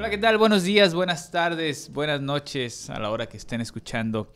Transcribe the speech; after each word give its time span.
Hola, 0.00 0.08
¿qué 0.08 0.16
tal? 0.16 0.38
Buenos 0.38 0.62
días, 0.62 0.94
buenas 0.94 1.30
tardes, 1.30 1.92
buenas 1.92 2.22
noches 2.22 2.88
a 2.88 2.98
la 2.98 3.10
hora 3.10 3.26
que 3.26 3.36
estén 3.36 3.60
escuchando 3.60 4.32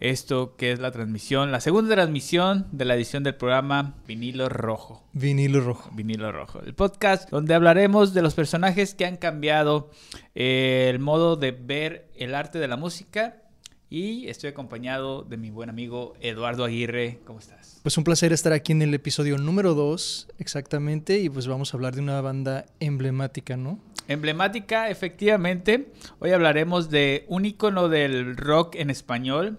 esto 0.00 0.56
que 0.56 0.72
es 0.72 0.80
la 0.80 0.90
transmisión, 0.90 1.52
la 1.52 1.60
segunda 1.60 1.94
transmisión 1.94 2.66
de 2.72 2.84
la 2.84 2.96
edición 2.96 3.22
del 3.22 3.36
programa 3.36 3.94
Vinilo 4.08 4.48
Rojo. 4.48 5.04
Vinilo 5.12 5.60
Rojo. 5.60 5.88
Vinilo 5.94 6.32
Rojo. 6.32 6.62
El 6.62 6.74
podcast 6.74 7.30
donde 7.30 7.54
hablaremos 7.54 8.12
de 8.12 8.22
los 8.22 8.34
personajes 8.34 8.96
que 8.96 9.06
han 9.06 9.16
cambiado 9.16 9.88
eh, 10.34 10.88
el 10.90 10.98
modo 10.98 11.36
de 11.36 11.52
ver 11.52 12.10
el 12.16 12.34
arte 12.34 12.58
de 12.58 12.66
la 12.66 12.76
música. 12.76 13.40
Y 13.88 14.26
estoy 14.26 14.50
acompañado 14.50 15.22
de 15.22 15.36
mi 15.36 15.50
buen 15.50 15.70
amigo 15.70 16.14
Eduardo 16.20 16.64
Aguirre. 16.64 17.20
¿Cómo 17.24 17.38
estás? 17.38 17.78
Pues 17.84 17.96
un 17.96 18.02
placer 18.02 18.32
estar 18.32 18.52
aquí 18.52 18.72
en 18.72 18.82
el 18.82 18.92
episodio 18.92 19.38
número 19.38 19.74
2, 19.74 20.30
exactamente, 20.38 21.20
y 21.20 21.28
pues 21.28 21.46
vamos 21.46 21.72
a 21.72 21.76
hablar 21.76 21.94
de 21.94 22.00
una 22.00 22.20
banda 22.20 22.66
emblemática, 22.80 23.56
¿no? 23.56 23.78
Emblemática, 24.06 24.90
efectivamente. 24.90 25.90
Hoy 26.18 26.32
hablaremos 26.32 26.90
de 26.90 27.24
un 27.28 27.46
icono 27.46 27.88
del 27.88 28.36
rock 28.36 28.74
en 28.74 28.90
español, 28.90 29.58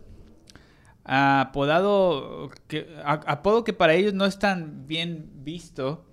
apodado 1.04 2.52
que, 2.68 2.88
apodo 3.04 3.63
que 3.63 3.73
para 3.73 3.95
ellos 3.95 4.13
no 4.13 4.26
es 4.26 4.38
tan 4.38 4.85
bien 4.85 5.31
visto, 5.44 6.05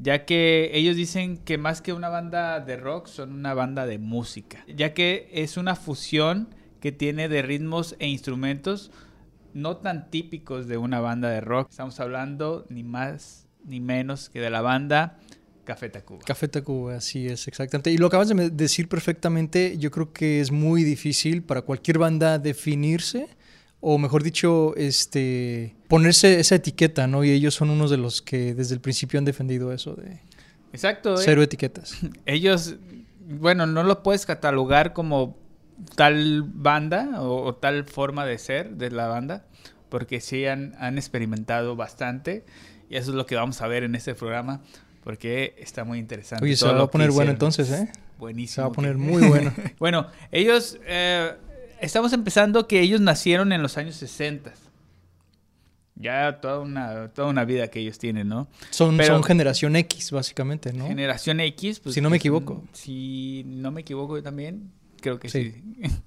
ya 0.00 0.24
que 0.24 0.72
ellos 0.74 0.96
dicen 0.96 1.38
que 1.38 1.58
más 1.58 1.80
que 1.80 1.92
una 1.92 2.08
banda 2.08 2.58
de 2.58 2.76
rock 2.76 3.06
son 3.06 3.32
una 3.32 3.54
banda 3.54 3.86
de 3.86 3.98
música, 3.98 4.64
ya 4.66 4.92
que 4.92 5.30
es 5.32 5.56
una 5.56 5.76
fusión 5.76 6.48
que 6.80 6.90
tiene 6.90 7.28
de 7.28 7.42
ritmos 7.42 7.94
e 8.00 8.08
instrumentos 8.08 8.90
no 9.54 9.76
tan 9.76 10.10
típicos 10.10 10.66
de 10.66 10.76
una 10.76 10.98
banda 11.00 11.30
de 11.30 11.40
rock. 11.40 11.68
Estamos 11.70 12.00
hablando 12.00 12.66
ni 12.68 12.82
más 12.82 13.46
ni 13.64 13.80
menos 13.80 14.28
que 14.28 14.40
de 14.40 14.50
la 14.50 14.60
banda 14.60 15.18
Café 15.66 15.90
Tacuba. 15.90 16.20
Café 16.24 16.48
Tacuba, 16.48 16.96
así 16.96 17.26
es, 17.26 17.46
exactamente. 17.48 17.90
Y 17.90 17.98
lo 17.98 18.06
acabas 18.06 18.28
de 18.28 18.50
decir 18.50 18.88
perfectamente, 18.88 19.76
yo 19.76 19.90
creo 19.90 20.12
que 20.12 20.40
es 20.40 20.50
muy 20.50 20.84
difícil 20.84 21.42
para 21.42 21.60
cualquier 21.62 21.98
banda 21.98 22.38
definirse 22.38 23.28
o 23.80 23.98
mejor 23.98 24.22
dicho, 24.22 24.74
este, 24.76 25.76
ponerse 25.88 26.40
esa 26.40 26.54
etiqueta, 26.54 27.06
¿no? 27.06 27.24
Y 27.24 27.30
ellos 27.30 27.54
son 27.54 27.70
unos 27.70 27.90
de 27.90 27.98
los 27.98 28.22
que 28.22 28.54
desde 28.54 28.74
el 28.74 28.80
principio 28.80 29.18
han 29.18 29.24
defendido 29.24 29.72
eso 29.72 29.94
de 29.94 30.20
Exacto, 30.72 31.14
eh. 31.14 31.22
cero 31.22 31.42
etiquetas. 31.42 31.96
Ellos, 32.26 32.76
bueno, 33.26 33.66
no 33.66 33.82
lo 33.82 34.02
puedes 34.02 34.26
catalogar 34.26 34.92
como 34.92 35.36
tal 35.94 36.42
banda 36.42 37.22
o, 37.22 37.54
tal 37.54 37.84
forma 37.84 38.24
de 38.26 38.38
ser 38.38 38.76
de 38.76 38.90
la 38.90 39.06
banda, 39.06 39.46
porque 39.88 40.20
sí 40.20 40.46
han, 40.46 40.74
han 40.78 40.96
experimentado 40.98 41.76
bastante 41.76 42.44
y 42.88 42.96
eso 42.96 43.10
es 43.10 43.16
lo 43.16 43.26
que 43.26 43.34
vamos 43.34 43.60
a 43.62 43.66
ver 43.66 43.82
en 43.82 43.94
este 43.94 44.14
programa, 44.14 44.62
porque 45.06 45.54
está 45.58 45.84
muy 45.84 46.00
interesante. 46.00 46.44
Oye, 46.44 46.56
se 46.56 46.66
va 46.66 46.82
a 46.82 46.90
poner 46.90 47.12
bueno 47.12 47.30
entonces, 47.30 47.70
¿eh? 47.70 47.92
Buenísimo. 48.18 48.54
Se 48.54 48.60
va 48.62 48.66
a 48.66 48.72
poner 48.72 48.98
muy 48.98 49.22
bueno. 49.28 49.54
bueno, 49.78 50.08
ellos... 50.32 50.80
Eh, 50.84 51.32
estamos 51.80 52.12
empezando 52.12 52.66
que 52.66 52.80
ellos 52.80 53.00
nacieron 53.00 53.52
en 53.52 53.62
los 53.62 53.78
años 53.78 53.94
60. 53.94 54.52
Ya 55.94 56.40
toda 56.40 56.58
una, 56.58 57.06
toda 57.10 57.28
una 57.28 57.44
vida 57.44 57.68
que 57.68 57.78
ellos 57.78 58.00
tienen, 58.00 58.26
¿no? 58.26 58.48
Son, 58.70 59.00
son 59.00 59.22
generación 59.22 59.76
X, 59.76 60.10
básicamente, 60.10 60.72
¿no? 60.72 60.88
Generación 60.88 61.38
X. 61.38 61.78
Pues, 61.78 61.94
si 61.94 62.00
no 62.00 62.10
me 62.10 62.16
equivoco. 62.16 62.64
Si 62.72 63.44
no 63.46 63.70
me 63.70 63.82
equivoco 63.82 64.20
también, 64.24 64.72
creo 65.00 65.20
que 65.20 65.28
sí. 65.28 65.62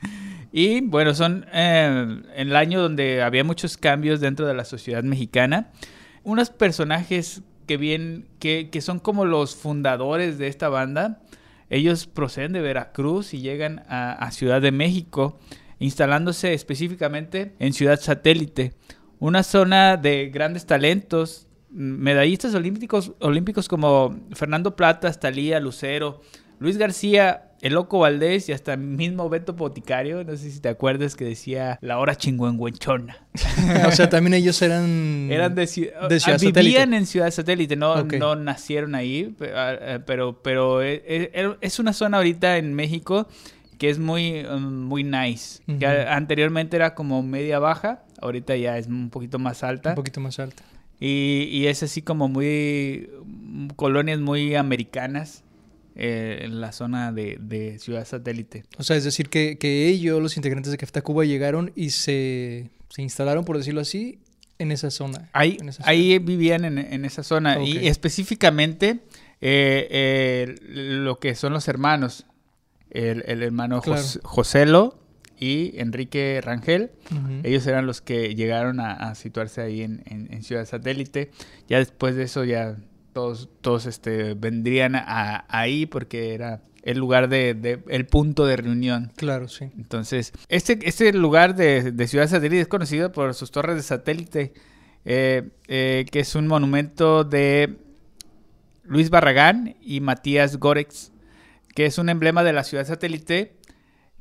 y 0.52 0.81
bueno, 0.81 1.16
son 1.16 1.45
eh, 1.53 2.22
en 2.36 2.47
el 2.50 2.55
año 2.58 2.81
donde 2.81 3.22
había 3.22 3.45
muchos 3.45 3.77
cambios 3.77 4.20
dentro 4.20 4.45
de 4.45 4.55
la 4.55 4.66
sociedad 4.66 5.03
mexicana. 5.03 5.72
Unos 6.21 6.49
personajes 6.49 7.43
que, 7.69 7.77
bien, 7.77 8.25
que, 8.39 8.71
que 8.71 8.81
son 8.81 8.97
como 8.97 9.25
los 9.25 9.55
fundadores 9.55 10.39
de 10.39 10.47
esta 10.47 10.69
banda. 10.69 11.21
Ellos 11.69 12.07
proceden 12.07 12.52
de 12.52 12.61
Veracruz 12.61 13.35
y 13.35 13.41
llegan 13.41 13.83
a, 13.87 14.31
Ciudad 14.31 14.59
de 14.59 14.71
México, 14.71 15.37
instalándose 15.77 16.55
específicamente 16.55 17.53
en 17.59 17.73
Ciudad 17.73 17.99
Satélite, 17.99 18.73
una 19.19 19.43
zona 19.43 19.97
de 19.97 20.31
grandes 20.33 20.65
talentos, 20.65 21.45
medallistas 21.69 22.55
olímpicos, 22.55 23.11
olímpicos 23.19 23.67
como 23.67 24.19
Fernando 24.33 24.75
Plata, 24.75 25.13
Talía, 25.13 25.59
Lucero, 25.59 26.21
Luis 26.57 26.75
García, 26.80 27.48
el 27.61 27.73
Loco 27.73 27.99
Valdés 27.99 28.49
y 28.49 28.53
hasta 28.53 28.77
mismo 28.77 29.30
Beto 29.30 29.53
Boticario, 29.53 30.23
no 30.23 30.36
sé 30.37 30.52
si 30.52 30.59
te 30.59 30.70
acuerdas 30.70 31.15
que 31.15 31.25
decía 31.25 31.77
la 31.81 31.99
hora 31.99 32.15
chingüengüenchona. 32.15 33.17
o 33.87 33.92
sea, 33.92 34.09
también 34.09 34.33
ellos 34.33 34.61
eran, 34.61 35.30
eran 35.31 35.55
de, 35.55 35.67
Ciudad 35.67 36.09
ah, 36.09 36.37
Vivían 36.37 36.93
en 36.93 37.05
Ciudad 37.05 37.30
Satélite, 37.31 37.75
no, 37.75 38.03
no 38.03 38.36
nacieron 38.36 38.95
ahí, 38.95 39.36
ah, 39.53 39.75
eh, 39.80 39.99
pero, 40.05 40.42
pero 40.42 40.81
eh, 40.81 41.03
eh, 41.05 41.55
es 41.61 41.80
una 41.80 41.93
zona 41.93 42.17
ahorita 42.17 42.58
en 42.58 42.73
México 42.73 43.27
que 43.77 43.89
es 43.89 43.98
muy, 43.98 44.43
um, 44.43 44.83
muy 44.83 45.05
nice. 45.05 45.61
que 45.80 45.86
anteriormente 45.86 46.75
era 46.75 46.95
como 46.95 47.23
media 47.23 47.59
baja, 47.59 48.03
ahorita 48.21 48.58
ya 48.58 48.77
es 48.77 48.87
un 48.87 49.09
poquito 49.09 49.39
más 49.39 49.64
alta. 49.64 49.92
Un 49.92 49.95
poquito 49.95 50.19
más 50.19 50.37
alta. 50.37 50.64
Y, 50.99 51.48
y 51.49 51.67
es 51.67 51.81
así 51.81 52.02
como 52.02 52.27
muy 52.27 53.09
colonias 53.77 54.19
muy 54.19 54.55
americanas 54.55 55.45
eh, 56.02 56.45
en 56.45 56.61
la 56.61 56.71
zona 56.71 57.11
de, 57.11 57.76
Ciudad 57.77 58.08
Satélite. 58.08 58.64
O 58.77 58.83
sea, 58.83 58.95
es 58.95 59.04
decir, 59.04 59.27
que, 59.27 59.58
ellos, 59.89 60.21
los 60.21 60.37
integrantes 60.37 60.71
de 60.71 60.77
Café 60.77 61.02
Cuba, 61.02 61.26
llegaron 61.26 61.73
y 61.76 61.89
se, 61.89 62.70
instalaron, 62.95 63.43
por 63.43 63.58
decirlo 63.58 63.82
así, 63.82 64.17
en 64.60 64.71
esa 64.71 64.92
zona. 64.92 65.30
Ahí, 65.33 65.58
ahí 65.83 66.17
vivían 66.20 66.64
en, 66.64 67.04
esa 67.04 67.21
zona. 67.21 67.61
Y 67.61 67.86
específicamente 67.89 69.02
eh, 69.42 70.55
lo 70.70 71.20
que 71.20 71.36
son 71.36 71.52
los 71.52 71.67
hermanos. 71.67 72.26
El, 72.92 73.43
hermano 73.43 73.81
Joselo 74.23 74.98
y 75.37 75.73
Enrique 75.81 76.39
Rangel. 76.42 76.92
Ellos 77.43 77.67
eran 77.67 77.86
los 77.86 77.99
que 77.99 78.36
llegaron 78.36 78.80
a, 78.80 79.16
situarse 79.16 79.60
ahí 79.60 79.81
en, 79.81 80.02
en, 80.05 80.43
Ciudad 80.43 80.66
Satélite. 80.66 81.30
Ya 81.67 81.80
después 81.80 82.16
de 82.16 82.23
eso 82.23 82.45
ya 82.45 82.77
todos, 83.19 83.49
todos 83.59 83.85
este, 83.85 84.33
vendrían 84.33 84.95
a, 84.95 85.43
ahí 85.49 85.85
porque 85.85 86.33
era 86.33 86.61
el 86.83 86.97
lugar 86.97 87.27
de, 87.27 87.81
el 87.89 88.05
punto 88.05 88.45
de 88.45 88.55
reunión. 88.55 89.11
Claro, 89.17 89.49
sí. 89.49 89.65
Entonces, 89.77 90.31
este, 90.47 90.80
este 90.83 91.11
lugar 91.11 91.53
de, 91.55 92.07
Ciudad 92.07 92.30
Satélite 92.30 92.61
es 92.61 92.67
conocido 92.69 93.11
por 93.11 93.33
sus 93.33 93.52
torres 93.52 93.75
de 93.75 93.83
satélite, 93.83 94.53
eh, 95.03 95.49
eh, 95.67 96.05
que 96.09 96.21
es 96.21 96.33
un 96.35 96.47
monumento 96.47 97.25
de 97.25 97.75
Luis 98.85 99.09
Barragán 99.09 99.75
y 99.81 99.99
Matías 99.99 100.55
Gorex, 100.57 101.11
que 101.75 101.86
es 101.86 101.97
un 101.97 102.07
emblema 102.07 102.45
de 102.45 102.53
la 102.53 102.63
ciudad 102.63 102.87
satélite, 102.87 103.57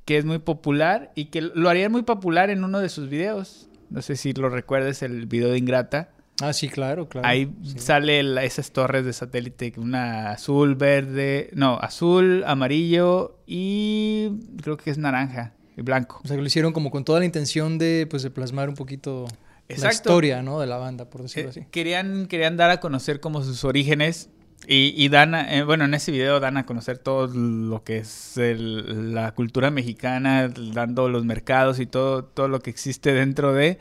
que 0.05 0.19
es 0.19 0.25
muy 0.25 0.41
popular 0.41 1.13
y 1.15 1.27
que 1.27 1.41
lo 1.41 1.69
harían 1.69 1.93
muy 1.93 2.03
popular 2.03 2.51
en 2.51 2.65
uno 2.65 2.81
de 2.81 2.89
sus 2.89 3.09
videos. 3.09 3.69
No 3.91 4.03
sé 4.03 4.17
si 4.17 4.33
lo 4.33 4.49
recuerdes, 4.49 5.03
el 5.03 5.27
video 5.27 5.51
de 5.51 5.59
Ingrata 5.59 6.11
Ah, 6.41 6.53
sí, 6.53 6.69
claro, 6.69 7.09
claro. 7.09 7.27
Ahí 7.27 7.51
sale 7.77 8.21
esas 8.45 8.71
torres 8.71 9.05
de 9.05 9.13
satélite, 9.13 9.73
una 9.77 10.31
azul, 10.31 10.77
verde, 10.77 11.51
no, 11.53 11.79
azul, 11.81 12.45
amarillo 12.47 13.39
y 13.47 14.31
creo 14.63 14.77
que 14.77 14.91
es 14.91 14.99
naranja 14.99 15.55
y 15.77 15.83
blanco. 15.83 16.21
O 16.25 16.29
sea, 16.29 16.37
que 16.37 16.43
lo 16.43 16.47
hicieron 16.47 16.73
como 16.73 16.91
con 16.91 17.05
toda 17.05 17.19
la 17.19 17.25
intención 17.25 17.79
de, 17.79 18.07
pues, 18.09 18.23
de 18.23 18.31
plasmar 18.31 18.69
un 18.69 18.77
poquito 18.77 19.27
la 19.69 19.93
historia, 19.93 20.43
¿no? 20.43 20.61
De 20.61 20.67
la 20.67 20.77
banda, 20.77 21.11
por 21.11 21.23
decirlo 21.23 21.49
eh, 21.49 21.51
así. 21.51 21.67
Querían, 21.71 22.27
querían 22.27 22.57
dar 22.57 22.71
a 22.71 22.79
conocer 22.79 23.19
como 23.19 23.43
sus 23.43 23.65
orígenes 23.65 24.31
y, 24.67 24.95
y 24.97 25.09
dan, 25.09 25.35
eh, 25.35 25.65
bueno, 25.65 25.85
en 25.87 25.95
ese 25.95 26.13
video 26.13 26.39
dan 26.41 26.57
a 26.57 26.67
conocer 26.67 26.99
todo 26.99 27.27
lo 27.27 27.83
que 27.83 27.99
es 27.99 28.35
la 28.37 29.33
cultura 29.35 29.71
mexicana, 29.71 30.49
dando 30.49 31.09
los 31.09 31.25
mercados 31.25 31.81
y 31.81 31.87
todo, 31.87 32.25
todo 32.25 32.47
lo 32.47 32.61
que 32.61 32.71
existe 32.71 33.13
dentro 33.13 33.53
de... 33.53 33.79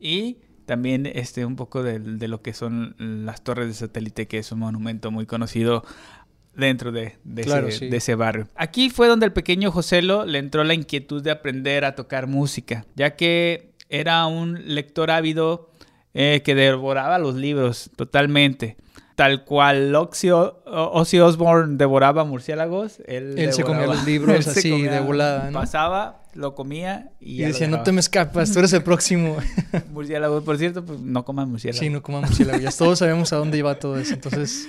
Y 0.00 0.38
también 0.68 1.06
este, 1.06 1.46
un 1.46 1.56
poco 1.56 1.82
de, 1.82 2.28
lo 2.28 2.42
que 2.42 2.52
son 2.52 2.94
las 2.98 3.42
torres 3.42 3.68
de 3.68 3.74
satélite, 3.74 4.28
que 4.28 4.36
es 4.36 4.52
un 4.52 4.58
monumento 4.58 5.10
muy 5.10 5.24
conocido 5.24 5.82
dentro 6.54 6.92
de, 6.92 7.16
ese, 7.90 8.14
barrio. 8.14 8.48
Aquí 8.54 8.90
fue 8.90 9.08
donde 9.08 9.24
el 9.24 9.32
pequeño 9.32 9.72
Joselo 9.72 10.26
le 10.26 10.38
entró 10.38 10.64
la 10.64 10.74
inquietud 10.74 11.22
de 11.22 11.30
aprender 11.30 11.86
a 11.86 11.94
tocar 11.94 12.26
música, 12.26 12.84
ya 12.96 13.16
que 13.16 13.70
era 13.88 14.26
un 14.26 14.74
lector 14.74 15.10
ávido 15.10 15.70
eh, 16.12 16.42
que 16.44 16.54
devoraba 16.54 17.18
los 17.18 17.34
libros 17.34 17.90
totalmente. 17.96 18.76
Tal 19.18 19.44
cual 19.44 19.92
Ozzy, 19.96 21.18
Osbourne 21.18 21.76
devoraba 21.76 22.22
murciélagos, 22.22 23.00
él, 23.04 23.52
se 23.52 23.64
comía 23.64 23.88
los 23.88 24.06
libros 24.06 24.46
así 24.46 24.82
de 24.82 25.00
volada. 25.00 25.50
Pasaba 25.50 26.22
lo 26.34 26.54
comía 26.54 27.10
y, 27.18 27.42
y 27.42 27.46
decía, 27.46 27.66
no 27.66 27.82
te 27.82 27.90
me 27.90 27.98
escapas, 27.98 28.52
tú 28.52 28.60
eres 28.60 28.72
el 28.74 28.84
próximo. 28.84 29.36
murciélago, 29.90 30.44
por 30.44 30.56
cierto, 30.56 30.84
pues 30.84 31.00
no 31.00 31.24
coman 31.24 31.50
murciélago. 31.50 31.80
Sí, 31.80 31.90
no 31.90 32.00
coman 32.00 32.26
murciélago. 32.26 32.60
Ya 32.60 32.70
todos 32.70 33.00
sabemos 33.00 33.32
a 33.32 33.38
dónde 33.38 33.58
iba 33.58 33.76
todo 33.80 33.98
eso, 33.98 34.14
entonces... 34.14 34.68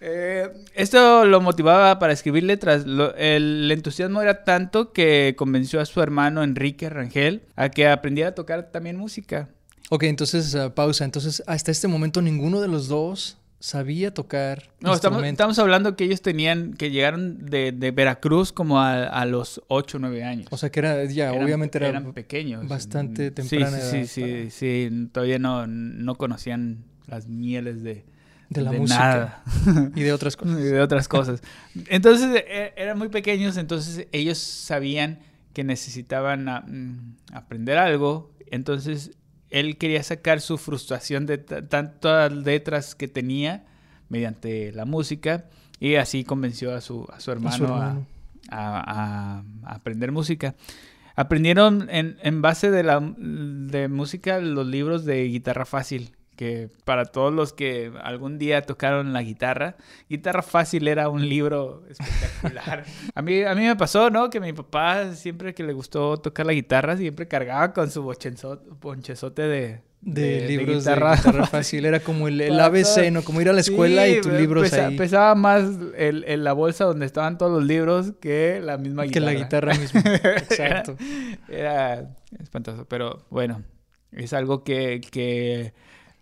Eh, 0.00 0.50
esto 0.74 1.24
lo 1.24 1.40
motivaba 1.40 2.00
para 2.00 2.12
escribir 2.12 2.42
letras. 2.42 2.84
el 3.16 3.70
entusiasmo 3.70 4.20
era 4.20 4.42
tanto 4.42 4.92
que 4.92 5.36
convenció 5.38 5.80
a 5.80 5.86
su 5.86 6.02
hermano 6.02 6.42
Enrique 6.42 6.90
Rangel 6.90 7.42
a 7.54 7.68
que 7.68 7.86
aprendiera 7.86 8.30
a 8.30 8.34
tocar 8.34 8.72
también 8.72 8.96
música. 8.96 9.50
Ok, 9.90 10.02
entonces, 10.02 10.52
uh, 10.56 10.72
pausa. 10.74 11.04
Entonces, 11.04 11.44
hasta 11.46 11.70
este 11.70 11.86
momento 11.86 12.20
ninguno 12.22 12.60
de 12.60 12.66
los 12.66 12.88
dos 12.88 13.38
sabía 13.64 14.12
tocar. 14.12 14.68
No, 14.80 14.92
estamos, 14.92 15.24
estamos, 15.24 15.58
hablando 15.58 15.96
que 15.96 16.04
ellos 16.04 16.20
tenían, 16.20 16.74
que 16.74 16.90
llegaron 16.90 17.46
de, 17.46 17.72
de 17.72 17.92
Veracruz 17.92 18.52
como 18.52 18.78
a, 18.78 19.04
a, 19.04 19.24
los 19.24 19.62
8 19.68 19.96
o 19.96 20.00
9 20.00 20.22
años. 20.22 20.48
O 20.50 20.58
sea 20.58 20.70
que 20.70 20.80
era, 20.80 21.02
ya, 21.06 21.32
obviamente 21.32 21.78
era 21.78 21.88
eran 21.88 22.12
pequeños. 22.12 22.68
Bastante 22.68 23.30
temprana 23.30 23.78
sí, 23.78 24.06
sí, 24.06 24.06
Sí, 24.06 24.50
sí, 24.50 24.90
sí, 24.90 25.08
todavía 25.10 25.38
no, 25.38 25.66
no 25.66 26.14
conocían 26.16 26.84
las 27.06 27.26
mieles 27.26 27.82
de, 27.82 28.04
de 28.50 28.60
la 28.60 28.72
música 28.72 29.42
y 29.96 30.02
de 30.02 30.12
otras 30.12 30.36
cosas. 30.36 30.58
y 30.60 30.64
de 30.64 30.80
otras 30.82 31.08
cosas. 31.08 31.42
Entonces 31.88 32.44
e, 32.46 32.74
eran 32.76 32.98
muy 32.98 33.08
pequeños, 33.08 33.56
entonces 33.56 34.08
ellos 34.12 34.36
sabían 34.36 35.20
que 35.54 35.64
necesitaban 35.64 36.44
mm, 36.44 37.16
aprender 37.32 37.78
algo, 37.78 38.30
entonces 38.50 39.12
él 39.54 39.78
quería 39.78 40.02
sacar 40.02 40.40
su 40.40 40.58
frustración 40.58 41.26
de 41.26 41.38
tantas 41.38 42.32
letras 42.32 42.96
que 42.96 43.06
tenía 43.06 43.64
mediante 44.08 44.72
la 44.72 44.84
música 44.84 45.44
y 45.78 45.94
así 45.94 46.24
convenció 46.24 46.74
a 46.74 46.80
su, 46.80 47.06
a 47.12 47.20
su 47.20 47.30
hermano, 47.30 48.04
a, 48.50 49.44
aprender 49.62 50.10
música. 50.10 50.56
Aprendieron 51.14 51.88
en, 51.88 52.16
en 52.22 52.42
base 52.42 52.72
de 52.72 52.82
la 52.82 53.00
de 53.00 53.86
música 53.86 54.40
los 54.40 54.66
libros 54.66 55.04
de 55.04 55.22
guitarra 55.28 55.64
fácil 55.64 56.16
que 56.36 56.68
para 56.84 57.04
todos 57.04 57.32
los 57.32 57.52
que 57.52 57.92
algún 58.02 58.38
día 58.38 58.62
tocaron 58.62 59.12
la 59.12 59.22
guitarra, 59.22 59.76
Guitarra 60.08 60.42
Fácil 60.42 60.88
era 60.88 61.08
un 61.08 61.28
libro 61.28 61.84
espectacular. 61.88 62.84
a, 63.14 63.22
mí, 63.22 63.42
a 63.42 63.54
mí 63.54 63.62
me 63.62 63.76
pasó, 63.76 64.10
¿no? 64.10 64.30
Que 64.30 64.40
mi 64.40 64.52
papá, 64.52 65.14
siempre 65.14 65.54
que 65.54 65.62
le 65.62 65.72
gustó 65.72 66.16
tocar 66.18 66.46
la 66.46 66.52
guitarra, 66.52 66.96
siempre 66.96 67.28
cargaba 67.28 67.72
con 67.72 67.90
su 67.90 68.02
bonchezote 68.02 69.42
de, 69.42 69.80
de, 70.04 70.46
libros 70.46 70.84
de 70.84 70.94
guitarra, 70.94 71.46
fácil. 71.46 71.84
Era 71.84 72.00
como 72.00 72.28
el, 72.28 72.58
ABC, 72.58 73.10
¿no? 73.10 73.22
Como 73.22 73.40
ir 73.40 73.48
a 73.48 73.52
la 73.52 73.60
escuela 73.60 74.06
y 74.08 74.20
tus 74.20 74.32
libros 74.32 74.72
ahí. 74.72 74.96
Pesaba 74.96 75.34
más 75.34 75.64
el, 75.96 76.44
la 76.44 76.52
bolsa 76.52 76.84
donde 76.84 77.06
estaban 77.06 77.38
todos 77.38 77.52
los 77.52 77.64
libros 77.64 78.12
que 78.20 78.60
la 78.62 78.76
misma 78.76 79.04
guitarra. 79.04 79.26
Que 79.26 79.32
la 79.32 79.34
guitarra 79.34 79.74
misma. 79.74 80.02
Exacto. 80.36 80.96
Era, 81.48 82.14
espantoso, 82.38 82.86
pero 82.86 83.24
bueno, 83.30 83.62
es 84.12 84.32
algo 84.32 84.64
que, 84.64 85.00
que 85.10 85.72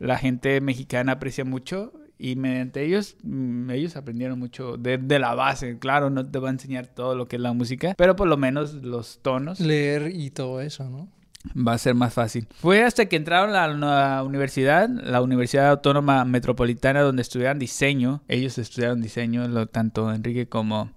la 0.02 0.18
gente 0.18 0.60
mexicana 0.60 1.12
aprecia 1.12 1.44
mucho 1.44 1.92
y 2.18 2.36
mediante 2.36 2.84
ellos, 2.84 3.16
mm, 3.22 3.70
ellos 3.70 3.96
aprendieron 3.96 4.38
mucho 4.38 4.76
de, 4.76 4.98
la 5.18 5.34
base. 5.34 5.78
Claro, 5.78 6.10
no 6.10 6.26
te 6.28 6.38
va 6.38 6.48
a 6.48 6.52
enseñar 6.52 6.88
todo 6.88 7.14
lo 7.14 7.28
que 7.28 7.36
es 7.36 7.42
la 7.42 7.52
música, 7.52 7.94
pero 7.96 8.16
por 8.16 8.28
lo 8.28 8.36
menos 8.36 8.74
los 8.74 9.20
tonos. 9.22 9.60
Leer 9.60 10.12
y 10.14 10.30
todo 10.30 10.60
eso, 10.60 10.88
¿no? 10.88 11.08
Va 11.56 11.72
a 11.72 11.78
ser 11.78 11.94
más 11.94 12.14
fácil. 12.14 12.46
Fue 12.54 12.84
hasta 12.84 13.06
que 13.06 13.16
entraron 13.16 13.54
a 13.54 13.66
la 13.66 14.22
universidad, 14.22 14.88
la 14.88 15.20
Universidad 15.22 15.70
Autónoma 15.70 16.24
Metropolitana, 16.24 17.00
donde 17.02 17.22
estudiaron 17.22 17.58
diseño. 17.58 18.22
Ellos 18.28 18.58
estudiaron 18.58 19.00
diseño, 19.02 19.48
lo, 19.48 19.66
tanto 19.66 20.12
Enrique 20.12 20.48
como, 20.48 20.90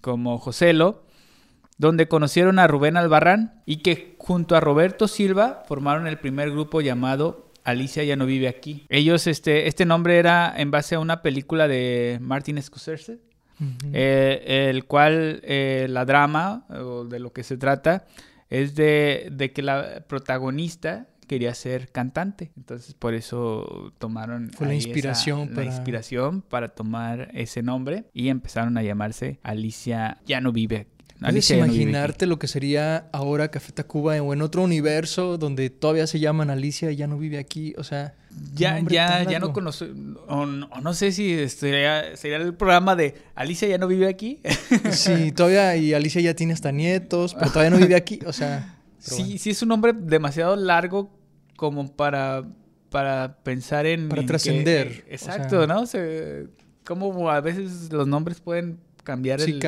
como 0.00 0.38
Joselo 0.38 1.04
donde 1.76 2.06
conocieron 2.06 2.60
a 2.60 2.68
Rubén 2.68 2.96
Albarrán 2.96 3.60
y 3.66 3.78
que 3.78 4.14
junto 4.18 4.54
a 4.54 4.60
Roberto 4.60 5.08
Silva 5.08 5.64
formaron 5.66 6.06
el 6.06 6.18
primer 6.18 6.52
grupo 6.52 6.80
llamado 6.80 7.43
Alicia 7.64 8.04
ya 8.04 8.14
no 8.16 8.26
vive 8.26 8.46
aquí. 8.46 8.86
Ellos, 8.88 9.26
este, 9.26 9.66
este 9.66 9.86
nombre 9.86 10.18
era 10.18 10.54
en 10.56 10.70
base 10.70 10.94
a 10.94 11.00
una 11.00 11.22
película 11.22 11.66
de 11.66 12.18
Martin 12.20 12.62
Scorsese, 12.62 13.18
eh, 13.92 14.68
el 14.70 14.84
cual 14.84 15.40
eh, 15.42 15.86
la 15.88 16.04
drama, 16.04 16.66
o 16.68 17.04
de 17.04 17.18
lo 17.18 17.32
que 17.32 17.42
se 17.42 17.56
trata, 17.56 18.04
es 18.50 18.74
de, 18.74 19.30
de, 19.32 19.52
que 19.52 19.62
la 19.62 20.04
protagonista 20.06 21.08
quería 21.26 21.54
ser 21.54 21.90
cantante. 21.90 22.52
Entonces, 22.56 22.94
por 22.94 23.14
eso 23.14 23.92
tomaron 23.98 24.50
Fue 24.50 24.66
la 24.66 24.74
inspiración, 24.74 25.48
para... 25.48 25.62
la 25.62 25.66
inspiración 25.66 26.42
para 26.42 26.68
tomar 26.68 27.30
ese 27.32 27.62
nombre 27.62 28.04
y 28.12 28.28
empezaron 28.28 28.76
a 28.76 28.82
llamarse 28.82 29.40
Alicia 29.42 30.18
ya 30.26 30.42
no 30.42 30.52
vive 30.52 30.86
¿Puedes 31.20 31.50
imaginarte 31.50 32.26
lo 32.26 32.38
que 32.38 32.48
sería 32.48 33.08
ahora 33.12 33.50
Café 33.50 33.72
Tacuba 33.72 34.20
o 34.20 34.32
en 34.32 34.42
otro 34.42 34.62
universo 34.62 35.38
donde 35.38 35.70
todavía 35.70 36.06
se 36.06 36.18
llaman 36.18 36.50
Alicia 36.50 36.90
y 36.90 36.96
ya 36.96 37.06
no 37.06 37.18
vive 37.18 37.38
aquí? 37.38 37.74
O 37.78 37.84
sea, 37.84 38.14
ya, 38.54 38.80
ya, 38.80 39.22
ya 39.22 39.38
no 39.38 39.52
conozco, 39.52 39.86
o, 40.28 40.44
no, 40.46 40.94
sé 40.94 41.12
si 41.12 41.48
sería, 41.48 42.16
sería 42.16 42.38
el 42.38 42.54
programa 42.54 42.96
de 42.96 43.14
Alicia 43.34 43.68
ya 43.68 43.78
no 43.78 43.86
vive 43.86 44.08
aquí. 44.08 44.40
sí, 44.90 45.32
todavía, 45.32 45.76
y 45.76 45.94
Alicia 45.94 46.20
ya 46.20 46.34
tiene 46.34 46.52
hasta 46.52 46.72
nietos, 46.72 47.34
pero 47.34 47.50
todavía 47.50 47.70
no 47.70 47.78
vive 47.78 47.96
aquí, 47.96 48.20
o 48.26 48.32
sea. 48.32 48.70
Sí, 48.98 49.36
sí 49.36 49.50
es 49.50 49.60
un 49.60 49.68
nombre 49.68 49.92
demasiado 49.94 50.56
largo 50.56 51.10
como 51.56 51.94
para, 51.94 52.42
para 52.88 53.36
pensar 53.42 53.84
en... 53.84 54.08
Para 54.08 54.24
trascender. 54.24 55.04
exacto, 55.10 55.66
¿no? 55.66 55.84
Se, 55.84 56.46
como 56.86 57.30
a 57.30 57.42
veces 57.42 57.92
los 57.92 58.06
nombres 58.06 58.40
pueden 58.40 58.78
cambiar 59.04 59.40
el 59.40 59.60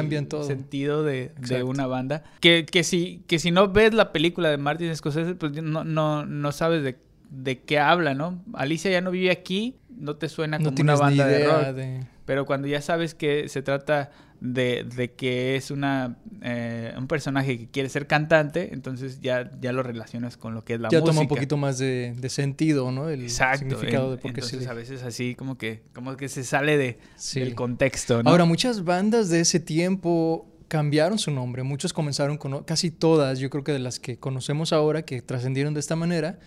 sentido 0.44 1.04
de, 1.04 1.32
una 1.64 1.86
banda. 1.86 2.24
Que, 2.40 2.66
que, 2.66 2.82
si, 2.82 3.22
que 3.26 3.38
si 3.38 3.50
no 3.50 3.68
ves 3.68 3.94
la 3.94 4.12
película 4.12 4.50
de 4.50 4.56
Martin 4.56 4.94
Scorsese, 4.96 5.34
pues 5.34 5.62
no, 5.62 5.84
no, 5.84 6.26
no 6.26 6.52
sabes 6.52 6.82
de, 6.82 6.96
de 7.30 7.60
qué 7.60 7.78
habla, 7.78 8.14
¿no? 8.14 8.42
Alicia 8.54 8.90
ya 8.90 9.00
no 9.00 9.10
vive 9.10 9.30
aquí, 9.30 9.76
no 9.88 10.16
te 10.16 10.28
suena 10.28 10.58
como 10.58 10.74
una 10.80 10.96
banda 10.96 11.26
de 11.26 11.44
rock. 11.46 12.06
Pero 12.24 12.44
cuando 12.44 12.66
ya 12.66 12.82
sabes 12.82 13.14
que 13.14 13.48
se 13.48 13.62
trata 13.62 14.10
de, 14.40 15.14
que 15.16 15.56
es 15.56 15.70
una 15.70 16.16
eh, 16.42 16.94
un 16.96 17.06
personaje 17.08 17.58
que 17.58 17.68
quiere 17.68 17.88
ser 17.88 18.06
cantante, 18.06 18.72
entonces 18.72 19.20
ya, 19.20 19.50
ya 19.60 19.72
lo 19.72 19.82
relacionas 19.82 20.36
con 20.36 20.54
lo 20.54 20.64
que 20.64 20.74
es 20.74 20.80
la 20.80 20.88
música. 20.88 21.00
Ya 21.00 21.04
toma 21.04 21.20
un 21.20 21.28
poquito 21.28 21.56
más 21.56 21.78
de, 21.78 22.14
sentido, 22.28 22.90
¿no? 22.90 23.08
El 23.08 23.30
significado 23.30 24.10
de 24.10 24.18
por 24.18 24.32
qué 24.32 24.40
entonces, 24.40 24.66
a 24.68 24.74
veces 24.74 25.02
así 25.02 25.34
como 25.34 25.56
que, 25.56 25.82
como 25.92 26.16
que 26.16 26.28
se 26.28 26.44
sale 26.44 26.76
de, 26.76 26.98
del 27.34 27.54
contexto, 27.54 28.22
¿no? 28.22 28.30
Ahora, 28.30 28.44
muchas 28.44 28.84
bandas 28.84 29.28
de 29.28 29.40
ese 29.40 29.60
tiempo 29.60 30.46
cambiaron 30.68 31.18
su 31.18 31.30
nombre. 31.30 31.62
Muchos 31.62 31.92
comenzaron 31.92 32.38
con... 32.38 32.64
Casi 32.64 32.90
todas, 32.90 33.38
yo 33.38 33.50
creo 33.50 33.64
que 33.64 33.72
de 33.72 33.78
las 33.78 34.00
que 34.00 34.18
conocemos 34.18 34.72
ahora, 34.72 35.02
que 35.02 35.22
trascendieron 35.22 35.74
de 35.74 35.80
esta 35.80 35.96
manera, 35.96 36.38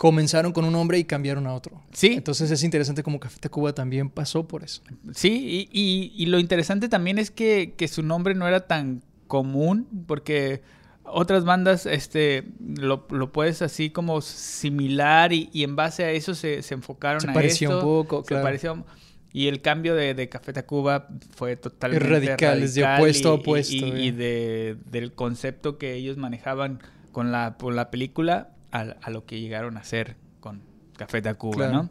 comenzaron 0.00 0.54
con 0.54 0.64
un 0.64 0.72
nombre 0.72 0.98
y 0.98 1.04
cambiaron 1.04 1.46
a 1.46 1.52
otro. 1.52 1.78
Sí. 1.92 2.14
Entonces 2.14 2.50
es 2.50 2.64
interesante 2.64 3.02
como 3.02 3.20
Café 3.20 3.38
Tacuba 3.38 3.74
también 3.74 4.08
pasó 4.08 4.48
por 4.48 4.64
eso. 4.64 4.80
Sí, 5.12 5.68
y, 5.70 6.24
lo 6.24 6.38
interesante 6.38 6.88
también 6.88 7.18
es 7.18 7.30
que, 7.30 7.74
su 7.86 8.02
nombre 8.02 8.34
no 8.34 8.48
era 8.48 8.66
tan 8.66 9.02
común, 9.26 9.86
porque 10.06 10.62
otras 11.04 11.44
bandas 11.44 11.84
este, 11.84 12.44
lo, 12.78 13.08
puedes 13.30 13.60
así 13.60 13.90
como 13.90 14.22
similar 14.22 15.34
y, 15.34 15.50
en 15.52 15.76
base 15.76 16.04
a 16.04 16.12
eso 16.12 16.34
se, 16.34 16.62
enfocaron 16.70 17.20
se 17.20 17.28
a 17.28 17.34
parecía 17.34 17.68
un 17.68 17.82
poco, 17.82 18.24
se 18.26 18.36
Pareció, 18.36 18.86
y 19.34 19.48
el 19.48 19.60
cambio 19.60 19.94
de, 19.94 20.28
Café 20.30 20.54
Tacuba 20.54 21.08
fue 21.36 21.56
totalmente 21.56 22.08
radical, 22.08 22.62
es 22.62 22.74
de 22.74 22.84
opuesto 22.84 23.28
a 23.28 23.32
opuesto. 23.34 23.74
Y, 23.74 24.14
eh. 24.18 24.76
del 24.90 25.12
concepto 25.12 25.76
que 25.76 25.92
ellos 25.92 26.16
manejaban 26.16 26.80
con 27.12 27.32
la, 27.32 27.58
con 27.58 27.76
la 27.76 27.90
película 27.90 28.54
a, 28.72 29.10
lo 29.10 29.24
que 29.26 29.40
llegaron 29.40 29.76
a 29.76 29.80
hacer 29.80 30.16
con 30.40 30.62
Café 30.96 31.22
Tacuba, 31.22 31.68
¿no? 31.68 31.90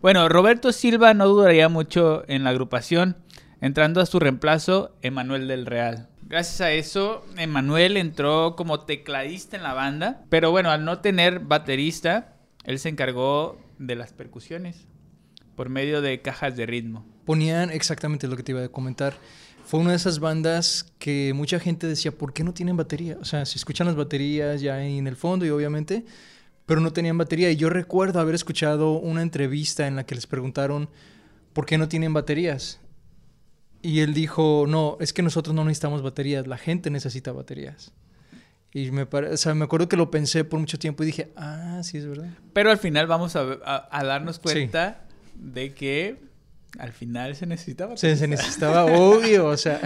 Bueno, 0.00 0.28
Roberto 0.28 0.72
Silva 0.72 1.12
no 1.14 1.26
duraría 1.26 1.68
mucho 1.68 2.24
en 2.26 2.44
la 2.44 2.50
agrupación, 2.50 3.16
entrando 3.60 4.00
a 4.00 4.06
su 4.06 4.18
reemplazo 4.18 4.96
Emanuel 5.02 5.48
del 5.48 5.66
Real. 5.66 6.08
Gracias 6.22 6.60
a 6.60 6.70
eso, 6.70 7.26
Emanuel 7.36 7.96
entró 7.96 8.54
como 8.56 8.80
tecladista 8.80 9.56
en 9.56 9.62
la 9.62 9.74
banda, 9.74 10.24
pero 10.28 10.52
bueno, 10.52 10.70
al 10.70 10.84
no 10.84 11.00
tener 11.00 11.40
baterista, 11.40 12.36
él 12.64 12.78
se 12.78 12.88
encargó 12.88 13.60
de 13.78 13.96
las 13.96 14.12
percusiones 14.12 14.86
por 15.56 15.68
medio 15.68 16.00
de 16.00 16.22
cajas 16.22 16.56
de 16.56 16.66
ritmo. 16.66 17.04
Ponían 17.26 17.70
exactamente 17.70 18.28
lo 18.28 18.36
que 18.36 18.42
te 18.42 18.52
iba 18.52 18.64
a 18.64 18.68
comentar. 18.68 19.14
Fue 19.70 19.78
una 19.78 19.90
de 19.90 19.96
esas 19.98 20.18
bandas 20.18 20.92
que 20.98 21.32
mucha 21.32 21.60
gente 21.60 21.86
decía, 21.86 22.10
¿por 22.10 22.32
qué 22.32 22.42
no 22.42 22.52
tienen 22.52 22.76
batería? 22.76 23.16
O 23.20 23.24
sea, 23.24 23.46
se 23.46 23.56
escuchan 23.56 23.86
las 23.86 23.94
baterías 23.94 24.60
ya 24.60 24.84
en 24.84 25.06
el 25.06 25.14
fondo 25.14 25.46
y 25.46 25.50
obviamente, 25.50 26.04
pero 26.66 26.80
no 26.80 26.92
tenían 26.92 27.16
batería. 27.16 27.52
Y 27.52 27.56
yo 27.56 27.70
recuerdo 27.70 28.18
haber 28.18 28.34
escuchado 28.34 28.94
una 28.94 29.22
entrevista 29.22 29.86
en 29.86 29.94
la 29.94 30.04
que 30.04 30.16
les 30.16 30.26
preguntaron, 30.26 30.88
¿por 31.52 31.66
qué 31.66 31.78
no 31.78 31.86
tienen 31.86 32.12
baterías? 32.12 32.80
Y 33.80 34.00
él 34.00 34.12
dijo, 34.12 34.64
no, 34.66 34.96
es 34.98 35.12
que 35.12 35.22
nosotros 35.22 35.54
no 35.54 35.64
necesitamos 35.64 36.02
baterías, 36.02 36.48
la 36.48 36.58
gente 36.58 36.90
necesita 36.90 37.30
baterías. 37.30 37.92
Y 38.72 38.90
me, 38.90 39.02
o 39.02 39.36
sea, 39.36 39.54
me 39.54 39.66
acuerdo 39.66 39.88
que 39.88 39.96
lo 39.96 40.10
pensé 40.10 40.42
por 40.42 40.58
mucho 40.58 40.80
tiempo 40.80 41.04
y 41.04 41.06
dije, 41.06 41.30
ah, 41.36 41.78
sí, 41.84 41.96
es 41.96 42.08
verdad. 42.08 42.30
Pero 42.54 42.72
al 42.72 42.78
final 42.78 43.06
vamos 43.06 43.36
a, 43.36 43.44
darnos 44.02 44.40
cuenta 44.40 45.06
de 45.36 45.74
que 45.74 46.29
al 46.78 46.92
final 46.92 47.34
se 47.36 47.46
necesitaba. 47.46 47.96
Se, 47.96 48.16
se 48.16 48.28
necesitaba, 48.28 48.84
obvio, 48.84 49.46
o 49.46 49.56
sea, 49.56 49.80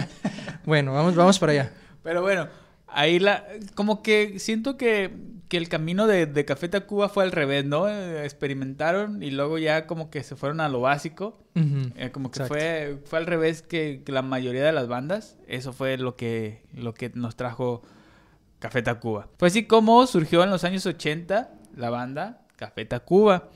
bueno, 0.65 0.93
vamos, 0.93 1.15
vamos 1.15 1.39
para 1.39 1.51
allá. 1.53 1.71
Pero 2.03 2.21
bueno, 2.21 2.47
ahí 2.87 3.19
la, 3.19 3.45
como 3.75 4.01
que 4.01 4.39
siento 4.39 4.77
que, 4.77 5.35
el 5.51 5.69
camino 5.69 6.05
de, 6.05 6.43
Café 6.43 6.67
Tacuba 6.67 7.07
fue 7.07 7.23
al 7.23 7.31
revés, 7.31 7.63
¿no? 7.63 7.87
Experimentaron 7.87 9.23
y 9.23 9.31
luego 9.31 9.57
ya 9.57 9.87
como 9.87 10.09
que 10.09 10.21
se 10.21 10.35
fueron 10.35 10.59
a 10.59 10.67
lo 10.67 10.81
básico. 10.81 11.39
Eh, 11.55 12.09
como 12.11 12.29
que 12.29 12.43
fue, 12.43 12.97
fue 13.05 13.19
al 13.19 13.25
revés 13.25 13.61
que, 13.61 14.03
la 14.07 14.21
mayoría 14.21 14.65
de 14.65 14.73
las 14.73 14.89
bandas. 14.89 15.37
Eso 15.47 15.71
fue 15.71 15.97
lo 15.97 16.17
que, 16.17 16.61
lo 16.73 16.93
que 16.93 17.09
nos 17.15 17.37
trajo 17.37 17.83
Café 18.59 18.81
Tacuba. 18.81 19.29
Fue 19.37 19.47
así 19.47 19.63
como 19.63 20.05
surgió 20.07 20.43
en 20.43 20.49
los 20.49 20.65
años 20.65 20.85
80 20.85 21.49
la 21.77 21.89
banda 21.89 22.41
Café 22.57 22.83
Tacuba. 22.83 23.47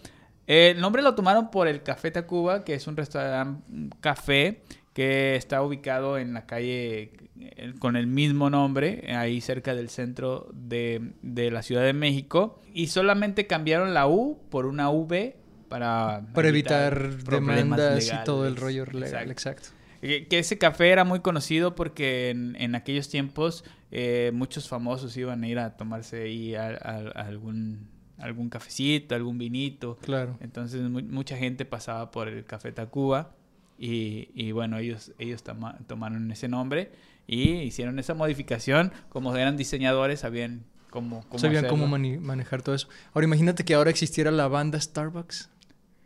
El 0.49 0.81
nombre 0.81 1.01
lo 1.03 1.13
tomaron 1.13 1.51
por 1.51 1.67
el 1.67 1.83
Café 1.83 2.09
Tacuba, 2.09 2.63
que 2.65 2.73
es 2.73 2.87
un 2.87 2.97
restaurante 2.97 3.71
un 3.71 3.89
café 4.01 4.63
que 4.93 5.35
está 5.35 5.61
ubicado 5.61 6.17
en 6.17 6.33
la 6.33 6.47
calle 6.47 7.11
eh, 7.39 7.73
con 7.77 7.95
el 7.95 8.07
mismo 8.07 8.49
nombre, 8.49 9.13
ahí 9.15 9.41
cerca 9.41 9.75
del 9.75 9.89
centro 9.89 10.49
de, 10.53 11.11
de 11.21 11.51
la 11.51 11.61
Ciudad 11.61 11.83
de 11.83 11.93
México. 11.93 12.59
Y 12.73 12.87
solamente 12.87 13.45
cambiaron 13.45 13.93
la 13.93 14.07
U 14.07 14.39
por 14.49 14.65
una 14.65 14.89
V 14.89 15.37
para, 15.69 16.23
Para 16.33 16.47
evitar, 16.49 17.09
problemas 17.23 17.57
demandas 17.57 18.03
y 18.03 18.05
legales. 18.07 18.25
todo 18.25 18.47
el 18.47 18.55
rollo 18.55 18.85
legal. 18.87 19.29
Exacto. 19.29 19.31
Exacto. 19.31 19.69
Que 20.01 20.27
que 20.27 20.39
ese 20.39 20.57
café 20.57 20.89
era 20.89 21.03
muy 21.03 21.19
conocido 21.19 21.75
porque 21.75 22.29
en, 22.31 22.55
en 22.55 22.73
aquellos 22.73 23.07
tiempos 23.09 23.63
eh, 23.91 24.31
muchos 24.33 24.67
famosos 24.67 25.15
iban 25.15 25.43
a 25.43 25.47
ir 25.47 25.59
a 25.59 25.77
tomarse 25.77 26.23
ahí 26.23 26.55
a, 26.55 26.69
a- 26.69 27.11
a 27.13 27.27
algún, 27.27 27.87
algún 28.19 28.49
cafecito, 28.49 29.15
algún 29.15 29.37
vinito. 29.37 29.97
Claro. 30.01 30.37
Entonces 30.41 30.81
mu- 30.89 31.01
mucha 31.01 31.37
gente 31.37 31.65
pasaba 31.65 32.11
por 32.11 32.27
el 32.27 32.45
Café 32.45 32.71
Tacuba 32.71 33.31
y, 33.77 34.29
y 34.33 34.51
bueno, 34.51 34.77
ellos, 34.77 35.11
ellos 35.19 35.43
toma- 35.43 35.77
tomaron 35.87 36.29
ese 36.31 36.47
nombre 36.47 36.91
y 37.27 37.51
hicieron 37.61 37.97
esa 37.99 38.13
modificación. 38.13 38.91
Como 39.09 39.35
eran 39.35 39.55
diseñadores, 39.57 40.19
sabían 40.21 40.63
cómo, 40.89 41.21
cómo 41.29 41.39
Sabían 41.39 41.65
hacerlo. 41.65 41.83
cómo 41.85 41.97
manejar 42.21 42.61
todo 42.61 42.75
eso. 42.75 42.89
Ahora 43.13 43.25
imagínate 43.25 43.63
que 43.63 43.73
ahora 43.75 43.89
existiera 43.89 44.31
la 44.31 44.47
banda 44.47 44.79
Starbucks. 44.79 45.49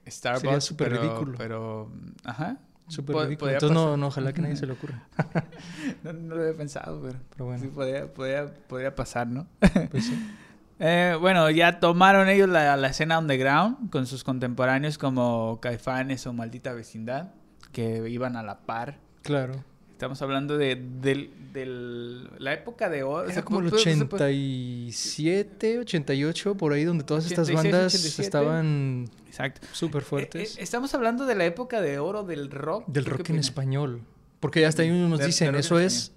Starbucks, 0.08 0.41
Sería 0.41 0.62
súper 0.62 0.91
ridículo. 0.91 1.38
Pero, 1.38 1.91
ajá. 2.25 2.58
Súper 2.89 3.15
ridículo. 3.27 3.51
Entonces 3.51 3.74
no, 3.74 3.96
no, 3.96 4.08
ojalá 4.08 4.34
que 4.34 4.41
nadie 4.41 4.58
se 4.58 4.67
le 4.67 4.74
ocurra. 4.74 5.08
No, 6.03 6.12
no 6.12 6.36
lo 6.36 6.41
había 6.41 6.53
pensado, 6.58 7.01
pero, 7.01 7.17
Pero 7.29 7.46
bueno, 7.46 7.62
sí 7.63 7.70
podría, 7.70 8.13
podría, 8.13 8.53
podría 8.67 8.93
pasar, 8.93 9.27
¿no? 9.27 9.48
pues 9.89 10.05
sí. 10.08 10.29
Eh, 10.80 11.15
bueno, 11.20 11.50
ya 11.50 11.80
tomaron 11.80 12.27
ellos 12.30 12.50
la, 12.50 12.75
la 12.77 12.88
escena 12.88 13.20
underground 13.20 13.89
con 13.89 14.06
sus 14.08 14.24
contemporáneos 14.24 14.98
como 14.98 15.60
Caifanes 15.62 16.25
o 16.27 16.34
Maldita 16.34 16.74
Vecindad, 16.74 17.32
que 17.72 18.10
iban 18.10 18.36
a 18.36 18.44
la 18.44 18.60
par. 18.62 18.98
Claro. 19.22 19.63
Estamos 19.92 20.22
hablando 20.22 20.58
de 20.58 20.75
del, 20.75 21.30
del- 21.53 22.30
la 22.39 22.51
época 22.53 22.89
de 22.89 23.03
oro. 23.03 23.25
Era 23.25 23.36
se 23.36 23.44
como 23.44 23.60
el 23.60 23.68
pu- 23.72 23.77
se 23.77 23.96
pu- 23.96 24.15
87, 24.15 25.80
88, 25.80 26.56
por 26.58 26.74
ahí 26.74 26.84
donde 26.84 27.03
todas 27.03 27.25
estas 27.25 27.48
86, 27.48 27.72
bandas 27.74 27.94
87. 27.94 28.22
estaban 28.24 29.06
Exacto. 29.27 29.68
súper 29.72 30.01
Eh, 30.01 30.06
fuertes. 30.06 30.58
eh, 30.58 30.63
estamos 30.63 30.94
hablando 30.94 31.25
de 31.25 31.36
la 31.36 31.46
época 31.46 31.80
de 31.82 32.00
oro 32.00 32.24
del 32.24 32.51
rock. 32.51 32.86
Del 32.88 33.06
¿Tú 33.06 33.12
qué 33.12 33.18
rock 33.18 33.30
en 33.30 33.39
español. 33.39 34.01
Porque 34.39 34.65
hasta 34.65 34.82
ahí 34.82 34.89
nos 34.89 35.20
De- 35.20 35.24
de 35.24 35.27
dicen, 35.27 35.56
eso 35.56 35.80
es 35.80 36.12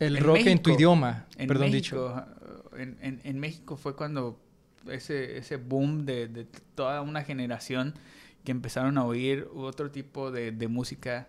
el 0.00 0.16
En 0.16 0.24
rock 0.24 0.38
en 0.38 0.44
tu 0.60 0.70
México. 0.70 0.70
idioma, 0.72 1.26
En 1.36 1.46
perdón 1.46 1.70
México, 1.70 1.96
dicho. 2.08 2.26
En, 2.76 2.96
en- 3.00 3.20
en 3.24 3.38
México 3.40 3.76
fue 3.76 3.94
cuando 3.96 4.40
ese, 4.90 5.38
ese 5.38 5.56
boom 5.56 6.04
de, 6.04 6.28
de 6.28 6.44
toda 6.74 7.00
una 7.02 7.22
generación 7.22 7.94
que 8.44 8.52
empezaron 8.52 8.98
a 8.98 9.04
oír 9.04 9.48
otro 9.54 9.90
tipo 9.90 10.30
de, 10.30 10.52
de 10.52 10.68
música 10.68 11.28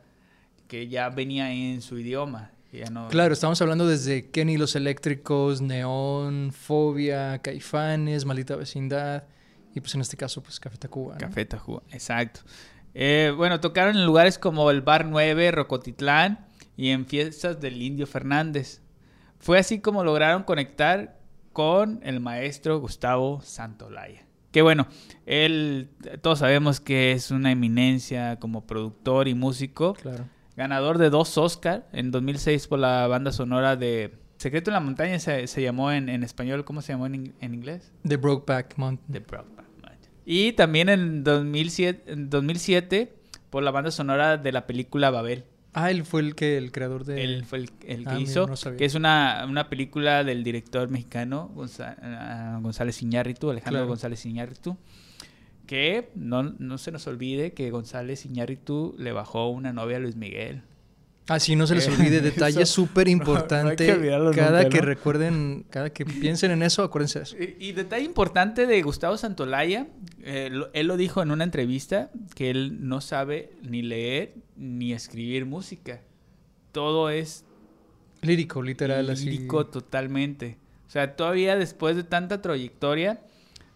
que 0.67 0.87
ya 0.87 1.09
venía 1.09 1.51
en 1.53 1.81
su 1.81 1.97
idioma. 1.97 2.51
que 2.69 2.79
ya 2.79 2.89
no, 2.89 3.07
Claro, 3.07 3.33
estamos 3.33 3.61
hablando 3.61 3.87
desde 3.87 4.29
Kenny 4.31 4.57
los 4.57 4.75
Eléctricos, 4.75 5.61
Neón, 5.61 6.51
Fobia, 6.51 7.39
Caifanes, 7.41 8.25
Maldita 8.25 8.55
Vecindad 8.55 9.23
y 9.73 9.79
pues 9.79 9.95
en 9.95 10.01
este 10.01 10.17
caso 10.17 10.41
pues 10.43 10.59
Café 10.59 10.77
Tacuba. 10.77 11.13
¿no? 11.13 11.19
Café 11.19 11.45
Tacuba, 11.45 11.83
exacto. 11.91 12.41
Eh, 12.93 13.33
bueno, 13.35 13.59
tocaron 13.59 13.95
en 13.97 14.05
lugares 14.05 14.37
como 14.39 14.69
el 14.71 14.81
Bar 14.81 15.05
9, 15.05 15.51
Rocotitlán 15.51 16.47
y 16.77 16.89
en 16.89 17.05
fiestas 17.05 17.59
del 17.61 17.81
Indio 17.81 18.07
Fernández. 18.07 18.81
Fue 19.39 19.59
así 19.59 19.79
como 19.79 20.03
lograron 20.03 20.43
conectar 20.43 21.19
con 21.55 22.01
el 22.03 22.19
maestro 22.19 22.81
Gustavo 22.81 23.39
Santolaya. 23.39 24.25
Que 24.51 24.61
bueno, 24.61 24.87
él, 25.25 25.87
todos 26.21 26.39
sabemos 26.39 26.81
que 26.81 27.13
es 27.13 27.31
una 27.31 27.49
eminencia 27.49 28.39
como 28.41 28.67
productor 28.67 29.29
y 29.29 29.35
músico. 29.35 29.93
Claro. 29.93 30.25
Ganador 30.57 30.97
de 30.97 31.09
dos 31.09 31.37
Oscar 31.37 31.87
en 31.93 32.11
2006 32.11 32.67
por 32.67 32.79
la 32.79 33.07
banda 33.07 33.31
sonora 33.31 33.77
de 33.77 34.13
Secreto 34.35 34.69
en 34.69 34.73
la 34.73 34.81
Montaña, 34.81 35.17
se, 35.17 35.47
se 35.47 35.61
llamó 35.61 35.93
en, 35.93 36.09
en 36.09 36.23
español, 36.23 36.65
¿cómo 36.65 36.81
se 36.81 36.91
llamó 36.91 37.05
en, 37.05 37.33
en 37.39 37.53
inglés? 37.53 37.93
The 38.05 38.17
Brokeback 38.17 38.77
Mountain. 38.77 39.13
The 39.13 39.19
Brokeback 39.19 39.65
Mountain. 39.81 40.11
Y 40.25 40.51
también 40.51 40.89
en 40.89 41.23
2007, 41.23 42.11
en 42.11 42.29
2007 42.29 43.15
por 43.49 43.63
la 43.63 43.71
banda 43.71 43.91
sonora 43.91 44.35
de 44.35 44.51
la 44.51 44.67
película 44.67 45.09
Babel. 45.09 45.45
Ah, 45.77 45.91
él 45.91 46.05
fue 46.05 46.21
el 46.21 46.35
que 46.35 46.57
el 46.57 46.71
creador 46.71 47.03
de 47.03 47.21
Él 47.23 47.43
fue 47.45 47.57
el, 47.59 47.69
el 47.85 48.03
que 48.05 48.09
Ah, 48.09 48.13
mira, 48.13 48.21
hizo, 48.21 48.47
no 48.47 48.77
que 48.77 48.85
es 48.85 48.95
una, 48.95 49.45
una 49.47 49.67
película 49.69 50.23
del 50.23 50.41
director 50.43 50.89
mexicano 50.89 51.51
Gonza- 51.53 51.97
ah, 52.01 52.59
González 52.61 53.01
Iñárritu, 53.01 53.49
Alejandro 53.51 53.79
Claro. 53.79 53.87
González 53.87 54.25
Iñárritu, 54.25 54.77
que 55.67 56.09
no, 56.15 56.43
no 56.43 56.77
se 56.77 56.91
nos 56.91 57.07
olvide 57.07 57.51
que 57.53 57.71
González 57.71 58.25
Iñárritu 58.25 58.95
le 58.97 59.11
bajó 59.11 59.49
una 59.49 59.73
novia 59.73 59.97
a 59.97 59.99
Luis 59.99 60.15
Miguel. 60.15 60.61
Ah, 61.27 61.39
sí, 61.39 61.55
no 61.55 61.65
se 61.65 61.73
les 61.73 61.87
olvide, 61.87 62.21
detalle 62.21 62.65
súper 62.67 63.07
importante. 63.07 63.87
cada 63.87 64.19
nunca, 64.63 64.69
que 64.69 64.77
¿no? 64.77 64.85
recuerden, 64.85 65.65
cada 65.71 65.89
que 65.89 66.05
piensen 66.05 66.51
en 66.51 66.61
eso, 66.61 66.83
acuérdense 66.83 67.19
de 67.19 67.23
eso. 67.23 67.35
Y, 67.37 67.55
y 67.69 67.71
detalle 67.71 68.05
importante 68.05 68.67
de 68.67 68.81
Gustavo 68.83 69.17
Santolaya, 69.17 69.87
eh, 70.21 70.49
lo- 70.51 70.69
él 70.73 70.85
lo 70.85 70.97
dijo 70.97 71.23
en 71.23 71.31
una 71.31 71.43
entrevista, 71.43 72.11
que 72.35 72.51
él 72.51 72.87
no 72.87 73.01
sabe 73.01 73.53
ni 73.63 73.81
leer 73.81 74.35
ni 74.55 74.93
escribir 74.93 75.45
música. 75.47 76.01
Todo 76.71 77.09
es 77.09 77.43
Lírico, 78.21 78.61
literal, 78.61 79.09
así. 79.09 79.25
lírico 79.25 79.65
totalmente. 79.67 80.57
O 80.87 80.91
sea, 80.91 81.15
todavía 81.15 81.55
después 81.55 81.95
de 81.95 82.03
tanta 82.03 82.41
trayectoria, 82.41 83.21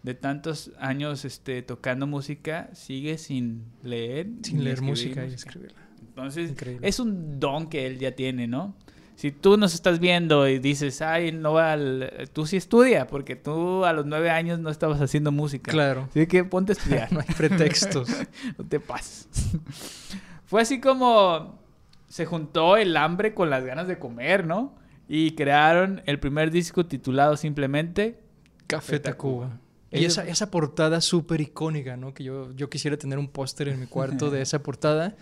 de 0.03 0.13
tantos 0.13 0.71
años 0.79 1.25
este, 1.25 1.61
tocando 1.63 2.05
música, 2.07 2.69
sigue 2.73 3.17
sin 3.17 3.63
leer. 3.83 4.27
Sin 4.43 4.63
leer 4.63 4.81
música 4.81 5.25
y 5.25 5.33
escribirla. 5.33 5.88
Entonces, 6.19 6.51
Increíble. 6.51 6.88
es 6.88 6.99
un 6.99 7.39
don 7.39 7.67
que 7.67 7.85
él 7.88 7.99
ya 7.99 8.11
tiene, 8.11 8.47
¿no? 8.47 8.75
Si 9.15 9.31
tú 9.31 9.57
nos 9.57 9.73
estás 9.73 9.99
viendo 9.99 10.47
y 10.47 10.59
dices, 10.59 11.01
ay, 11.01 11.33
no 11.33 11.51
va 11.51 11.73
al... 11.73 12.29
Tú 12.31 12.45
sí 12.45 12.55
estudia, 12.55 13.05
porque 13.07 13.35
tú 13.35 13.83
a 13.83 13.91
los 13.91 14.05
nueve 14.05 14.29
años 14.29 14.59
no 14.59 14.69
estabas 14.69 15.01
haciendo 15.01 15.33
música. 15.33 15.71
Claro. 15.71 16.07
Así 16.09 16.25
que 16.25 16.45
ponte 16.45 16.71
a 16.71 16.75
estudiar. 16.75 17.09
No 17.11 17.19
hay 17.19 17.35
pretextos. 17.35 18.09
no 18.57 18.65
te 18.65 18.79
pases. 18.79 19.27
Fue 20.45 20.61
así 20.61 20.79
como 20.79 21.59
se 22.07 22.25
juntó 22.25 22.77
el 22.77 22.95
hambre 22.95 23.33
con 23.33 23.49
las 23.49 23.65
ganas 23.65 23.88
de 23.88 23.99
comer, 23.99 24.47
¿no? 24.47 24.75
Y 25.09 25.31
crearon 25.31 26.01
el 26.05 26.19
primer 26.19 26.49
disco 26.49 26.85
titulado 26.85 27.35
simplemente 27.35 28.21
Café 28.67 28.99
Tacuba. 28.99 29.59
Y 29.91 30.05
esa, 30.05 30.25
esa 30.27 30.51
portada 30.51 31.01
súper 31.01 31.41
icónica, 31.41 31.97
¿no? 31.97 32.13
Que 32.13 32.23
yo, 32.23 32.53
yo 32.55 32.69
quisiera 32.69 32.95
tener 32.95 33.17
un 33.17 33.27
póster 33.27 33.67
en 33.67 33.79
mi 33.79 33.88
cuarto 33.88 34.29
de 34.29 34.41
esa 34.41 34.61
portada. 34.61 35.15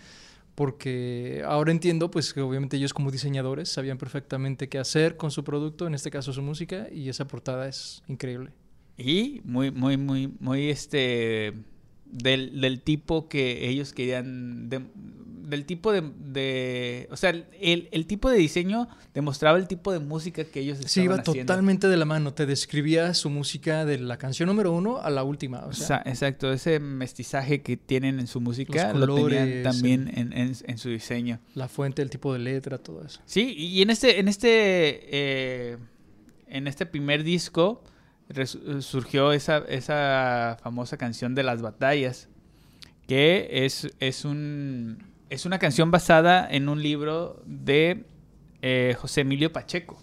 Porque 0.58 1.44
ahora 1.46 1.72
entiendo, 1.72 2.10
pues, 2.10 2.34
que 2.34 2.42
obviamente 2.42 2.78
ellos 2.78 2.92
como 2.92 3.12
diseñadores 3.12 3.70
sabían 3.70 4.00
perfectamente 4.00 4.70
qué 4.70 4.80
hacer 4.80 5.16
con 5.16 5.30
su 5.30 5.44
producto, 5.44 5.86
en 5.86 5.94
este 5.94 6.10
caso 6.10 6.34
su 6.34 6.42
música, 6.42 6.88
y 6.92 7.10
esa 7.10 7.28
portada 7.28 7.68
es 7.68 8.02
increíble. 8.08 8.50
Y 8.98 9.42
muy, 9.44 9.70
muy, 9.70 9.98
muy, 9.98 10.34
muy 10.40 10.72
este. 10.72 11.54
Del, 12.06 12.60
del 12.60 12.82
tipo 12.82 13.30
que 13.30 13.70
ellos 13.70 13.94
querían. 13.94 14.68
Del 15.48 15.66
tipo 15.66 15.92
de, 15.92 16.02
de- 16.18 17.08
O 17.12 17.16
sea, 17.18 17.30
el, 17.30 17.88
el 17.92 18.06
tipo 18.06 18.30
de 18.30 18.38
diseño 18.38 18.88
demostraba 19.14 19.58
el 19.58 19.68
tipo 19.68 19.92
de 19.94 20.00
música 20.00 20.44
que 20.44 20.60
ellos 20.60 20.78
estaban 20.80 20.90
Sí, 20.92 21.02
iba 21.04 21.16
haciendo. 21.16 21.42
totalmente 21.54 21.88
de 21.88 21.96
la 21.98 22.06
mano. 22.06 22.34
Te 22.34 22.46
describía 22.46 23.14
su 23.14 23.30
música 23.30 23.86
de 23.86 23.98
la 23.98 24.18
canción 24.18 24.48
número 24.48 24.72
uno 24.74 24.98
a 25.02 25.10
la 25.10 25.24
última. 25.24 25.66
O 25.66 25.74
sea, 25.74 26.04
Exacto, 26.06 26.52
ese 26.52 26.80
mestizaje 26.80 27.62
que 27.62 27.78
tienen 27.78 28.20
en 28.20 28.28
su 28.28 28.42
música 28.42 28.92
Los 28.94 29.08
lo 29.08 29.16
tenían 29.16 29.24
colores, 29.46 29.64
también 29.64 30.12
en, 30.14 30.34
en- 30.34 30.56
en 30.66 30.78
su 30.78 30.90
diseño. 30.90 31.40
la 31.56 31.68
fuente, 31.70 32.02
el 32.02 32.10
tipo 32.10 32.34
de 32.34 32.40
letra, 32.40 32.78
todo 32.78 33.04
eso. 33.06 33.22
Sí, 33.26 33.54
y 33.58 33.82
en 33.82 33.90
este, 33.90 34.20
en 34.20 34.28
este, 34.28 34.50
eh, 35.12 35.78
en 36.48 36.68
este 36.68 36.86
primer 36.86 37.24
disco 37.24 37.84
res- 38.28 38.58
surgió 38.82 39.32
esa, 39.32 39.60
esa 39.70 40.58
famosa 40.62 40.98
canción 40.98 41.36
de 41.36 41.44
las 41.44 41.62
batallas, 41.62 42.28
que 43.08 43.48
es, 43.66 43.88
es 44.02 44.26
un 44.26 44.98
es 45.30 45.46
una 45.46 45.60
canción 45.60 45.92
basada 45.92 46.48
en 46.50 46.70
un 46.70 46.82
libro 46.82 47.42
de 47.46 48.06
eh, 48.62 48.96
José 49.00 49.22
Emilio 49.22 49.52
Pacheco, 49.52 50.02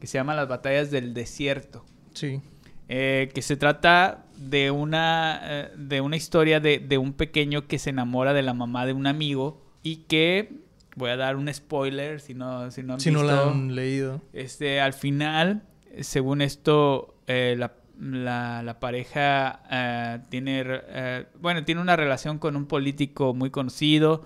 que 0.00 0.06
se 0.06 0.18
llama 0.18 0.34
Las 0.34 0.48
batallas 0.48 0.90
del 0.90 1.14
desierto. 1.14 1.84
Sí. 2.12 2.40
Eh, 2.88 3.30
que 3.34 3.40
se 3.42 3.56
trata 3.56 4.26
de 4.36 4.70
una, 4.70 5.40
eh, 5.42 5.70
de 5.76 6.00
una 6.02 6.16
historia 6.16 6.60
de, 6.60 6.78
de 6.78 6.98
un 6.98 7.12
pequeño 7.14 7.66
que 7.66 7.78
se 7.78 7.90
enamora 7.90 8.32
de 8.34 8.42
la 8.42 8.52
mamá 8.52 8.84
de 8.84 8.92
un 8.92 9.06
amigo 9.06 9.62
y 9.82 9.96
que, 10.06 10.52
voy 10.96 11.10
a 11.10 11.16
dar 11.16 11.36
un 11.36 11.52
spoiler 11.52 12.20
si 12.20 12.34
no, 12.34 12.70
si 12.70 12.82
no 12.82 12.94
han 12.94 13.00
Si 13.00 13.10
no 13.10 13.22
la 13.22 13.50
han 13.50 13.74
leído. 13.74 14.20
este, 14.32 14.80
al 14.80 14.92
final, 14.92 15.62
según 16.00 16.40
esto, 16.42 17.16
eh, 17.26 17.54
la, 17.58 17.72
la- 17.98 18.62
la 18.62 18.80
pareja 18.80 19.62
eh, 19.70 20.18
tiene, 20.28 20.62
eh, 20.66 21.26
bueno, 21.40 21.64
tiene 21.64 21.80
una 21.80 21.96
relación 21.96 22.38
con 22.38 22.54
un 22.54 22.66
político 22.66 23.32
muy 23.34 23.50
conocido 23.50 24.24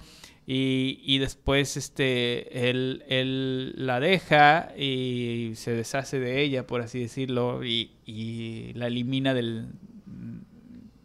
y, 0.50 1.00
y 1.04 1.18
después 1.18 1.76
este, 1.76 2.70
él, 2.70 3.04
él 3.08 3.74
la 3.76 4.00
deja 4.00 4.72
y 4.78 5.52
se 5.56 5.72
deshace 5.72 6.18
de 6.18 6.40
ella, 6.40 6.66
por 6.66 6.80
así 6.80 7.00
decirlo, 7.00 7.62
y, 7.64 7.90
y 8.06 8.72
la 8.72 8.86
elimina 8.86 9.34
del, 9.34 9.66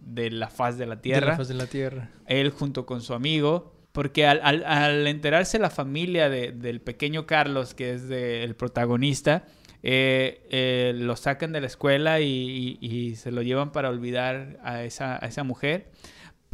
de 0.06 0.32
la 0.32 0.50
faz 0.50 0.78
de 0.78 0.86
la 0.86 1.02
tierra. 1.02 1.20
De 1.22 1.32
la 1.32 1.38
faz 1.38 1.48
de 1.50 1.54
la 1.56 1.68
tierra. 1.68 2.10
Él 2.26 2.52
junto 2.52 2.86
con 2.86 3.02
su 3.02 3.14
amigo. 3.14 3.72
Porque 3.92 4.26
al, 4.26 4.40
al- 4.44 4.64
al 4.66 5.06
enterarse 5.06 5.60
la 5.60 5.70
familia 5.70 6.28
de- 6.28 6.52
del 6.52 6.82
pequeño 6.82 7.28
Carlos, 7.28 7.76
que 7.76 7.94
es 7.94 8.08
de- 8.08 8.44
el 8.44 8.56
protagonista, 8.56 9.46
eh, 9.84 10.48
eh, 10.50 10.94
lo 10.96 11.16
sacan 11.16 11.52
de 11.52 11.62
la 11.62 11.68
escuela 11.68 12.20
y, 12.20 12.80
y- 12.82 12.88
y 12.88 13.16
se 13.18 13.30
lo 13.32 13.44
llevan 13.44 13.72
para 13.72 13.90
olvidar 13.90 14.58
a 14.64 14.84
esa, 14.84 15.24
a 15.24 15.28
esa 15.28 15.44
mujer. 15.44 15.92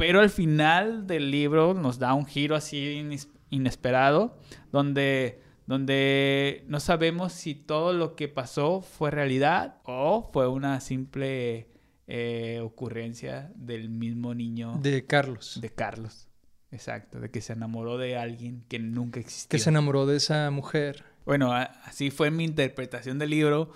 Pero 0.00 0.20
al 0.20 0.30
final 0.30 1.06
del 1.06 1.30
libro 1.30 1.74
nos 1.74 1.98
da 1.98 2.14
un 2.14 2.24
giro 2.24 2.56
así 2.56 3.06
inesperado, 3.50 4.34
donde, 4.72 5.42
donde 5.66 6.64
no 6.68 6.80
sabemos 6.80 7.34
si 7.34 7.54
todo 7.54 7.92
lo 7.92 8.16
que 8.16 8.26
pasó 8.26 8.80
fue 8.80 9.10
realidad 9.10 9.76
o 9.84 10.30
fue 10.32 10.48
una 10.48 10.80
simple 10.80 11.68
eh, 12.06 12.60
ocurrencia 12.64 13.52
del 13.54 13.90
mismo 13.90 14.34
niño 14.34 14.78
De 14.80 15.04
Carlos. 15.04 15.60
de 15.60 15.68
Carlos. 15.68 16.30
Exacto, 16.70 17.20
de 17.20 17.30
que 17.30 17.42
se 17.42 17.52
enamoró 17.52 17.98
de 17.98 18.16
alguien 18.16 18.64
que 18.70 18.78
nunca 18.78 19.20
existió. 19.20 19.50
Que 19.50 19.58
se 19.62 19.68
enamoró 19.68 20.06
de 20.06 20.16
esa 20.16 20.50
mujer. 20.50 21.04
Bueno, 21.26 21.52
así 21.52 22.10
fue 22.10 22.30
mi 22.30 22.44
interpretación 22.44 23.18
del 23.18 23.28
libro. 23.28 23.70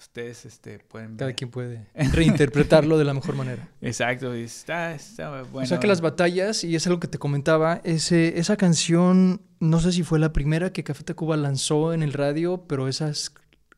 Ustedes 0.00 0.46
este, 0.46 0.78
pueden 0.78 1.16
Cada 1.16 1.26
ver. 1.26 1.36
quien 1.36 1.50
puede 1.50 1.86
reinterpretarlo 2.12 2.96
de 2.96 3.04
la 3.04 3.12
mejor 3.14 3.34
manera. 3.36 3.68
Exacto, 3.82 4.34
y 4.34 4.44
está, 4.44 4.94
está 4.94 5.42
bueno. 5.42 5.64
o 5.64 5.66
sea 5.66 5.78
que 5.78 5.86
las 5.86 6.00
batallas, 6.00 6.64
y 6.64 6.74
es 6.74 6.86
algo 6.86 6.98
que 7.00 7.06
te 7.08 7.18
comentaba, 7.18 7.82
ese, 7.84 8.38
esa 8.38 8.56
canción, 8.56 9.42
no 9.60 9.78
sé 9.78 9.92
si 9.92 10.02
fue 10.02 10.18
la 10.18 10.32
primera 10.32 10.72
que 10.72 10.82
Café 10.84 11.04
Tacuba 11.04 11.36
lanzó 11.36 11.92
en 11.92 12.02
el 12.02 12.14
radio, 12.14 12.64
pero 12.66 12.88
esa 12.88 13.10
es 13.10 13.32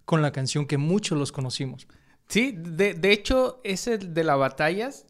con 0.04 0.22
la 0.22 0.30
canción 0.30 0.66
que 0.66 0.78
muchos 0.78 1.18
los 1.18 1.32
conocimos. 1.32 1.88
Sí, 2.28 2.54
de, 2.56 2.94
de 2.94 3.12
hecho, 3.12 3.60
ese 3.64 3.98
de 3.98 4.24
las 4.24 4.38
batallas 4.38 5.06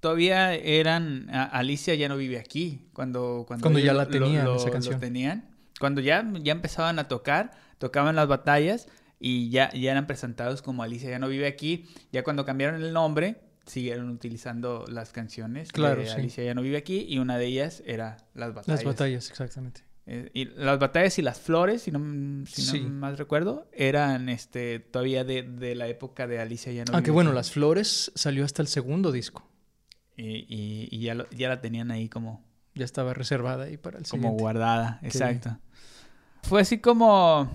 todavía 0.00 0.54
eran... 0.54 1.28
a- 1.30 1.44
Alicia 1.44 1.94
ya 1.94 2.08
no 2.08 2.16
vive 2.16 2.38
aquí. 2.38 2.88
Cuando, 2.92 3.44
cuando, 3.48 3.62
Cuando 3.64 3.78
ya 3.80 3.94
la 3.94 4.06
tenían, 4.08 4.46
esa 4.54 4.70
canción. 4.70 5.00
tenían. 5.00 5.48
Cuando 5.80 6.00
ya, 6.00 6.30
ya 6.42 6.52
empezaban 6.52 6.98
a 6.98 7.08
tocar, 7.08 7.52
tocaban 7.78 8.14
las 8.16 8.28
batallas 8.28 8.86
y 9.22 9.48
ya, 9.50 9.70
ya 9.72 9.92
eran 9.92 10.06
presentados 10.06 10.60
como 10.62 10.82
Alicia 10.82 11.08
ya 11.08 11.18
no 11.18 11.28
vive 11.28 11.46
aquí. 11.46 11.86
Ya 12.12 12.22
cuando 12.24 12.44
cambiaron 12.44 12.82
el 12.82 12.92
nombre, 12.92 13.40
siguieron 13.64 14.10
utilizando 14.10 14.84
las 14.88 15.12
canciones 15.12 15.70
Claro, 15.72 16.00
de 16.00 16.08
sí. 16.08 16.12
Alicia 16.14 16.44
ya 16.44 16.54
no 16.54 16.62
vive 16.62 16.76
aquí 16.76 17.06
y 17.08 17.18
una 17.18 17.38
de 17.38 17.46
ellas 17.46 17.82
era 17.86 18.16
las 18.34 18.52
batallas. 18.52 18.80
Las 18.80 18.84
batallas, 18.84 19.30
exactamente. 19.30 19.82
Eh, 20.04 20.30
y 20.34 20.46
las 20.46 20.80
batallas 20.80 21.16
y 21.20 21.22
las 21.22 21.38
flores, 21.40 21.82
si 21.82 21.92
no, 21.92 22.00
si 22.46 22.62
no 22.66 22.72
Sí. 22.72 22.80
mal 22.80 23.16
recuerdo, 23.16 23.68
eran 23.72 24.28
este 24.28 24.80
todavía 24.80 25.22
de, 25.22 25.44
de 25.44 25.76
la 25.76 25.86
época 25.86 26.26
de 26.26 26.40
Alicia 26.40 26.72
ya 26.72 26.84
no 26.84 26.92
Aunque 26.92 27.10
vive 27.12 27.14
bueno, 27.14 27.30
aquí. 27.30 27.36
Las 27.36 27.52
Flores 27.52 28.10
salió 28.16 28.44
hasta 28.44 28.62
el 28.62 28.68
segundo 28.68 29.12
disco. 29.12 29.48
Y, 30.16 30.24
y- 30.48 30.88
y 30.90 30.98
ya, 31.02 31.14
lo- 31.14 31.30
ya 31.30 31.48
la 31.48 31.60
tenían 31.60 31.92
ahí 31.92 32.08
como, 32.08 32.44
Ya 32.74 32.84
estaba 32.84 33.14
reservada 33.14 33.64
ahí 33.66 33.76
para 33.76 33.98
el 33.98 34.04
como 34.04 34.22
siguiente. 34.22 34.42
guardada, 34.42 34.98
exacto. 35.02 35.56
Fue 36.42 36.60
así 36.62 36.78
como, 36.78 37.48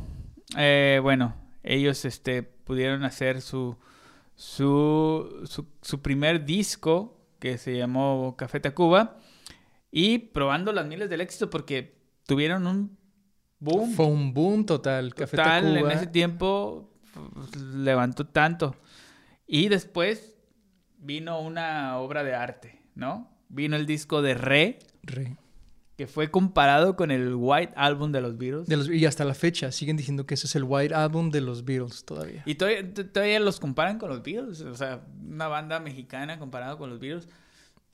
eh, 0.57 0.99
bueno, 1.03 1.35
ellos 1.67 2.05
este, 2.05 2.43
pudieron 2.43 3.03
hacer 3.03 3.41
su, 3.41 3.75
su, 4.35 5.43
su, 5.45 5.65
su 5.81 6.01
primer 6.01 6.45
disco 6.45 7.17
que 7.39 7.57
se 7.57 7.77
llamó 7.77 8.35
Café 8.37 8.59
Tacuba 8.59 9.19
y 9.91 10.19
probando 10.19 10.71
las 10.71 10.85
miles 10.85 11.09
del 11.09 11.21
éxito 11.21 11.49
porque 11.49 11.97
tuvieron 12.25 12.67
un 12.67 12.97
boom. 13.59 13.91
Fue 13.93 14.05
un 14.05 14.33
boom 14.33 14.65
total. 14.65 15.13
Café 15.13 15.37
Total, 15.37 15.77
en 15.77 15.91
ese 15.91 16.07
tiempo 16.07 16.89
pues, 17.13 17.55
levantó 17.57 18.25
tanto. 18.27 18.75
Y 19.45 19.69
después 19.69 20.35
vino 20.97 21.39
una 21.41 21.97
obra 21.97 22.23
de 22.23 22.33
arte, 22.33 22.81
¿no? 22.95 23.29
Vino 23.49 23.75
el 23.75 23.85
disco 23.85 24.21
de 24.21 24.33
Re, 24.33 24.79
Re. 25.03 25.37
Que 25.97 26.05
fue 26.07 26.29
comparado 26.29 26.95
con 26.95 27.09
el 27.09 27.33
White 27.35 27.73
Album 27.75 28.11
de 28.11 28.21
los 28.21 28.37
Beatles. 28.37 28.67
De 28.67 28.77
los- 28.77 28.87
y 28.89 29.05
hasta 29.07 29.25
la 29.25 29.33
fecha 29.33 29.71
siguen 29.71 29.97
diciendo 29.97 30.25
que 30.27 30.35
ese 30.35 30.45
es 30.45 30.55
el 30.55 30.63
White 30.63 30.93
Album 30.93 31.31
de 31.31 31.41
los 31.41 31.65
Beatles 31.65 32.05
todavía. 32.05 32.43
Y 32.45 32.55
todavía, 32.55 32.93
todavía 32.93 33.39
los 33.39 33.59
comparan 33.59 33.97
con 33.97 34.09
los 34.09 34.21
Beatles. 34.21 34.61
O 34.61 34.75
sea, 34.75 35.01
una 35.27 35.47
banda 35.47 35.79
mexicana 35.79 36.37
comparada 36.37 36.77
con 36.77 36.91
los 36.91 36.99
Beatles. 36.99 37.27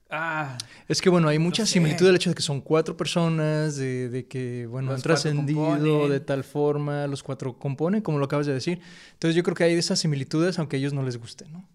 Ah, 0.09 0.57
Es 0.87 1.01
que 1.01 1.09
bueno, 1.09 1.27
hay 1.29 1.39
mucha 1.39 1.65
sé. 1.65 1.73
similitud 1.73 2.05
del 2.05 2.15
hecho 2.17 2.29
de 2.29 2.35
que 2.35 2.41
son 2.43 2.61
cuatro 2.61 2.95
personas, 2.95 3.77
de, 3.77 4.09
de 4.09 4.27
que 4.27 4.67
bueno, 4.67 4.91
Los 4.91 4.97
han 4.97 5.01
trascendido 5.03 6.07
de 6.09 6.19
tal 6.19 6.43
forma, 6.43 7.07
los 7.07 7.23
cuatro 7.23 7.57
componen, 7.57 8.01
como 8.01 8.19
lo 8.19 8.25
acabas 8.25 8.45
de 8.45 8.53
decir. 8.53 8.79
Entonces 9.13 9.35
yo 9.35 9.41
creo 9.43 9.55
que 9.55 9.63
hay 9.63 9.73
esas 9.73 9.97
similitudes, 9.99 10.59
aunque 10.59 10.75
a 10.75 10.79
ellos 10.79 10.93
no 10.93 11.01
les 11.03 11.17
guste, 11.17 11.45
¿no? 11.47 11.67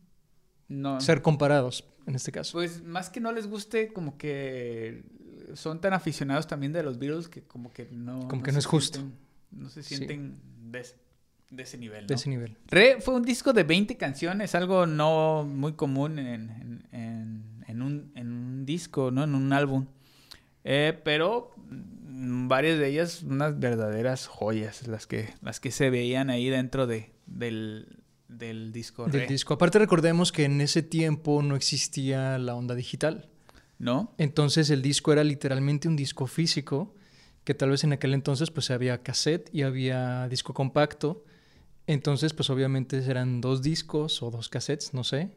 no. 0.69 1.01
Ser 1.01 1.23
comparados, 1.23 1.85
en 2.07 2.14
este 2.14 2.31
caso. 2.31 2.53
Pues 2.53 2.83
más 2.85 3.09
que 3.11 3.19
no 3.21 3.33
les 3.33 3.49
guste, 3.49 3.93
como 3.95 4.17
que 4.19 5.03
son 5.55 5.81
tan 5.81 5.93
aficionados 5.93 6.47
también 6.47 6.73
de 6.73 6.83
los 6.83 6.99
Beatles 6.99 7.29
que 7.29 7.43
como 7.43 7.73
que 7.73 7.89
no... 7.91 8.29
Como 8.29 8.43
que 8.43 8.53
no 8.53 8.59
es 8.59 8.67
justo. 8.67 8.99
sienten- 9.01 9.13
no 9.51 9.69
se 9.69 9.83
Sí. 9.83 9.97
sienten 9.97 10.39
de, 10.71 10.81
ese, 10.81 10.97
de 11.51 11.63
ese 11.63 11.79
nivel, 11.79 12.07
De 12.07 12.15
ese 12.15 12.29
nivel. 12.29 12.57
Re 12.67 13.01
fue 13.01 13.15
un 13.15 13.23
disco 13.23 13.53
de 13.53 13.65
20 13.65 13.97
canciones, 13.97 14.55
algo 14.55 14.87
no 14.87 15.45
muy 15.45 15.73
común 15.75 16.19
en, 16.19 16.51
en- 16.51 16.87
en- 16.93 17.65
en 17.67 17.83
un, 17.83 18.13
en 18.15 18.33
un 18.33 18.67
disco, 18.67 19.11
¿no? 19.11 19.25
En 19.25 19.35
un 19.35 19.53
álbum. 19.53 19.87
Eh, 20.65 20.99
pero 21.05 21.55
mm, 21.71 22.49
varias 22.49 22.79
de 22.79 22.89
ellas 22.89 23.23
unas 23.23 23.59
verdaderas 23.59 24.27
joyas, 24.27 24.87
las 24.87 25.07
que, 25.07 25.31
las 25.43 25.61
que 25.61 25.71
se 25.71 25.89
veían 25.91 26.29
ahí 26.31 26.49
dentro 26.51 26.87
de, 26.87 27.13
del, 27.27 27.99
del 28.29 28.73
disco 28.73 29.07
Re, 29.07 29.21
Del 29.21 29.29
disco. 29.29 29.55
Aparte 29.55 29.79
recordemos 29.79 30.33
que 30.33 30.45
en 30.45 30.61
ese 30.61 30.83
tiempo 30.83 31.43
no 31.43 31.57
existía 31.57 32.37
la 32.39 32.55
onda 32.55 32.75
digital. 32.75 33.29
¿No? 33.79 34.14
Entonces 34.19 34.71
el 34.71 34.83
disco 34.83 35.12
era 35.12 35.25
literalmente 35.25 35.88
un 35.88 35.97
disco 35.97 36.27
físico, 36.27 36.95
que 37.45 37.55
tal 37.55 37.71
vez 37.71 37.85
en 37.85 37.93
aquel 37.93 38.14
entonces 38.14 38.51
pues 38.51 38.71
había 38.71 39.03
cassette 39.03 39.49
y 39.53 39.62
había 39.62 40.29
disco 40.29 40.53
compacto. 40.55 41.25
Entonces 41.87 42.35
pues 42.35 42.51
obviamente 42.51 42.99
eran 43.09 43.41
dos 43.41 43.62
discos 43.62 44.23
o 44.23 44.31
dos 44.31 44.49
cassettes, 44.49 44.93
no 44.93 45.05
sé. 45.05 45.31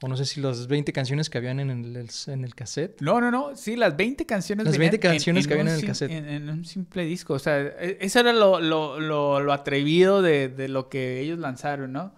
O 0.00 0.06
no 0.06 0.16
sé 0.16 0.26
si 0.26 0.40
las 0.40 0.68
20 0.68 0.92
canciones 0.92 1.28
que 1.28 1.38
habían 1.38 1.58
en 1.58 1.70
el, 1.70 2.08
en 2.28 2.44
el 2.44 2.54
cassette. 2.54 3.00
No, 3.02 3.20
no, 3.20 3.32
no. 3.32 3.56
Sí, 3.56 3.74
las 3.74 3.96
20 3.96 4.24
canciones. 4.26 4.64
Las 4.64 4.72
venían 4.78 4.92
20 4.92 5.00
canciones 5.00 5.46
que 5.48 5.54
habían 5.54 5.68
en 5.68 5.74
el 5.74 5.84
cassette. 5.84 6.10
En, 6.12 6.28
en 6.28 6.48
un 6.50 6.64
simple 6.64 7.04
disco. 7.04 7.34
O 7.34 7.38
sea, 7.40 7.58
e- 7.60 7.98
eso 8.00 8.20
era 8.20 8.32
lo, 8.32 8.60
lo, 8.60 9.00
lo, 9.00 9.40
lo 9.40 9.52
atrevido 9.52 10.22
de, 10.22 10.48
de 10.48 10.68
lo 10.68 10.88
que 10.88 11.20
ellos 11.20 11.40
lanzaron, 11.40 11.92
¿no? 11.92 12.14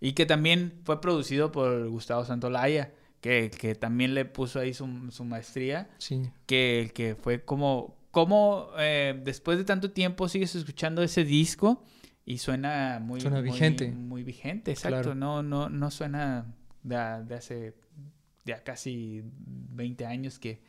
Y 0.00 0.12
que 0.12 0.26
también 0.26 0.74
fue 0.84 1.00
producido 1.00 1.50
por 1.50 1.88
Gustavo 1.88 2.24
Santolaya, 2.24 2.92
que, 3.24 3.50
que 3.50 3.74
también 3.74 4.12
le 4.12 4.26
puso 4.26 4.60
ahí 4.60 4.74
su, 4.74 4.86
su 5.10 5.24
maestría, 5.24 5.88
Sí. 5.96 6.28
que, 6.44 6.90
que 6.94 7.14
fue 7.14 7.42
como, 7.42 7.96
como 8.10 8.68
eh, 8.78 9.18
después 9.24 9.56
de 9.56 9.64
tanto 9.64 9.90
tiempo 9.92 10.28
sigues 10.28 10.54
escuchando 10.54 11.02
ese 11.02 11.24
disco 11.24 11.82
y 12.26 12.36
suena 12.36 13.00
muy, 13.02 13.22
Suena 13.22 13.38
muy- 13.40 13.44
vigente. 13.50 13.90
Muy, 13.90 14.24
vigente, 14.24 14.72
exacto. 14.72 15.00
Claro. 15.00 15.14
No, 15.14 15.42
no, 15.42 15.70
no 15.70 15.90
suena 15.90 16.54
de, 16.82 16.96
de 17.24 17.34
hace 17.34 17.74
ya 18.44 18.62
casi 18.62 19.22
20 19.24 20.04
años 20.04 20.38
que, 20.38 20.60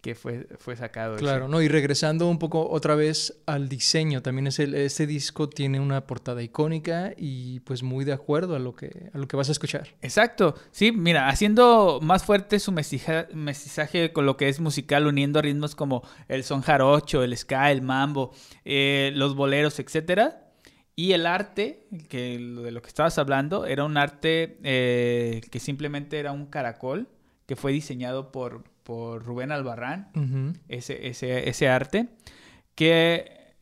que 0.00 0.14
fue, 0.14 0.46
fue 0.58 0.76
sacado. 0.76 1.14
ese. 1.16 1.24
Claro, 1.24 1.46
no, 1.48 1.60
y 1.60 1.68
regresando 1.68 2.26
un 2.28 2.38
poco 2.38 2.68
otra 2.70 2.94
vez 2.94 3.42
al 3.46 3.68
diseño, 3.68 4.22
también 4.22 4.46
es 4.46 4.58
el, 4.58 4.74
este 4.74 5.06
disco 5.06 5.48
tiene 5.48 5.78
una 5.80 6.06
portada 6.06 6.42
icónica 6.42 7.12
y 7.16 7.60
pues 7.60 7.82
muy 7.82 8.04
de 8.04 8.12
acuerdo 8.12 8.56
a 8.56 8.58
lo 8.58 8.74
que, 8.74 9.10
a 9.12 9.18
lo 9.18 9.28
que 9.28 9.36
vas 9.36 9.48
a 9.48 9.52
escuchar. 9.52 9.88
Exacto, 10.00 10.54
sí, 10.70 10.90
mira, 10.92 11.28
haciendo 11.28 12.00
más 12.02 12.24
fuerte 12.24 12.58
su 12.58 12.72
mestiza- 12.72 13.28
mestizaje 13.34 14.12
con 14.12 14.24
lo 14.26 14.36
que 14.36 14.48
es 14.48 14.60
musical, 14.60 15.06
uniendo 15.06 15.42
ritmos 15.42 15.74
como 15.74 16.02
el 16.28 16.44
son 16.44 16.62
jarocho, 16.62 17.22
el 17.22 17.36
ska, 17.36 17.70
el 17.70 17.82
mambo, 17.82 18.32
eh, 18.64 19.12
los 19.14 19.34
boleros, 19.34 19.78
etcétera. 19.78 20.46
Y 20.96 21.12
el 21.12 21.24
arte, 21.24 21.86
que 22.08 22.38
de 22.38 22.70
lo 22.72 22.82
que 22.82 22.88
estabas 22.88 23.16
hablando, 23.18 23.64
era 23.64 23.84
un 23.84 23.96
arte 23.96 24.58
eh, 24.62 25.40
que 25.50 25.58
simplemente 25.58 26.18
era 26.18 26.32
un 26.32 26.46
caracol 26.46 27.08
que 27.46 27.56
fue 27.56 27.72
diseñado 27.72 28.32
por, 28.32 28.64
por 28.90 29.22
Rubén 29.24 29.52
Albarrán, 29.52 30.08
ese, 30.68 31.06
ese, 31.06 31.48
ese 31.48 31.68
arte, 31.68 32.08
que, 32.74 33.54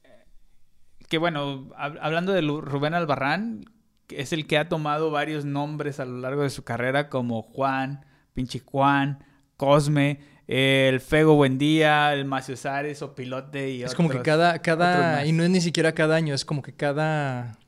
que 1.08 1.18
bueno, 1.18 1.68
hab- 1.76 1.98
hablando 2.00 2.32
de 2.32 2.40
Rubén 2.40 2.94
Albarrán, 2.94 3.64
es 4.08 4.32
el 4.32 4.46
que 4.46 4.56
ha 4.56 4.70
tomado 4.70 5.10
varios 5.10 5.44
nombres 5.44 6.00
a 6.00 6.06
lo 6.06 6.18
largo 6.20 6.42
de 6.44 6.48
su 6.50 6.64
carrera, 6.64 7.10
como 7.10 7.42
Juan, 7.42 8.06
Pinche 8.32 8.60
Juan, 8.60 9.22
Cosme, 9.58 10.20
el 10.46 11.00
Fego 11.00 11.34
Buendía, 11.34 12.14
el 12.14 12.24
Macio 12.24 12.56
Sares 12.56 13.02
o 13.02 13.14
Pilote 13.14 13.70
y 13.70 13.82
Es 13.82 13.94
como 13.94 14.08
que 14.08 14.16
cada, 14.22 14.58
cada, 14.62 15.26
y 15.26 15.32
no 15.32 15.42
es 15.42 15.50
ni 15.50 15.60
siquiera 15.60 15.92
cada 15.92 16.16
año, 16.16 16.32
es 16.34 16.46
como 16.46 16.62
que 16.62 16.72
cada, 16.72 17.58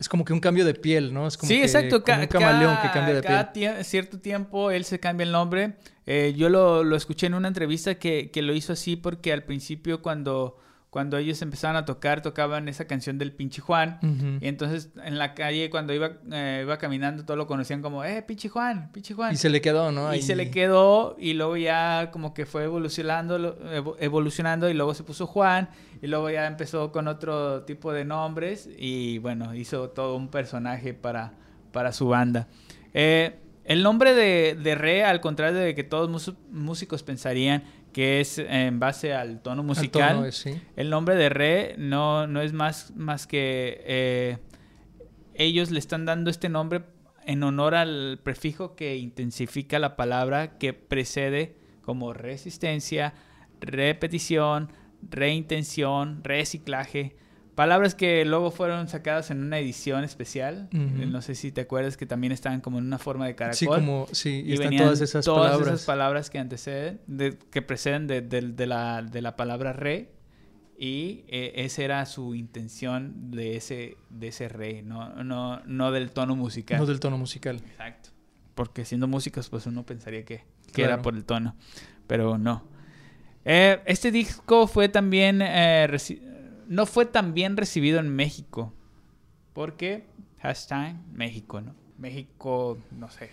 es 0.00 0.08
como 0.08 0.24
que 0.24 0.32
un 0.32 0.40
cambio 0.40 0.64
de 0.64 0.74
piel, 0.74 1.12
¿no? 1.14 1.26
Es 1.28 1.36
como 1.36 1.48
sí, 1.48 1.58
que- 1.58 1.62
exacto. 1.64 2.02
como 2.02 2.20
un 2.22 2.26
camaleón 2.26 2.74
cada- 2.76 2.82
que 2.82 2.90
cambia 2.98 3.14
de 3.14 3.20
piel. 3.20 3.32
cada 3.32 3.52
tie- 3.52 3.84
cierto 3.84 4.18
tiempo 4.18 4.70
él 4.72 4.84
se 4.84 4.98
cambia 4.98 5.24
el 5.24 5.30
nombre. 5.32 5.74
Eh, 6.06 6.34
yo 6.36 6.48
lo, 6.48 6.82
lo 6.82 6.96
escuché 6.96 7.26
en 7.26 7.34
una 7.34 7.46
entrevista 7.48 7.94
que, 7.96 8.30
que 8.32 8.42
lo 8.42 8.54
hizo 8.54 8.72
así 8.72 8.96
porque 8.96 9.32
al 9.32 9.44
principio 9.44 10.00
cuando, 10.02 10.56
cuando 10.90 11.16
ellos 11.18 11.40
empezaron 11.40 11.76
a 11.76 11.84
tocar, 11.84 12.20
tocaban 12.20 12.68
esa 12.68 12.86
canción 12.86 13.16
del 13.16 13.32
pinche 13.32 13.62
Juan. 13.62 14.00
Y 14.40 14.48
entonces 14.48 14.90
en 15.04 15.18
la 15.18 15.34
calle, 15.34 15.70
cuando 15.70 15.94
iba, 15.94 16.18
eh, 16.32 16.62
iba 16.62 16.78
caminando, 16.78 17.24
todos 17.24 17.38
lo 17.38 17.46
conocían 17.46 17.80
como, 17.80 18.02
eh, 18.04 18.22
pinche 18.22 18.48
Juan, 18.48 18.90
pinche 18.92 19.14
Juan. 19.14 19.32
Y 19.32 19.36
se 19.36 19.50
le 19.50 19.60
quedó, 19.60 19.92
¿no? 19.92 20.12
Y 20.12 20.22
se 20.22 20.34
le 20.34 20.50
quedó 20.50 21.14
y 21.16 21.34
luego 21.34 21.56
ya 21.56 22.10
como 22.10 22.34
que 22.34 22.44
fue 22.44 22.64
evolucionando, 22.64 23.56
evolucionando 24.00 24.68
y 24.68 24.74
luego 24.74 24.92
se 24.94 25.04
puso 25.04 25.28
Juan 25.28 25.70
y 26.02 26.08
luego 26.08 26.28
ya 26.28 26.48
empezó 26.48 26.90
con 26.90 27.06
otro 27.06 27.62
tipo 27.62 27.92
de 27.92 28.04
nombres 28.04 28.68
y 28.76 29.18
bueno, 29.18 29.54
hizo 29.54 29.90
todo 29.90 30.16
un 30.16 30.28
personaje 30.28 30.92
para, 30.92 31.34
para 31.70 31.92
su 31.92 32.08
banda. 32.08 32.48
Eh, 32.94 33.38
el 33.64 33.84
nombre 33.84 34.14
de, 34.14 34.58
de 34.60 34.74
Re, 34.74 35.04
al 35.04 35.20
contrario 35.20 35.60
de 35.60 35.76
que 35.76 35.84
todos 35.84 36.34
músicos 36.50 37.04
pensarían, 37.04 37.62
que 37.92 38.20
es 38.20 38.38
en 38.38 38.78
base 38.80 39.14
al 39.14 39.40
tono 39.42 39.62
musical. 39.62 40.30
El 40.76 40.90
nombre 40.90 41.16
de 41.16 41.28
re 41.28 41.74
no, 41.78 42.26
no 42.26 42.40
es 42.40 42.52
más, 42.52 42.92
más 42.96 43.26
que 43.26 43.82
eh, 43.84 44.38
ellos 45.34 45.70
le 45.70 45.78
están 45.78 46.04
dando 46.04 46.30
este 46.30 46.48
nombre 46.48 46.82
en 47.24 47.42
honor 47.42 47.74
al 47.74 48.20
prefijo 48.22 48.74
que 48.74 48.96
intensifica 48.96 49.78
la 49.78 49.96
palabra 49.96 50.58
que 50.58 50.72
precede 50.72 51.56
como 51.82 52.12
resistencia, 52.12 53.14
repetición, 53.60 54.72
reintención, 55.02 56.22
reciclaje. 56.24 57.16
Palabras 57.60 57.94
que 57.94 58.24
luego 58.24 58.50
fueron 58.50 58.88
sacadas 58.88 59.30
en 59.30 59.42
una 59.42 59.58
edición 59.58 60.02
especial. 60.02 60.70
No 60.72 61.20
sé 61.20 61.34
si 61.34 61.52
te 61.52 61.60
acuerdas 61.60 61.98
que 61.98 62.06
también 62.06 62.32
estaban 62.32 62.62
como 62.62 62.78
en 62.78 62.86
una 62.86 62.96
forma 62.96 63.26
de 63.26 63.34
caracol. 63.34 63.58
Sí, 63.58 63.66
como, 63.66 64.06
sí, 64.12 64.42
y, 64.46 64.54
están 64.54 64.74
todas 64.78 65.02
esas 65.02 65.26
todas 65.26 65.50
palabras. 65.50 65.74
esas 65.74 65.84
palabras 65.84 66.30
que 66.30 66.38
anteceden, 66.38 67.00
que 67.50 67.60
preceden 67.60 68.06
de, 68.06 68.66
la, 68.66 69.02
de 69.02 69.20
la 69.20 69.36
palabra 69.36 69.74
re. 69.74 70.10
Y 70.78 71.26
eh, 71.28 71.52
esa 71.56 71.82
era 71.82 72.06
su 72.06 72.34
intención 72.34 73.30
de 73.30 73.56
ese, 73.56 73.98
de 74.08 74.28
ese 74.28 74.48
re, 74.48 74.80
no, 74.80 75.22
no, 75.22 75.60
no 75.66 75.92
del 75.92 76.12
tono 76.12 76.36
musical. 76.36 76.78
No 76.78 76.86
del 76.86 76.98
tono 76.98 77.18
musical. 77.18 77.56
Exacto. 77.56 78.08
Porque 78.54 78.86
siendo 78.86 79.06
músicos, 79.06 79.50
pues 79.50 79.66
uno 79.66 79.84
pensaría 79.84 80.24
que, 80.24 80.44
que 80.72 80.82
era 80.82 81.02
por 81.02 81.14
el 81.14 81.26
tono. 81.26 81.56
Pero 82.06 82.38
no. 82.38 82.64
Eh, 83.44 83.82
este 83.84 84.10
disco 84.10 84.66
fue 84.66 84.88
también 84.88 85.42
eh, 85.42 85.86
no 86.70 86.86
fue 86.86 87.04
tan 87.04 87.34
bien 87.34 87.56
recibido 87.56 87.98
en 87.98 88.14
México. 88.14 88.72
Porque 89.52 90.04
hashtag 90.40 90.94
México, 91.12 91.60
¿no? 91.60 91.74
México, 91.98 92.78
no 92.92 93.10
sé. 93.10 93.30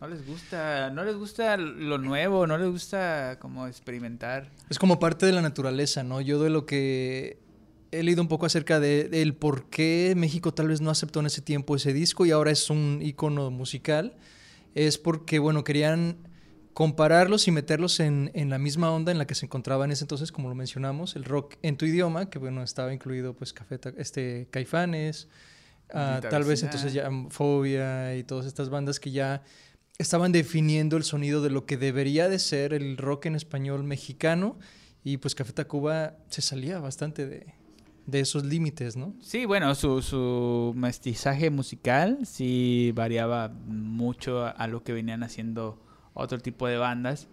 No 0.00 0.08
les 0.08 0.26
gusta, 0.26 0.88
no 0.90 1.04
les 1.04 1.14
gusta 1.14 1.58
lo 1.58 1.98
nuevo, 1.98 2.46
no 2.46 2.56
les 2.56 2.70
gusta 2.70 3.38
como 3.38 3.66
experimentar. 3.66 4.50
Es 4.70 4.78
como 4.78 4.98
parte 4.98 5.26
de 5.26 5.32
la 5.32 5.42
naturaleza, 5.42 6.02
¿no? 6.04 6.22
Yo 6.22 6.42
de 6.42 6.48
lo 6.48 6.64
que 6.64 7.38
he 7.90 8.02
leído 8.02 8.22
un 8.22 8.28
poco 8.28 8.46
acerca 8.46 8.80
de, 8.80 9.10
el 9.12 9.34
por 9.34 9.68
qué 9.68 10.14
México 10.16 10.54
tal 10.54 10.68
vez 10.68 10.80
no 10.80 10.90
aceptó 10.90 11.20
en 11.20 11.26
ese 11.26 11.42
tiempo 11.42 11.76
ese 11.76 11.92
disco 11.92 12.24
y 12.24 12.30
ahora 12.30 12.50
es 12.50 12.70
un 12.70 13.00
icono 13.02 13.50
musical, 13.50 14.16
es 14.74 14.96
porque, 14.96 15.38
bueno, 15.38 15.64
querían 15.64 16.16
compararlos 16.74 17.48
y 17.48 17.50
meterlos 17.50 18.00
en, 18.00 18.30
la 18.34 18.58
misma 18.58 18.90
onda 18.90 19.12
en 19.12 19.18
la 19.18 19.26
que 19.26 19.34
se 19.34 19.46
encontraba 19.46 19.84
en 19.84 19.92
ese 19.92 20.04
entonces, 20.04 20.32
como 20.32 20.48
lo 20.48 20.54
mencionamos, 20.54 21.16
el 21.16 21.24
rock 21.24 21.56
en 21.62 21.76
tu 21.76 21.84
idioma, 21.84 22.30
que 22.30 22.38
bueno, 22.38 22.62
estaba 22.62 22.92
incluido 22.94 23.34
pues 23.34 23.52
Café, 23.52 23.78
este, 23.96 24.48
Caifanes, 24.50 25.28
ah, 25.92 26.20
tal 26.28 26.44
vez 26.44 26.62
entonces 26.62 26.92
ya 26.92 27.10
Fobia 27.28 28.16
y 28.16 28.24
todas 28.24 28.46
estas 28.46 28.70
bandas 28.70 29.00
que 29.00 29.10
ya 29.10 29.42
estaban 29.98 30.32
definiendo 30.32 30.96
el 30.96 31.04
sonido 31.04 31.42
de 31.42 31.50
lo 31.50 31.66
que 31.66 31.76
debería 31.76 32.28
de 32.28 32.38
ser 32.38 32.72
el 32.72 32.96
rock 32.96 33.26
en 33.26 33.34
español 33.34 33.84
mexicano 33.84 34.58
y 35.04 35.18
pues 35.18 35.34
Café 35.34 35.52
Tacuba 35.52 36.16
se 36.28 36.40
salía 36.40 36.78
bastante 36.78 37.26
de, 37.26 37.54
de 38.06 38.20
esos 38.20 38.44
límites, 38.44 38.96
¿no? 38.96 39.14
Sí, 39.20 39.44
bueno, 39.44 39.74
su, 39.74 40.00
su 40.00 40.72
mestizaje 40.74 41.50
musical 41.50 42.20
sí 42.24 42.92
variaba 42.94 43.48
mucho 43.48 44.46
a 44.46 44.66
lo 44.68 44.82
que 44.82 44.94
venían 44.94 45.22
haciendo 45.22 45.78
otro 46.14 46.38
tipo 46.38 46.66
de 46.66 46.76
bandas, 46.76 47.28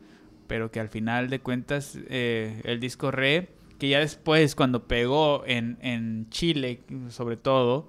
pero 0.48 0.72
que 0.72 0.80
al 0.80 0.90
final 0.90 1.30
de 1.30 1.40
cuentas 1.40 1.98
eh, 2.08 2.62
el 2.66 2.80
disco 2.80 3.12
Re, 3.12 3.50
que 3.78 3.90
ya 3.90 4.00
después 4.00 4.56
cuando 4.56 4.88
pegó 4.88 5.44
en, 5.46 5.78
en 5.82 6.30
Chile 6.30 6.82
sobre 7.10 7.38
todo, 7.38 7.88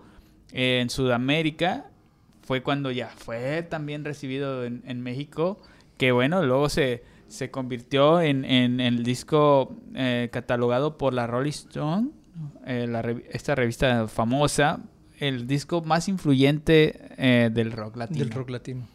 en 0.53 0.91
Sudamérica, 0.91 1.91
fue 2.43 2.63
cuando 2.63 2.91
ya 2.91 3.09
fue 3.09 3.63
también 3.63 4.05
recibido 4.05 4.65
en, 4.65 4.83
en 4.87 5.01
México, 5.01 5.61
que 5.97 6.13
bueno, 6.13 6.45
luego 6.45 6.69
se, 6.69 7.03
se 7.29 7.51
convirtió 7.51 8.21
en, 8.21 8.45
en, 8.45 8.81
el 8.81 9.05
disco 9.05 9.77
eh, 9.95 10.29
catalogado 10.33 10.99
por 10.99 11.15
la 11.15 11.27
Rolling 11.27 11.51
Stone, 11.51 12.11
eh, 12.67 13.25
esta 13.31 13.55
revista 13.55 14.09
famosa, 14.09 14.81
el 15.19 15.47
disco 15.47 15.83
más 15.83 16.09
influyente 16.09 17.51
del 17.53 17.73
rock 17.73 17.97
latino. 17.97 18.21
Del 18.21 18.31
rock 18.31 18.51
latino. 18.51 18.89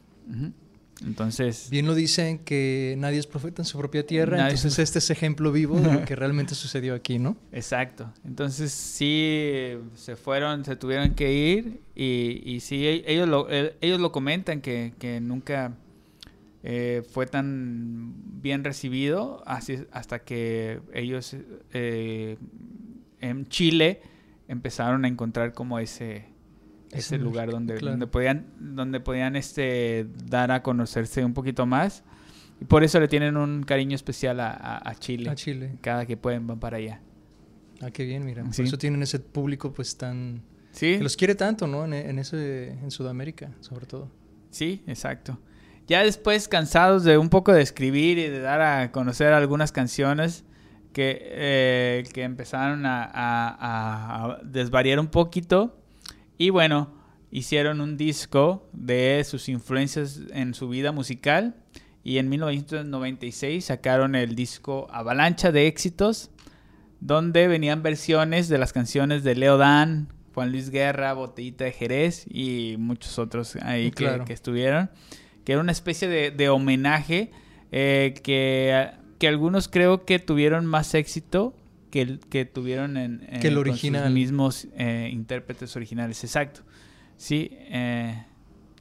Entonces. 1.04 1.70
Bien 1.70 1.86
lo 1.86 1.94
dicen 1.94 2.40
que 2.40 2.96
nadie 2.98 3.20
es 3.20 3.28
profeta 3.28 3.62
en 3.62 3.66
su 3.66 3.78
propia 3.78 4.06
tierra. 4.06 4.44
Entonces, 4.44 4.80
este 4.80 5.00
es 5.00 5.10
ejemplo 5.10 5.52
vivo 5.52 5.80
de 5.80 5.92
lo 5.92 6.06
que 6.06 6.16
realmente 6.16 6.56
sucedió 6.56 6.96
aquí, 6.96 7.20
¿no? 7.20 7.36
Exacto. 7.52 8.14
Entonces, 8.24 8.72
sí, 8.72 9.74
se 9.96 10.16
fueron, 10.16 10.64
se 10.64 10.76
tuvieron 10.76 11.14
que 11.16 11.34
ir. 11.34 11.82
Y, 11.96 12.42
y 12.46 12.60
sí, 12.62 12.86
e, 12.86 13.04
ellos 13.08 13.28
lo, 13.28 13.48
ellos 13.50 14.00
lo 14.00 14.12
comentan 14.12 14.62
que, 14.62 14.94
que 14.98 15.20
nunca 15.20 15.74
eh, 16.68 17.04
fue 17.12 17.28
tan 17.28 18.42
bien 18.42 18.64
recibido 18.64 19.44
así, 19.46 19.86
hasta 19.92 20.18
que 20.18 20.82
ellos 20.96 21.36
eh, 21.74 22.38
en 23.22 23.46
Chile 23.50 24.02
empezaron 24.48 25.06
a 25.06 25.08
encontrar 25.08 25.54
como 25.54 25.78
ese 25.78 26.26
ese 26.96 27.18
lugar 27.18 27.50
donde, 27.50 27.78
donde 27.78 28.08
podían, 28.08 28.48
donde 28.60 29.00
podían 29.00 29.36
este, 29.36 30.08
dar 30.26 30.52
a 30.52 30.64
conocerse 30.64 31.24
un 31.24 31.34
poquito 31.34 31.66
más. 31.66 32.04
Y 32.60 32.66
por 32.66 32.84
eso 32.84 33.00
le 33.00 33.08
tienen 33.08 33.36
un 33.38 33.64
cariño 33.64 33.96
especial 33.96 34.40
a, 34.40 34.96
Chile. 35.00 35.30
A 35.30 35.36
Chile. 35.36 35.78
Cada 35.82 36.06
que 36.06 36.18
pueden 36.18 36.48
van 36.48 36.60
para 36.60 36.78
allá. 36.78 37.02
Ah, 37.82 37.92
qué 37.92 38.06
bien, 38.06 38.26
mira. 38.26 38.44
Por 38.44 38.66
eso 38.66 38.78
tienen 38.78 39.04
ese 39.04 39.20
público 39.20 39.74
pues 39.74 39.98
tan... 39.98 40.42
Sí. 40.72 40.98
Que 40.98 41.04
los 41.04 41.18
quiere 41.18 41.36
tanto, 41.36 41.68
¿no? 41.68 41.86
En, 41.86 41.94
en, 41.94 42.20
ese, 42.20 42.72
en 42.72 42.92
Sudamérica, 42.92 43.52
sobre 43.60 43.86
todo. 43.86 44.10
Sí, 44.50 44.84
exacto. 44.88 45.40
Ya 45.88 46.04
después, 46.04 46.48
cansados 46.48 47.04
de 47.04 47.18
un 47.18 47.30
poco 47.30 47.54
de 47.54 47.62
escribir 47.62 48.18
y 48.18 48.28
de 48.30 48.40
dar 48.40 48.62
a 48.62 48.92
conocer 48.92 49.34
algunas 49.34 49.72
canciones, 49.72 50.46
que, 50.96 51.20
eh, 51.22 52.04
que 52.14 52.24
empezaron 52.24 52.86
a, 52.86 53.04
a, 53.04 54.26
a 54.32 54.40
desvariar 54.46 54.98
un 54.98 55.08
poquito, 55.08 55.78
y 56.38 56.50
bueno, 56.50 56.94
hicieron 57.32 57.82
un 57.82 57.98
disco 57.98 58.68
de 58.74 59.24
sus 59.26 59.50
influencias 59.50 60.22
en 60.32 60.54
su 60.54 60.70
vida 60.70 60.92
musical 60.92 61.56
y 62.04 62.18
en 62.18 62.30
1996 62.30 63.66
sacaron 63.66 64.16
el 64.16 64.36
disco 64.36 64.88
Avalancha 64.92 65.52
de 65.52 65.68
éxitos, 65.68 66.30
donde 67.00 67.48
venían 67.48 67.84
versiones 67.84 68.48
de 68.48 68.58
las 68.58 68.74
canciones 68.74 69.24
de 69.24 69.36
Leo 69.36 69.58
Dan, 69.58 70.10
Juan 70.34 70.52
Luis 70.52 70.70
Guerra, 70.70 71.14
Botellita 71.14 71.64
de 71.64 71.72
Jerez 71.72 72.26
y 72.30 72.76
muchos 72.78 73.18
otros 73.18 73.56
ahí 73.62 73.92
que, 73.92 74.22
estuvieron, 74.30 74.92
que 75.44 75.54
era 75.54 75.62
una 75.62 75.72
especie 75.72 76.08
de, 76.08 76.50
homenaje 76.50 77.32
eh, 77.72 78.14
que, 78.24 78.92
que 79.18 79.28
algunos 79.28 79.68
creo 79.68 80.06
que 80.06 80.20
tuvieron 80.20 80.66
más 80.66 80.94
éxito 80.94 81.56
que, 81.96 82.20
que 82.30 82.44
tuvieron 82.44 82.98
en, 82.98 83.26
que 83.40 83.48
el 83.48 83.58
original. 83.58 84.02
Con 84.02 84.10
sus 84.10 84.14
mismos 84.14 84.68
eh, 84.76 85.10
intérpretes 85.14 85.78
originales. 85.78 86.22
Exacto. 86.26 86.60
Sí, 87.16 87.52
eh, 87.52 88.22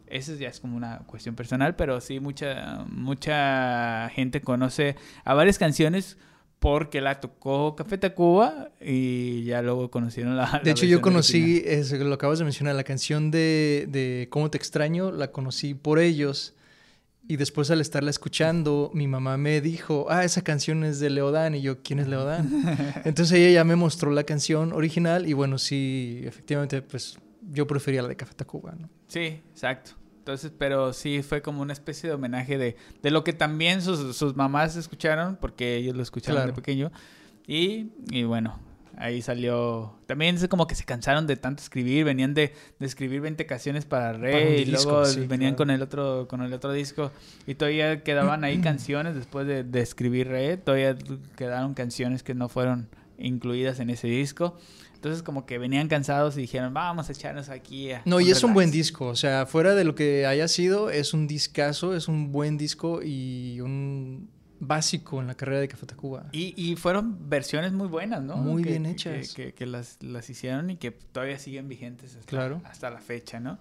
eso 0.08 0.34
ya 0.34 0.48
es 0.48 0.58
como 0.58 0.76
una 0.76 0.98
cuestión 1.06 1.36
personal, 1.36 1.76
pero 1.76 2.00
sí, 2.00 2.18
mucha, 2.18 2.84
mucha 2.88 4.08
gente 4.08 4.40
conoce 4.40 4.96
a 5.24 5.32
varias 5.34 5.58
canciones 5.58 6.18
porque 6.58 7.00
la 7.00 7.20
tocó 7.20 7.76
Café 7.76 7.98
Tacuba 7.98 8.72
y 8.80 9.44
ya 9.44 9.62
luego 9.62 9.92
conocieron 9.92 10.36
la. 10.36 10.60
De 10.64 10.72
hecho, 10.72 10.84
yo 10.84 11.00
conocí, 11.00 11.62
lo 11.92 12.14
acabas 12.14 12.40
de 12.40 12.44
mencionar, 12.44 12.74
la 12.74 12.82
canción 12.82 13.30
de, 13.30 13.86
de 13.88 14.26
Cómo 14.28 14.50
te 14.50 14.58
extraño, 14.58 15.12
la 15.12 15.30
conocí 15.30 15.74
por 15.74 16.00
ellos. 16.00 16.56
Y 17.26 17.36
después 17.36 17.70
al 17.70 17.80
estarla 17.80 18.10
escuchando, 18.10 18.90
mi 18.92 19.08
mamá 19.08 19.38
me 19.38 19.60
dijo, 19.60 20.06
ah, 20.10 20.24
esa 20.24 20.42
canción 20.42 20.84
es 20.84 21.00
de 21.00 21.08
Leodán. 21.08 21.54
Y 21.54 21.62
yo, 21.62 21.82
¿quién 21.82 21.98
es 21.98 22.06
Leodán? 22.06 22.50
Entonces 23.04 23.32
ella 23.32 23.50
ya 23.50 23.64
me 23.64 23.76
mostró 23.76 24.10
la 24.10 24.24
canción 24.24 24.72
original 24.72 25.26
y 25.26 25.32
bueno, 25.32 25.56
sí, 25.56 26.20
efectivamente, 26.24 26.82
pues 26.82 27.18
yo 27.50 27.66
prefería 27.66 28.02
la 28.02 28.08
de 28.08 28.16
Café 28.16 28.34
Tacuba, 28.34 28.74
¿no? 28.78 28.90
Sí, 29.06 29.40
exacto. 29.50 29.92
Entonces, 30.18 30.52
pero 30.56 30.92
sí 30.92 31.22
fue 31.22 31.42
como 31.42 31.62
una 31.62 31.72
especie 31.72 32.08
de 32.08 32.14
homenaje 32.14 32.56
de, 32.56 32.76
de 33.02 33.10
lo 33.10 33.24
que 33.24 33.32
también 33.32 33.82
sus, 33.82 34.16
sus 34.16 34.34
mamás 34.36 34.76
escucharon, 34.76 35.36
porque 35.36 35.76
ellos 35.76 35.94
lo 35.96 36.02
escucharon 36.02 36.46
de 36.46 36.52
pequeño. 36.52 36.90
Y, 37.46 37.90
y 38.10 38.24
bueno, 38.24 38.58
Ahí 38.98 39.22
salió. 39.22 39.98
También 40.06 40.36
es 40.36 40.46
como 40.48 40.66
que 40.66 40.74
se 40.74 40.84
cansaron 40.84 41.26
de 41.26 41.36
tanto 41.36 41.62
escribir. 41.62 42.04
Venían 42.04 42.34
de, 42.34 42.54
de 42.78 42.86
escribir 42.86 43.20
20 43.20 43.46
canciones 43.46 43.84
para 43.84 44.12
Rey. 44.12 44.62
y 44.62 44.64
luego 44.66 45.02
venían 45.28 45.54
con 45.54 45.70
el 45.70 45.82
otro 45.82 46.26
con 46.28 46.42
el 46.42 46.52
otro 46.52 46.72
disco. 46.72 47.10
Y 47.46 47.54
todavía 47.54 48.02
quedaban 48.02 48.44
ahí 48.44 48.58
canciones 48.62 49.14
después 49.14 49.46
de, 49.46 49.64
de 49.64 49.80
escribir 49.80 50.28
Rey. 50.28 50.56
Todavía 50.56 50.96
quedaron 51.36 51.74
canciones 51.74 52.22
que 52.22 52.34
no 52.34 52.48
fueron 52.48 52.88
incluidas 53.18 53.80
en 53.80 53.90
ese 53.90 54.08
disco. 54.08 54.56
Entonces 54.94 55.22
como 55.22 55.44
que 55.44 55.58
venían 55.58 55.86
cansados 55.88 56.38
y 56.38 56.40
dijeron, 56.40 56.72
vamos 56.72 57.10
a 57.10 57.12
echarnos 57.12 57.50
aquí. 57.50 57.92
A 57.92 58.00
no, 58.06 58.20
y 58.20 58.30
es 58.30 58.42
un 58.42 58.54
buen 58.54 58.70
disco, 58.70 59.08
o 59.08 59.16
sea, 59.16 59.44
fuera 59.44 59.74
de 59.74 59.84
lo 59.84 59.94
que 59.94 60.24
haya 60.24 60.48
sido, 60.48 60.88
es 60.88 61.12
un 61.12 61.26
discazo, 61.26 61.94
es 61.94 62.08
un 62.08 62.32
buen 62.32 62.56
disco 62.56 63.02
y 63.02 63.60
un 63.60 64.30
básico 64.66 65.20
en 65.20 65.26
la 65.26 65.34
carrera 65.34 65.60
de 65.60 65.68
Café 65.68 65.86
Tacuba. 65.86 66.26
Y, 66.32 66.54
y 66.56 66.76
fueron 66.76 67.28
versiones 67.28 67.72
muy 67.72 67.88
buenas, 67.88 68.22
¿no? 68.22 68.36
Muy 68.36 68.62
bien 68.62 68.86
hechas. 68.86 69.34
Que, 69.34 69.54
que, 69.54 69.66
las, 69.66 70.02
las, 70.02 70.28
hicieron 70.30 70.70
y 70.70 70.76
que 70.76 70.90
todavía 70.90 71.38
siguen 71.38 71.68
vigentes 71.68 72.16
hasta, 72.16 72.28
claro. 72.28 72.60
hasta 72.64 72.90
la 72.90 73.00
fecha, 73.00 73.40
¿no? 73.40 73.58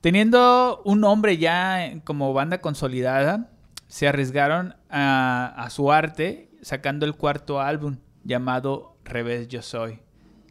Teniendo 0.00 0.82
un 0.84 1.00
nombre 1.00 1.38
ya 1.38 2.00
como 2.04 2.32
banda 2.32 2.60
consolidada, 2.60 3.50
se 3.88 4.08
arriesgaron 4.08 4.74
a, 4.90 5.54
a 5.56 5.70
su 5.70 5.92
arte 5.92 6.50
sacando 6.62 7.06
el 7.06 7.14
cuarto 7.14 7.60
álbum 7.60 7.98
llamado 8.24 8.96
Revés 9.04 9.48
Yo 9.48 9.62
Soy 9.62 10.00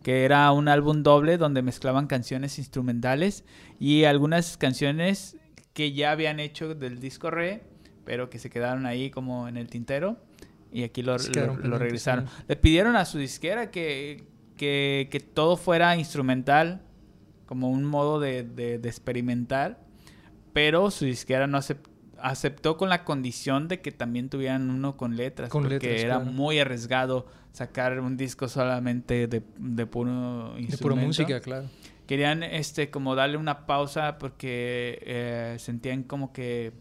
que 0.04 0.26
era 0.26 0.52
un 0.52 0.68
álbum 0.68 1.04
doble 1.04 1.38
donde 1.38 1.62
mezclaban 1.62 2.08
canciones 2.08 2.58
instrumentales 2.58 3.44
y 3.80 4.06
algunas 4.06 4.58
canciones 4.58 5.38
que 5.74 5.94
ya 5.94 6.12
habían 6.12 6.40
hecho 6.40 6.74
del 6.74 7.00
disco 7.00 7.30
Re 7.30 7.64
pero 8.06 8.30
que 8.30 8.40
se 8.40 8.50
quedaron 8.50 8.86
ahí 8.86 9.10
como 9.10 9.48
en 9.48 9.58
el 9.58 9.68
tintero 9.68 10.18
y 10.72 10.84
aquí 10.84 11.02
lo, 11.04 11.18
lo, 11.18 11.78
regresaron. 11.78 12.28
Le 12.48 12.56
pidieron 12.56 12.96
a 12.96 13.06
su 13.06 13.18
disquera 13.18 13.72
que, 13.72 14.24
que, 14.58 15.10
que, 15.12 15.20
todo 15.20 15.58
fuera 15.58 15.96
instrumental, 15.98 16.82
como 17.46 17.70
un 17.70 17.84
modo 17.84 18.20
de, 18.20 18.44
de, 18.44 18.76
experimentar, 18.88 19.80
pero 20.54 20.90
su 20.90 21.06
disquera 21.06 21.48
no 21.48 21.60
aceptó, 22.20 22.78
con 22.78 22.90
la 22.90 23.04
condición 23.04 23.68
de 23.68 23.82
que 23.82 23.92
también 23.92 24.30
tuvieran 24.30 24.70
uno 24.70 24.96
con 24.96 25.18
letras, 25.18 25.50
porque 25.50 26.02
era 26.02 26.20
muy 26.20 26.60
arriesgado 26.60 27.28
sacar 27.52 28.00
un 28.00 28.16
disco 28.16 28.48
solamente 28.48 29.28
de, 29.28 29.44
de 29.58 29.86
puro 29.86 30.58
instrumento. 30.58 30.78
De 30.78 30.78
pura 30.78 30.96
música, 30.96 31.40
claro. 31.42 31.68
Querían 32.08 32.44
este 32.44 32.90
como 32.90 33.16
darle 33.16 33.38
una 33.38 33.66
pausa 33.66 34.18
porque 34.18 35.00
eh, 35.06 35.56
sentían 35.60 36.04
como 36.04 36.34
que 36.34 36.74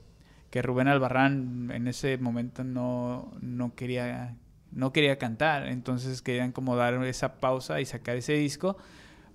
que 0.50 0.62
Rubén 0.62 0.88
Albarrán 0.88 1.70
en 1.72 1.86
ese 1.86 2.18
momento 2.18 2.64
no, 2.64 3.32
no 3.40 3.74
quería 3.74 4.36
no 4.72 4.92
quería 4.92 5.18
cantar, 5.18 5.66
entonces 5.66 6.22
querían 6.22 6.52
como 6.52 6.76
dar 6.76 6.94
esa 7.04 7.40
pausa 7.40 7.80
y 7.80 7.86
sacar 7.86 8.16
ese 8.16 8.34
disco, 8.34 8.76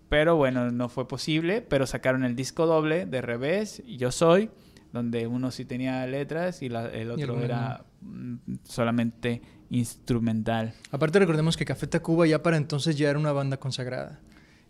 pero 0.08 0.36
bueno, 0.36 0.72
no 0.72 0.88
fue 0.88 1.08
posible, 1.08 1.62
pero 1.62 1.86
sacaron 1.88 2.24
el 2.24 2.36
disco 2.36 2.66
doble 2.66 3.06
de 3.06 3.22
revés, 3.22 3.84
Yo 3.86 4.12
Soy, 4.12 4.50
donde 4.94 5.28
uno 5.28 5.52
sí 5.52 5.66
tenía 5.66 6.06
letras 6.08 6.62
y 6.62 6.68
el 6.68 7.12
otro 7.12 7.42
era 7.42 7.84
mm, 8.02 8.36
solamente 8.64 9.42
instrumental. 9.70 10.74
Aparte 10.92 11.20
recordemos 11.20 11.58
que 11.58 11.66
Café 11.66 11.88
Tacuba 11.88 12.26
ya 12.28 12.42
para 12.42 12.56
entonces 12.56 12.98
ya 12.98 13.10
era 13.10 13.20
una 13.20 13.34
banda 13.34 13.58
consagrada. 13.58 14.22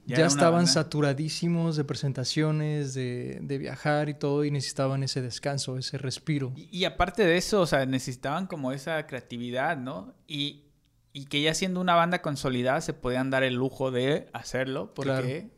Ya, 0.05 0.25
estaban 0.25 0.67
saturadísimos 0.67 1.75
de 1.75 1.83
presentaciones, 1.83 2.93
de, 2.93 3.39
de, 3.41 3.57
viajar 3.57 4.07
y 4.09 4.13
todo, 4.13 4.45
y 4.45 4.51
necesitaban 4.51 5.01
ese 5.03 5.21
descanso, 5.21 5.77
ese 5.77 5.97
respiro. 5.97 6.53
Y, 6.55 6.85
aparte 6.85 7.25
de 7.25 7.37
eso, 7.37 7.61
o 7.61 7.65
sea, 7.65 7.85
necesitaban 7.85 8.45
como 8.45 8.71
esa 8.71 9.07
creatividad, 9.07 9.77
¿no? 9.77 10.13
Y, 10.27 10.65
y, 11.11 11.25
que 11.25 11.41
ya 11.41 11.53
siendo 11.53 11.81
una 11.81 11.95
banda 11.95 12.21
consolidada 12.21 12.81
se 12.81 12.93
podían 12.93 13.31
dar 13.31 13.43
el 13.43 13.55
lujo 13.55 13.89
de 13.89 14.27
hacerlo, 14.33 14.93
porque, 14.93 15.49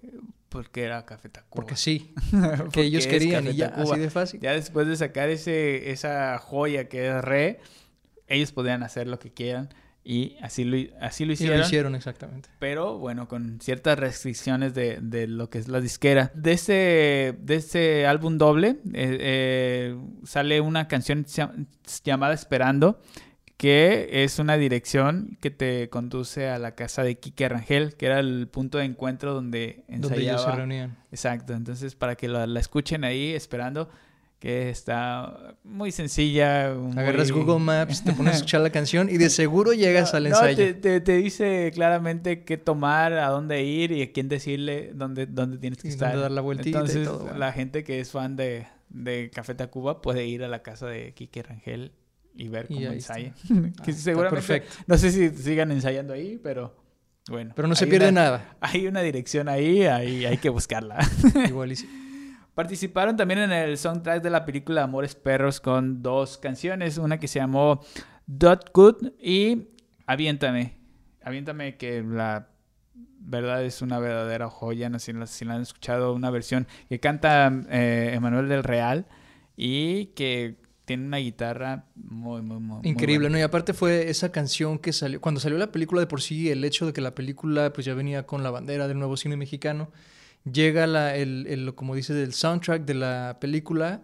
porque 0.47 0.83
era 0.83 1.05
Café 1.05 1.27
Tacuba. 1.27 1.63
Porque 1.63 1.75
sí, 1.75 2.13
que 2.71 2.83
ellos 2.83 3.05
querían 3.05 3.47
y 3.47 3.55
ya, 3.55 3.67
así 3.67 3.99
de 3.99 4.09
fácil. 4.09 4.39
Ya 4.39 4.53
después 4.53 4.87
de 4.87 4.95
sacar 4.95 5.29
ese, 5.29 5.91
esa 5.91 6.37
joya 6.39 6.87
que 6.87 7.09
es 7.09 7.21
Re, 7.21 7.59
ellos 8.27 8.53
podían 8.53 8.83
hacer 8.83 9.07
lo 9.07 9.19
que 9.19 9.33
quieran. 9.33 9.69
Y 10.09 10.37
así 10.41 10.63
lo, 10.63 10.77
así 11.01 11.25
lo 11.25 11.33
hicieron. 11.33 11.57
Y 11.57 11.59
lo 11.59 11.65
hicieron, 11.65 11.93
exactamente. 11.93 12.47
Pero 12.59 12.97
bueno, 12.97 13.27
con 13.27 13.59
ciertas 13.59 13.99
restricciones 13.99 14.73
de, 14.73 14.99
de 15.01 15.27
lo 15.27 15.49
que 15.49 15.57
es 15.57 15.67
la 15.67 15.81
disquera. 15.81 16.31
De 16.33 16.53
ese, 16.53 17.37
de 17.41 17.55
ese 17.55 18.07
álbum 18.07 18.37
doble 18.37 18.77
eh, 18.93 19.17
eh, 19.19 19.97
sale 20.23 20.61
una 20.61 20.87
canción 20.87 21.25
llamada 22.05 22.33
Esperando, 22.33 23.01
que 23.57 24.23
es 24.23 24.39
una 24.39 24.55
dirección 24.55 25.37
que 25.41 25.51
te 25.51 25.89
conduce 25.89 26.47
a 26.47 26.57
la 26.57 26.73
casa 26.73 27.03
de 27.03 27.19
Quique 27.19 27.49
Rangel, 27.49 27.95
que 27.95 28.05
era 28.05 28.21
el 28.21 28.47
punto 28.47 28.77
de 28.77 28.85
encuentro 28.85 29.33
donde 29.33 29.83
ensayaba. 29.89 29.99
Donde 29.99 30.21
ellos 30.21 30.41
se 30.41 30.51
reunían. 30.51 30.97
Exacto, 31.11 31.51
entonces 31.51 31.95
para 31.95 32.15
que 32.15 32.29
la, 32.29 32.47
la 32.47 32.61
escuchen 32.61 33.03
ahí, 33.03 33.33
Esperando 33.33 33.89
que 34.39 34.69
está 34.69 35.55
muy 35.63 35.91
sencilla. 35.91 36.71
Agarras 36.71 37.31
Google 37.31 37.59
Maps, 37.59 38.03
te 38.03 38.13
pones 38.13 38.33
a 38.33 38.35
escuchar 38.37 38.61
la 38.61 38.69
canción 38.69 39.09
y 39.09 39.17
de 39.17 39.29
seguro 39.29 39.73
llegas 39.73 40.13
al 40.13 40.27
ensayo. 40.27 40.67
No, 40.67 40.75
te, 40.75 41.01
te, 41.01 41.17
dice 41.17 41.71
claramente 41.73 42.43
qué 42.43 42.57
tomar, 42.57 43.13
a 43.13 43.29
dónde 43.29 43.63
ir 43.63 43.91
y 43.91 44.03
a 44.03 44.11
quién 44.11 44.29
decirle 44.29 44.91
dónde, 44.93 45.25
dónde 45.25 45.57
tienes 45.57 45.81
que 45.81 45.87
estar. 45.87 46.17
dar 46.17 46.31
la 46.31 46.41
vueltita 46.41 46.79
Entonces, 46.79 47.03
y 47.03 47.05
todo, 47.05 47.35
la 47.35 47.51
gente 47.51 47.83
que 47.83 47.99
es 47.99 48.11
fan 48.11 48.35
de, 48.35 48.67
de 48.89 49.31
Café 49.33 49.55
Tacuba 49.55 50.01
puede 50.01 50.27
ir 50.27 50.43
a 50.43 50.47
la 50.47 50.61
casa 50.61 50.87
de 50.87 51.13
Kike 51.13 51.43
Rangel 51.43 51.93
y 52.35 52.49
ver 52.49 52.67
cómo 52.67 52.79
ensaya. 52.81 53.33
que 53.83 53.91
ah, 53.91 53.93
seguramente, 53.93 54.35
perfecto. 54.35 54.75
No 54.85 54.97
sé 54.97 55.11
si 55.11 55.29
sigan 55.29 55.71
ensayando 55.71 56.13
ahí, 56.13 56.39
pero 56.41 56.75
bueno. 57.27 57.53
Pero 57.55 57.67
no 57.67 57.73
se 57.73 57.87
pierde 57.87 58.11
nada. 58.11 58.55
Hay 58.61 58.85
una 58.85 59.01
dirección 59.01 59.49
ahí, 59.49 59.83
ahí 59.85 60.25
hay 60.25 60.37
que 60.37 60.49
buscarla. 60.49 60.99
Igual 61.47 61.71
y 61.71 62.06
Participaron 62.57 63.15
también 63.15 63.41
en 63.41 63.51
el 63.51 63.77
soundtrack 63.77 64.23
de 64.23 64.31
la 64.31 64.43
película 64.43 64.81
Amores 64.81 65.13
Perros 65.13 65.59
con 65.61 66.01
dos 66.01 66.39
canciones, 66.39 66.97
una 66.97 67.19
que 67.19 67.27
se 67.27 67.37
llamó 67.37 67.81
Dot 68.25 68.71
Good 68.73 69.11
y 69.21 69.67
Aviéntame. 70.07 70.73
Aviéntame 71.21 71.77
que 71.77 72.01
la 72.01 72.49
verdad 73.19 73.63
es 73.63 73.83
una 73.83 73.99
verdadera 73.99 74.49
joya, 74.49 74.89
no 74.89 74.97
sé 74.97 75.13
si 75.27 75.45
la, 75.45 75.53
han 75.53 75.61
escuchado, 75.61 76.15
una 76.15 76.31
versión 76.31 76.65
que 76.89 76.99
canta 76.99 77.53
eh, 77.69 78.13
Emanuel 78.15 78.49
del 78.49 78.63
Real 78.63 79.05
y 79.55 80.07
que 80.15 80.55
tiene 80.85 81.05
una 81.05 81.17
guitarra 81.17 81.85
muy, 81.93 82.41
muy, 82.41 82.57
muy 82.59 82.79
increíble, 82.89 83.29
¿no? 83.29 83.37
Y 83.37 83.41
aparte 83.41 83.75
fue 83.75 84.09
esa 84.09 84.31
canción 84.31 84.79
que 84.79 84.93
salió 84.93 85.21
cuando 85.21 85.39
salió 85.39 85.59
la 85.59 85.71
película 85.71 86.01
de 86.01 86.07
por 86.07 86.23
sí, 86.23 86.49
el 86.49 86.63
hecho 86.63 86.87
de 86.87 86.93
que 86.93 87.01
la 87.01 87.13
película 87.13 87.71
pues 87.71 87.85
ya 87.85 87.93
venía 87.93 88.25
con 88.25 88.41
la 88.41 88.49
bandera 88.49 88.87
del 88.87 88.97
nuevo 88.97 89.15
cine 89.15 89.37
mexicano 89.37 89.91
llega 90.51 90.87
la, 90.87 91.15
el, 91.15 91.73
como 91.75 91.95
dice, 91.95 92.21
el 92.21 92.33
soundtrack 92.33 92.85
de 92.85 92.93
la 92.93 93.37
película 93.39 94.01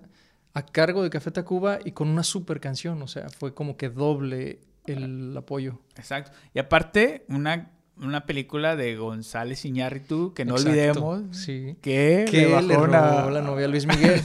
a 0.54 0.66
cargo 0.66 1.04
de 1.04 1.10
Café 1.10 1.32
Tacuba 1.32 1.80
y 1.84 1.92
con 1.92 2.08
una 2.10 2.24
super 2.24 2.60
canción, 2.60 3.02
o 3.02 3.08
sea, 3.08 3.30
fue 3.30 3.54
como 3.54 3.76
que 3.78 3.90
doble 3.90 4.60
el 4.86 5.36
apoyo. 5.36 5.80
Exacto. 5.96 6.32
Y 6.54 6.60
aparte, 6.60 7.26
una, 7.28 7.72
una 7.98 8.26
película 8.26 8.76
de 8.76 8.96
González 8.96 9.66
Iñárritu, 9.66 10.34
que 10.34 10.46
no 10.46 10.56
olvidemos, 10.56 11.24
sí. 11.36 11.78
que, 11.82 12.26
que 12.30 12.48
le, 12.62 12.78
bajó 12.78 13.30
la 13.30 13.42
novia 13.42 13.68
Luis 13.68 13.88
Miguel. 13.88 14.22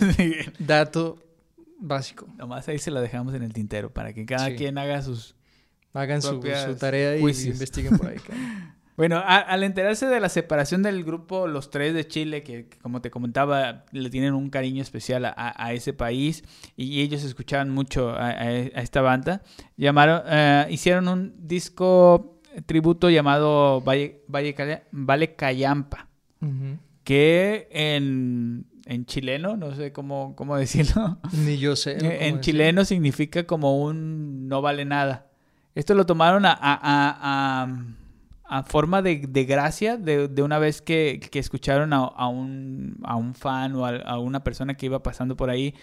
Dato 0.59 1.19
básico. 1.79 2.27
Nomás 2.37 2.69
ahí 2.69 2.79
se 2.79 2.91
la 2.91 3.01
dejamos 3.01 3.35
en 3.35 3.43
el 3.43 3.53
tintero, 3.53 3.91
para 3.91 4.13
que 4.13 4.27
cada 4.27 4.55
quien 4.55 4.79
haga 4.79 5.03
sus... 5.03 5.35
Hagan 5.95 6.23
su, 6.23 6.39
tarea 6.79 7.17
y 7.17 7.21
investiguen 7.21 7.97
por 7.99 8.09
ahí. 8.09 8.19
Bueno, 8.99 9.23
al 9.25 9.63
enterarse 9.63 10.07
de 10.07 10.19
la 10.19 10.29
separación 10.29 10.83
del 10.83 11.05
grupo 11.05 11.47
Los 11.47 11.71
Tres 11.71 11.95
de 11.95 12.09
Chile, 12.09 12.43
que, 12.43 12.69
como 12.83 13.01
te 13.01 13.13
comentaba, 13.13 13.85
le 13.93 14.11
tienen 14.11 14.35
un 14.35 14.51
cariño 14.51 14.83
especial 14.83 15.25
a, 15.25 15.73
ese 15.73 15.93
país 15.93 16.43
y 16.77 17.01
ellos 17.01 17.23
escuchaban 17.23 17.71
mucho 17.71 18.11
a, 18.11 18.51
esta 18.51 19.01
banda, 19.01 19.43
llamaron, 19.77 20.23
eh, 20.27 20.67
hicieron 20.71 21.07
un 21.07 21.33
disco 21.39 22.41
tributo 22.67 23.09
llamado 23.09 23.83
Valle, 23.83 24.25
Valle, 24.27 25.37
Cayampa, 25.37 26.09
que 27.05 27.69
en, 27.71 28.67
en, 28.85 29.07
chileno, 29.07 29.57
no 29.57 29.77
sé 29.77 29.93
cómo, 29.93 30.35
cómo 30.35 30.57
decirlo. 30.57 31.19
Ni 31.47 31.57
yo 31.57 31.77
sé. 31.77 32.27
en 32.27 32.41
chileno 32.41 32.85
significa 32.85 33.45
como 33.45 33.81
un 33.81 34.49
no 34.49 34.61
vale 34.61 34.85
nada. 34.85 35.29
Esto 35.77 35.95
lo 35.95 36.05
tomaron 36.05 36.47
a 36.47 36.59
a 36.61 37.69
forma 38.67 39.03
de, 39.03 39.25
de 39.29 39.45
gracia 39.45 39.97
de, 39.97 40.29
de, 40.29 40.43
una 40.43 40.59
vez 40.59 40.81
que, 40.81 41.21
que 41.31 41.39
escucharon 41.39 41.93
a, 41.93 41.99
a, 41.99 42.29
un, 42.29 42.99
a, 43.05 43.17
un, 43.17 43.35
fan 43.35 43.75
o 43.75 43.87
a, 43.87 44.19
una 44.19 44.43
persona 44.43 44.75
que 44.75 44.87
iba 44.87 45.03
pasando 45.03 45.37
por 45.37 45.51
ahí 45.51 45.75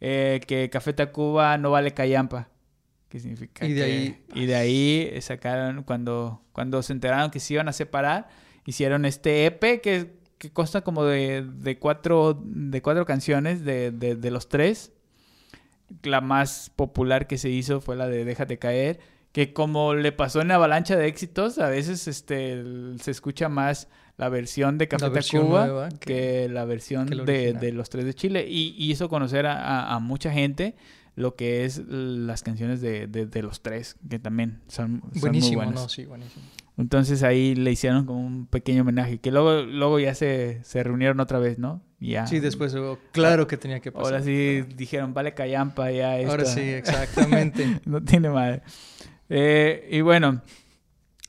eh, 0.00 0.40
que 0.46 0.70
Café 0.70 0.92
Tacuba 0.92 1.58
no 1.58 1.70
vale 1.70 1.92
callampa. 1.92 2.48
¿Qué 3.08 3.18
significa? 3.20 3.66
Y 3.66 3.72
de 3.72 3.82
ahí... 3.82 4.24
Y 4.34 4.46
de 4.46 4.54
ahí 4.54 5.20
sacaron, 5.20 5.82
cuando, 5.82 6.42
cuando 6.52 6.82
se 6.82 6.92
enteraron 6.92 7.30
que 7.30 7.40
se 7.40 7.54
iban 7.54 7.68
a 7.68 7.72
separar, 7.72 8.28
hicieron 8.64 9.04
este 9.04 9.46
EP 9.46 9.80
que, 9.80 10.14
que 10.38 10.50
consta 10.52 10.82
como 10.82 11.04
de, 11.04 11.42
de, 11.42 11.78
cuatro, 11.78 12.40
de 12.44 12.80
cuatro 12.82 13.06
canciones 13.06 13.64
de, 13.64 13.90
de, 13.90 14.14
de 14.14 14.30
los 14.30 14.48
tres. 14.48 14.92
La 16.02 16.20
más 16.20 16.70
popular 16.74 17.26
que 17.26 17.38
se 17.38 17.50
hizo 17.50 17.80
fue 17.80 17.96
la 17.96 18.08
de 18.08 18.24
Déjate 18.24 18.58
caer 18.58 19.00
que 19.34 19.52
como 19.52 19.94
le 19.94 20.12
pasó 20.12 20.42
en 20.42 20.52
Avalancha 20.52 20.96
de 20.96 21.08
Éxitos, 21.08 21.58
a 21.58 21.68
veces 21.68 22.06
este 22.06 22.62
se 23.00 23.10
escucha 23.10 23.48
más 23.48 23.88
la 24.16 24.28
versión 24.28 24.78
de 24.78 24.86
Café 24.86 25.10
Tacuba 25.10 25.88
que, 25.98 26.48
la 26.48 26.64
versión 26.64 27.08
de, 27.08 27.72
los 27.72 27.90
tres 27.90 28.04
de 28.04 28.14
Chile 28.14 28.46
y, 28.48 28.76
hizo 28.78 29.08
conocer 29.08 29.46
a, 29.48 29.98
mucha 30.00 30.30
gente 30.30 30.76
lo 31.16 31.34
que 31.34 31.64
es 31.64 31.82
las 31.88 32.44
canciones 32.44 32.80
de, 32.80 33.42
los 33.42 33.60
tres, 33.60 33.96
que 34.08 34.20
también 34.20 34.60
son, 34.68 35.02
buenísimo, 35.16 35.62
muy 35.62 35.72
buenas. 35.72 35.90
sí, 35.90 36.04
buenísimo. 36.04 36.44
Entonces 36.76 37.24
ahí 37.24 37.56
le 37.56 37.72
hicieron 37.72 38.06
como 38.06 38.24
un 38.24 38.46
pequeño 38.46 38.82
homenaje, 38.82 39.18
que 39.18 39.32
luego, 39.32 39.62
luego 39.62 39.98
ya 39.98 40.14
se, 40.14 40.60
se 40.62 40.84
reunieron 40.84 41.18
otra 41.18 41.40
vez, 41.40 41.58
¿no? 41.58 41.82
Ya. 41.98 42.28
Sí, 42.28 42.38
después, 42.38 42.76
claro 43.10 43.48
que 43.48 43.56
tenía 43.56 43.80
que 43.80 43.90
pasar. 43.90 44.12
Ahora 44.12 44.24
sí 44.24 44.62
dijeron, 44.76 45.12
vale 45.12 45.34
callampa, 45.34 45.90
ya 45.90 46.18
esto. 46.18 46.30
Ahora 46.30 46.44
sí, 46.44 46.60
exactamente. 46.60 47.80
no 47.84 48.00
tiene 48.00 48.30
madre. 48.30 48.62
Eh, 49.28 49.88
y 49.90 50.00
bueno, 50.00 50.42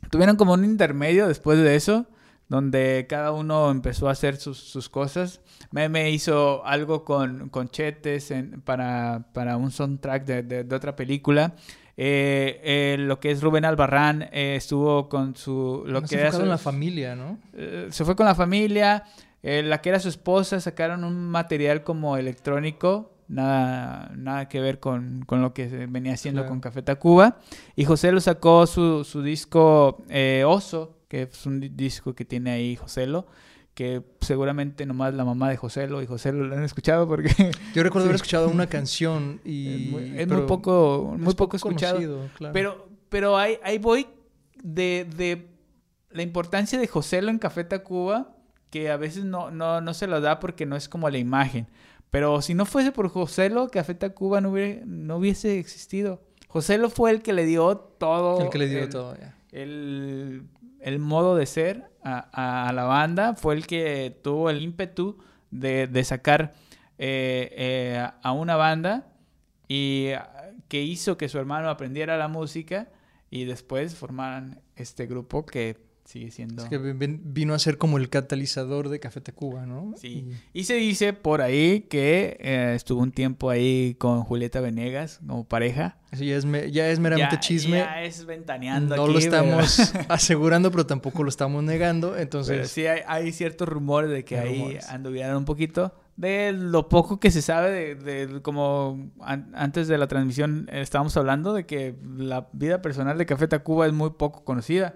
tuvieron 0.09 0.35
como 0.35 0.53
un 0.53 0.65
intermedio 0.65 1.27
después 1.27 1.59
de 1.59 1.75
eso, 1.75 2.05
donde 2.47 3.05
cada 3.09 3.31
uno 3.31 3.71
empezó 3.71 4.07
a 4.07 4.11
hacer 4.11 4.37
sus, 4.37 4.57
sus 4.59 4.89
cosas. 4.89 5.41
Meme 5.71 6.11
hizo 6.11 6.65
algo 6.65 7.03
con, 7.03 7.49
con 7.49 7.69
Chetes 7.69 8.33
para, 8.63 9.25
para 9.33 9.57
un 9.57 9.71
soundtrack 9.71 10.25
de, 10.25 10.43
de, 10.63 10.75
otra 10.75 10.95
película. 10.95 11.55
Eh, 11.97 12.59
eh, 12.63 12.97
lo 12.99 13.19
que 13.19 13.31
es 13.31 13.41
Rubén 13.41 13.63
Albarrán 13.63 14.23
eh, 14.31 14.55
estuvo 14.57 15.07
con 15.07 15.35
su... 15.35 15.83
Lo 15.87 16.01
que 16.01 16.07
se 16.07 16.29
fue 16.29 16.39
con 16.39 16.49
la 16.49 16.57
familia, 16.57 17.15
¿no? 17.15 17.39
se 17.89 18.03
fue 18.05 18.15
con 18.15 18.25
la 18.25 18.35
familia. 18.35 19.03
la 19.41 19.81
que 19.81 19.89
era 19.89 19.99
su 19.99 20.09
esposa 20.09 20.59
sacaron 20.59 21.03
un 21.03 21.29
material 21.29 21.83
como 21.83 22.17
electrónico. 22.17 23.14
Nada, 23.27 24.11
nada 24.15 24.47
que 24.47 24.59
ver 24.59 24.79
con, 24.79 25.23
con 25.25 25.41
lo 25.41 25.53
que 25.53 25.67
venía 25.87 26.13
haciendo 26.13 26.45
con 26.45 26.59
Café 26.59 26.81
Tacuba. 26.81 27.39
Y 27.75 27.85
José 27.85 28.11
lo 28.11 28.21
sacó 28.21 28.67
su, 28.67 29.03
su 29.03 29.21
disco 29.21 30.03
Oso, 30.45 30.99
que 31.07 31.23
es 31.23 31.45
un 31.45 31.75
disco 31.75 32.13
que 32.13 32.25
tiene 32.25 32.51
ahí 32.51 32.75
José 32.75 33.07
Lo 33.07 33.27
que 33.75 34.01
seguramente 34.21 34.85
nomás 34.85 35.13
la 35.13 35.25
mamá 35.25 35.49
de 35.49 35.57
José 35.57 35.87
Lo 35.87 36.01
y 36.01 36.07
José 36.07 36.31
Lo 36.31 36.55
han 36.55 36.63
escuchado 36.63 37.07
porque... 37.07 37.29
Yo 37.75 37.83
recuerdo 37.83 38.05
haber 38.05 38.15
escuchado 38.15 38.47
una 38.47 38.67
canción 38.69 39.41
y... 39.43 39.93
Es 40.15 40.27
muy, 40.27 40.41
poco, 40.47 41.15
muy 41.19 41.35
poco 41.35 41.57
escuchado. 41.57 42.29
Pero, 42.53 42.87
pero 43.09 43.37
ahí, 43.37 43.59
ahí 43.63 43.77
voy 43.77 44.07
de, 44.63 45.05
de, 45.17 45.47
la 46.09 46.23
importancia 46.23 46.79
de 46.79 46.87
José 46.87 47.21
Lo 47.21 47.29
en 47.29 47.37
Café 47.37 47.65
Tacuba, 47.65 48.33
que 48.69 48.89
a 48.89 48.97
veces 48.97 49.25
no, 49.25 49.51
no, 49.51 49.81
no 49.81 49.93
se 49.93 50.07
lo 50.07 50.21
da 50.21 50.39
porque 50.39 50.65
no 50.65 50.77
es 50.77 50.87
como 50.87 51.09
la 51.09 51.17
imagen. 51.17 51.67
Pero 52.11 52.41
si 52.41 52.53
no 52.53 52.65
fuese 52.65 52.91
por 52.91 53.09
José 53.09 53.49
Lo, 53.49 53.69
Café 53.69 53.93
Tacuba 53.93 54.41
no, 54.41 54.51
hubiera, 54.51 54.81
no 54.85 55.17
hubiese 55.17 55.59
existido. 55.59 56.21
José 56.47 56.77
Lo 56.77 56.89
fue 56.89 57.11
el 57.11 57.21
que 57.21 57.33
le 57.33 57.45
dio 57.45 57.75
todo. 57.77 58.41
El 58.41 58.49
que 58.49 58.57
le 58.57 58.67
dio 58.67 58.87
todo, 58.89 59.15
ya. 59.17 59.37
El 59.51 60.47
el 60.85 60.99
modo 60.99 61.35
de 61.35 61.47
ser 61.47 61.89
a, 62.03 62.71
la 62.71 62.83
banda, 62.83 63.33
fue 63.33 63.55
el 63.55 63.65
que 63.65 64.15
tuvo 64.23 64.51
el 64.51 64.61
ímpetu 64.61 65.17
de, 65.49 66.03
sacar 66.03 66.53
eh, 66.99 67.49
eh, 67.57 68.07
a 68.21 68.31
una 68.33 68.55
banda 68.55 69.11
y 69.67 70.09
que 70.67 70.83
hizo 70.83 71.17
que 71.17 71.27
su 71.27 71.39
hermano 71.39 71.71
aprendiera 71.71 72.17
la 72.17 72.27
música 72.27 72.91
y 73.31 73.45
después 73.45 73.95
formaran 73.95 74.61
este 74.75 75.07
grupo 75.07 75.47
que 75.47 75.81
sigue 76.05 76.29
siendo... 76.29 76.63
Es 76.63 76.69
que 76.69 76.77
vino 76.77 77.53
a 77.53 77.59
ser 77.59 77.77
como 77.77 77.97
el 77.97 78.09
catalizador 78.09 78.89
de 78.89 78.99
Café 78.99 79.21
Tacuba, 79.21 79.65
¿no? 79.65 79.93
Sí. 79.97 80.29
Y, 80.53 80.65
se 80.65 80.75
dice 80.75 81.13
por 81.13 81.41
ahí 81.41 81.81
que 81.81 82.37
eh, 82.39 82.73
estuvo 82.75 83.01
un 83.01 83.11
tiempo 83.11 83.49
ahí 83.49 83.95
con 83.95 84.23
Julieta 84.23 84.61
Venegas 84.61 85.19
como 85.27 85.45
pareja. 85.45 85.97
Eso 86.11 86.23
ya 86.23 86.37
es, 86.37 86.45
ya 86.71 86.89
es 86.89 86.99
meramente 86.99 87.39
chisme. 87.39 87.77
Ya 87.77 88.03
es 88.03 88.25
ventaneando 88.25 88.95
No 88.95 89.07
lo 89.07 89.17
estamos 89.17 89.93
asegurando, 90.07 90.71
pero 90.71 90.85
tampoco 90.85 91.23
lo 91.23 91.29
estamos 91.29 91.63
negando, 91.63 92.17
entonces... 92.17 92.69
sí 92.69 92.85
hay, 92.85 93.31
ciertos 93.31 93.67
rumores 93.67 94.09
de 94.11 94.23
que 94.23 94.37
ahí 94.37 94.77
anduvieron 94.87 95.37
un 95.37 95.45
poquito. 95.45 95.93
De 96.15 96.53
lo 96.53 96.87
poco 96.87 97.19
que 97.19 97.29
se 97.29 97.41
sabe 97.41 97.95
de, 97.95 98.41
como 98.41 99.11
antes 99.19 99.89
de 99.89 99.97
la 99.97 100.07
transmisión 100.07 100.69
estábamos 100.71 101.17
hablando 101.17 101.53
de 101.53 101.65
que 101.65 101.95
la 102.15 102.47
vida 102.53 102.81
personal 102.81 103.17
de 103.17 103.25
Café 103.25 103.49
Tacuba 103.49 103.85
es 103.85 103.91
muy 103.91 104.11
poco 104.11 104.45
conocida. 104.45 104.95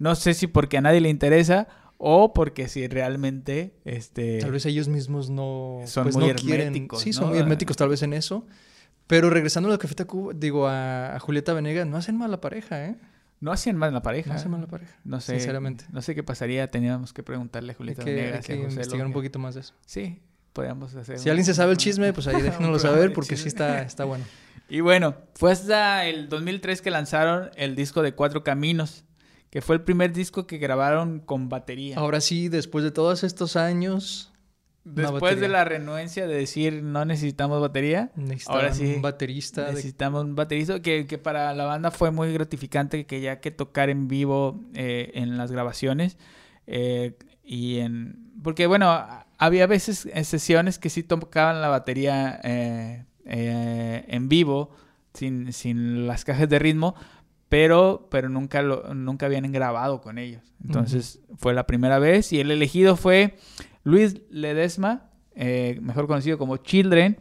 No 0.00 0.16
sé 0.16 0.34
si 0.34 0.48
porque 0.48 0.78
a 0.78 0.80
nadie 0.80 1.00
le 1.00 1.10
interesa 1.10 1.68
o 1.98 2.32
porque 2.32 2.66
si 2.66 2.88
realmente 2.88 3.76
este 3.84 4.38
tal 4.40 4.50
vez 4.50 4.64
ellos 4.64 4.88
mismos 4.88 5.28
no 5.28 5.82
son 5.84 6.04
pues, 6.04 6.16
muy 6.16 6.30
herméticos, 6.30 7.02
sí 7.02 7.12
son 7.12 7.28
muy 7.28 7.38
herméticos 7.38 7.76
tal 7.76 7.90
vez 7.90 8.02
en 8.02 8.14
eso 8.14 8.46
pero 9.06 9.28
regresando 9.28 9.68
a 9.68 9.72
lo 9.72 9.78
que 9.78 9.86
fue 9.86 10.06
digo 10.34 10.66
a, 10.66 11.18
Julieta 11.20 11.52
Venegas 11.52 11.86
no 11.86 11.98
hacen 11.98 12.16
mal 12.16 12.30
la 12.30 12.40
pareja 12.40 12.86
eh 12.86 12.96
no 13.40 13.52
hacen 13.52 13.74
mal 13.74 13.90
la 13.94 14.02
pareja. 14.02 14.28
No 14.28 14.36
hacen 14.36 14.50
mal 14.50 14.60
la 14.60 14.66
pareja. 14.66 14.92
No 15.02 15.18
sé. 15.18 15.32
Sinceramente. 15.32 15.86
No 15.90 16.02
sé 16.02 16.14
qué 16.14 16.22
pasaría. 16.22 16.70
Teníamos 16.70 17.14
que 17.14 17.22
preguntarle 17.22 17.72
a 17.72 17.74
Julieta 17.74 18.04
Venegas. 18.04 18.46
Hay 18.50 18.58
que 18.58 18.62
investigar 18.68 19.06
un 19.06 19.14
poquito 19.14 19.38
más 19.38 19.54
de 19.54 19.62
eso. 19.62 19.72
Sí, 19.86 20.20
podríamos 20.52 20.94
hacer. 20.94 21.18
Si 21.18 21.30
alguien 21.30 21.46
se 21.46 21.54
sabe 21.54 21.72
el 21.72 21.78
chisme, 21.78 22.12
pues 22.12 22.26
ahí 22.26 22.42
déjenoslo 22.42 22.78
saber 22.78 23.14
porque 23.14 23.38
sí 23.38 23.48
está, 23.48 23.80
está 23.80 24.04
bueno. 24.04 24.26
Y 24.68 24.80
bueno, 24.80 25.14
fue 25.36 25.52
hasta 25.52 26.04
el 26.04 26.28
2003 26.28 26.82
que 26.82 26.90
lanzaron 26.90 27.48
el 27.56 27.74
disco 27.76 28.02
de 28.02 28.14
Cuatro 28.14 28.44
Caminos 28.44 29.04
que 29.50 29.60
fue 29.60 29.76
el 29.76 29.82
primer 29.82 30.12
disco 30.12 30.46
que 30.46 30.58
grabaron 30.58 31.18
con 31.18 31.48
batería. 31.48 31.96
Ahora 31.98 32.20
sí, 32.20 32.48
después 32.48 32.84
de 32.84 32.92
todos 32.92 33.24
estos 33.24 33.56
años. 33.56 34.32
Después 34.84 35.38
de 35.38 35.48
la 35.48 35.64
renuencia 35.64 36.26
de 36.26 36.34
decir 36.34 36.82
no 36.82 37.04
necesitamos 37.04 37.60
batería, 37.60 38.10
ahora 38.46 38.72
sí 38.72 38.94
un 38.96 39.02
baterista. 39.02 39.66
Necesitamos 39.66 40.24
un 40.24 40.34
baterista 40.34 40.80
que, 40.80 41.06
que, 41.06 41.18
para 41.18 41.52
la 41.54 41.64
banda 41.64 41.90
fue 41.90 42.10
muy 42.10 42.32
gratificante 42.32 43.04
que 43.04 43.20
ya 43.20 43.40
que 43.40 43.50
tocar 43.50 43.90
en 43.90 44.08
vivo 44.08 44.58
eh, 44.72 45.10
en 45.14 45.36
las 45.36 45.52
grabaciones. 45.52 46.16
Eh, 46.66 47.18
y 47.44 47.78
en. 47.78 48.32
Porque 48.42 48.66
bueno, 48.66 49.06
había 49.36 49.66
veces 49.66 50.08
en 50.14 50.24
sesiones 50.24 50.78
que 50.78 50.88
sí 50.88 51.02
tocaban 51.02 51.60
la 51.60 51.68
batería 51.68 52.40
eh, 52.42 53.04
en 53.26 54.28
vivo, 54.30 54.70
sin, 55.12 55.52
sin 55.52 56.06
las 56.06 56.24
cajas 56.24 56.48
de 56.48 56.58
ritmo 56.58 56.94
pero, 57.50 58.06
pero 58.12 58.28
nunca, 58.28 58.62
lo, 58.62 58.94
nunca 58.94 59.26
habían 59.26 59.50
grabado 59.50 60.00
con 60.00 60.18
ellos. 60.18 60.54
Entonces 60.64 61.20
fue 61.36 61.52
la 61.52 61.66
primera 61.66 61.98
vez 61.98 62.32
y 62.32 62.38
el 62.38 62.52
elegido 62.52 62.96
fue 62.96 63.34
Luis 63.82 64.22
Ledesma, 64.30 65.10
eh, 65.34 65.76
mejor 65.82 66.06
conocido 66.06 66.38
como 66.38 66.58
Children, 66.58 67.18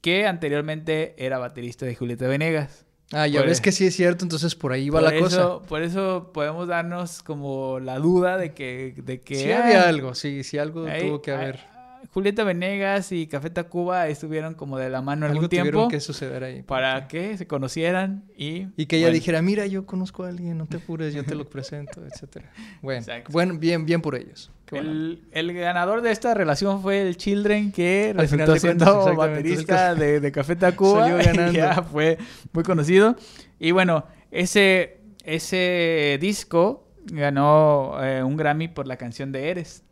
que 0.00 0.26
anteriormente 0.26 1.14
era 1.16 1.38
baterista 1.38 1.86
de 1.86 1.94
Julieta 1.94 2.26
Venegas. 2.26 2.86
Ah, 3.12 3.28
ya 3.28 3.42
ves 3.42 3.60
que 3.60 3.70
sí 3.70 3.86
es 3.86 3.94
cierto, 3.94 4.24
entonces 4.24 4.56
por 4.56 4.72
ahí 4.72 4.90
va 4.90 5.00
la 5.00 5.16
cosa. 5.16 5.60
Por 5.60 5.82
eso 5.82 6.32
podemos 6.34 6.66
darnos 6.66 7.22
como 7.22 7.78
la 7.78 8.00
duda 8.00 8.38
de 8.38 8.54
que... 8.54 8.94
De 8.96 9.20
que 9.20 9.36
sí 9.36 9.52
había 9.52 9.88
algo, 9.88 10.16
sí, 10.16 10.42
sí 10.42 10.58
algo 10.58 10.86
tuvo 10.86 11.22
que 11.22 11.30
haber. 11.30 11.60
Julieta 12.10 12.44
Venegas 12.44 13.12
y 13.12 13.26
Café 13.26 13.50
Tacuba 13.50 14.08
estuvieron 14.08 14.54
como 14.54 14.78
de 14.78 14.90
la 14.90 15.02
mano 15.02 15.26
algún 15.26 15.48
tiempo. 15.48 15.70
tuvieron 15.70 15.90
que 15.90 16.00
suceder 16.00 16.44
ahí. 16.44 16.62
Para 16.62 17.08
que 17.08 17.36
se 17.36 17.46
conocieran 17.46 18.24
y... 18.36 18.66
Y 18.76 18.86
que 18.86 18.98
ella 18.98 19.10
dijera, 19.10 19.42
mira, 19.42 19.66
yo 19.66 19.86
conozco 19.86 20.24
a 20.24 20.28
alguien, 20.28 20.58
no 20.58 20.66
te 20.66 20.78
apures, 20.78 21.14
yo 21.14 21.24
te 21.24 21.34
lo 21.34 21.44
presento, 21.50 22.04
etcétera. 22.04 22.50
Bueno, 22.80 23.06
bueno, 23.30 23.58
bien, 23.58 23.86
bien 23.86 24.02
por 24.02 24.14
ellos. 24.14 24.50
El, 24.70 25.22
el, 25.32 25.52
ganador 25.52 26.00
de 26.00 26.12
esta 26.12 26.32
relación 26.32 26.80
fue 26.80 27.02
el 27.02 27.18
Children, 27.18 27.72
que 27.72 28.14
resultó 28.16 28.56
siendo 28.56 29.14
baterista 29.14 29.94
de, 29.94 30.18
de, 30.18 30.32
Café 30.32 30.56
Tacuba. 30.56 31.10
y 31.10 31.52
ya 31.52 31.82
fue 31.82 32.16
muy 32.52 32.64
conocido. 32.64 33.16
Y 33.58 33.72
bueno, 33.72 34.06
ese, 34.30 35.00
ese 35.24 36.16
disco 36.22 36.88
ganó 37.04 38.02
eh, 38.02 38.22
un 38.22 38.36
Grammy 38.38 38.68
por 38.68 38.86
la 38.86 38.96
canción 38.96 39.30
de 39.30 39.50
Eres 39.50 39.84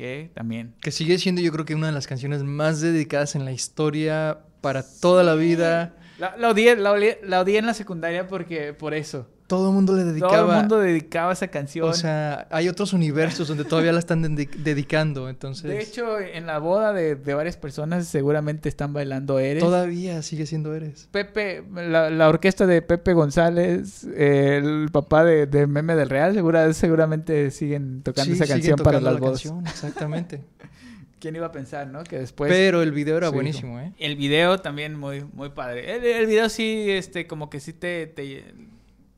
que 0.00 0.30
también... 0.32 0.74
Que 0.80 0.92
sigue 0.92 1.18
siendo 1.18 1.42
yo 1.42 1.52
creo 1.52 1.66
que 1.66 1.74
una 1.74 1.88
de 1.88 1.92
las 1.92 2.06
canciones 2.06 2.42
más 2.42 2.80
dedicadas 2.80 3.34
en 3.34 3.44
la 3.44 3.52
historia 3.52 4.38
para 4.62 4.82
toda 4.82 5.22
la 5.22 5.34
vida. 5.34 5.94
La, 6.18 6.38
la, 6.38 6.48
odié, 6.48 6.74
la, 6.76 6.94
la 7.22 7.40
odié 7.40 7.58
en 7.58 7.66
la 7.66 7.74
secundaria 7.74 8.26
porque 8.26 8.72
por 8.72 8.94
eso 8.94 9.28
todo 9.50 9.70
el 9.70 9.74
mundo 9.74 9.96
le 9.96 10.04
dedicaba. 10.04 10.36
Todo 10.36 10.52
el 10.52 10.58
mundo 10.60 10.78
dedicaba 10.78 11.32
esa 11.32 11.48
canción. 11.48 11.88
O 11.88 11.92
sea, 11.92 12.46
hay 12.52 12.68
otros 12.68 12.92
universos 12.92 13.48
donde 13.48 13.64
todavía 13.64 13.90
la 13.92 13.98
están 13.98 14.22
dedicando, 14.22 15.28
entonces. 15.28 15.68
De 15.68 15.82
hecho, 15.82 16.20
en 16.20 16.46
la 16.46 16.58
boda 16.58 16.92
de, 16.92 17.16
varias 17.16 17.56
personas 17.56 18.06
seguramente 18.06 18.68
están 18.68 18.92
bailando 18.92 19.40
Eres. 19.40 19.60
Todavía 19.60 20.22
sigue 20.22 20.46
siendo 20.46 20.72
Eres. 20.72 21.08
Pepe, 21.10 21.64
la, 21.74 22.28
orquesta 22.28 22.64
de 22.64 22.80
Pepe 22.80 23.12
González, 23.12 24.04
el 24.04 24.88
papá 24.92 25.24
de, 25.24 25.66
Meme 25.66 25.96
del 25.96 26.10
Real, 26.10 26.32
segura, 26.32 26.72
seguramente 26.72 27.50
siguen 27.50 28.02
tocando 28.04 28.32
esa 28.32 28.46
canción 28.46 28.78
para 28.78 29.00
las 29.00 29.18
bodas. 29.18 29.44
exactamente. 29.66 30.44
¿Quién 31.18 31.34
iba 31.34 31.46
a 31.46 31.52
pensar, 31.52 31.88
no? 31.88 32.04
Que 32.04 32.20
después... 32.20 32.50
Pero 32.50 32.82
el 32.82 32.92
video 32.92 33.16
era 33.16 33.30
buenísimo, 33.30 33.80
¿eh? 33.80 33.92
El 33.98 34.14
video 34.14 34.58
también 34.60 34.98
muy, 34.98 35.24
muy 35.24 35.50
padre. 35.50 35.96
El, 35.96 36.04
el, 36.04 36.26
video 36.26 36.48
sí, 36.48 36.86
este, 36.88 37.26
como 37.26 37.50
que 37.50 37.60
sí 37.60 37.74
te 37.74 38.06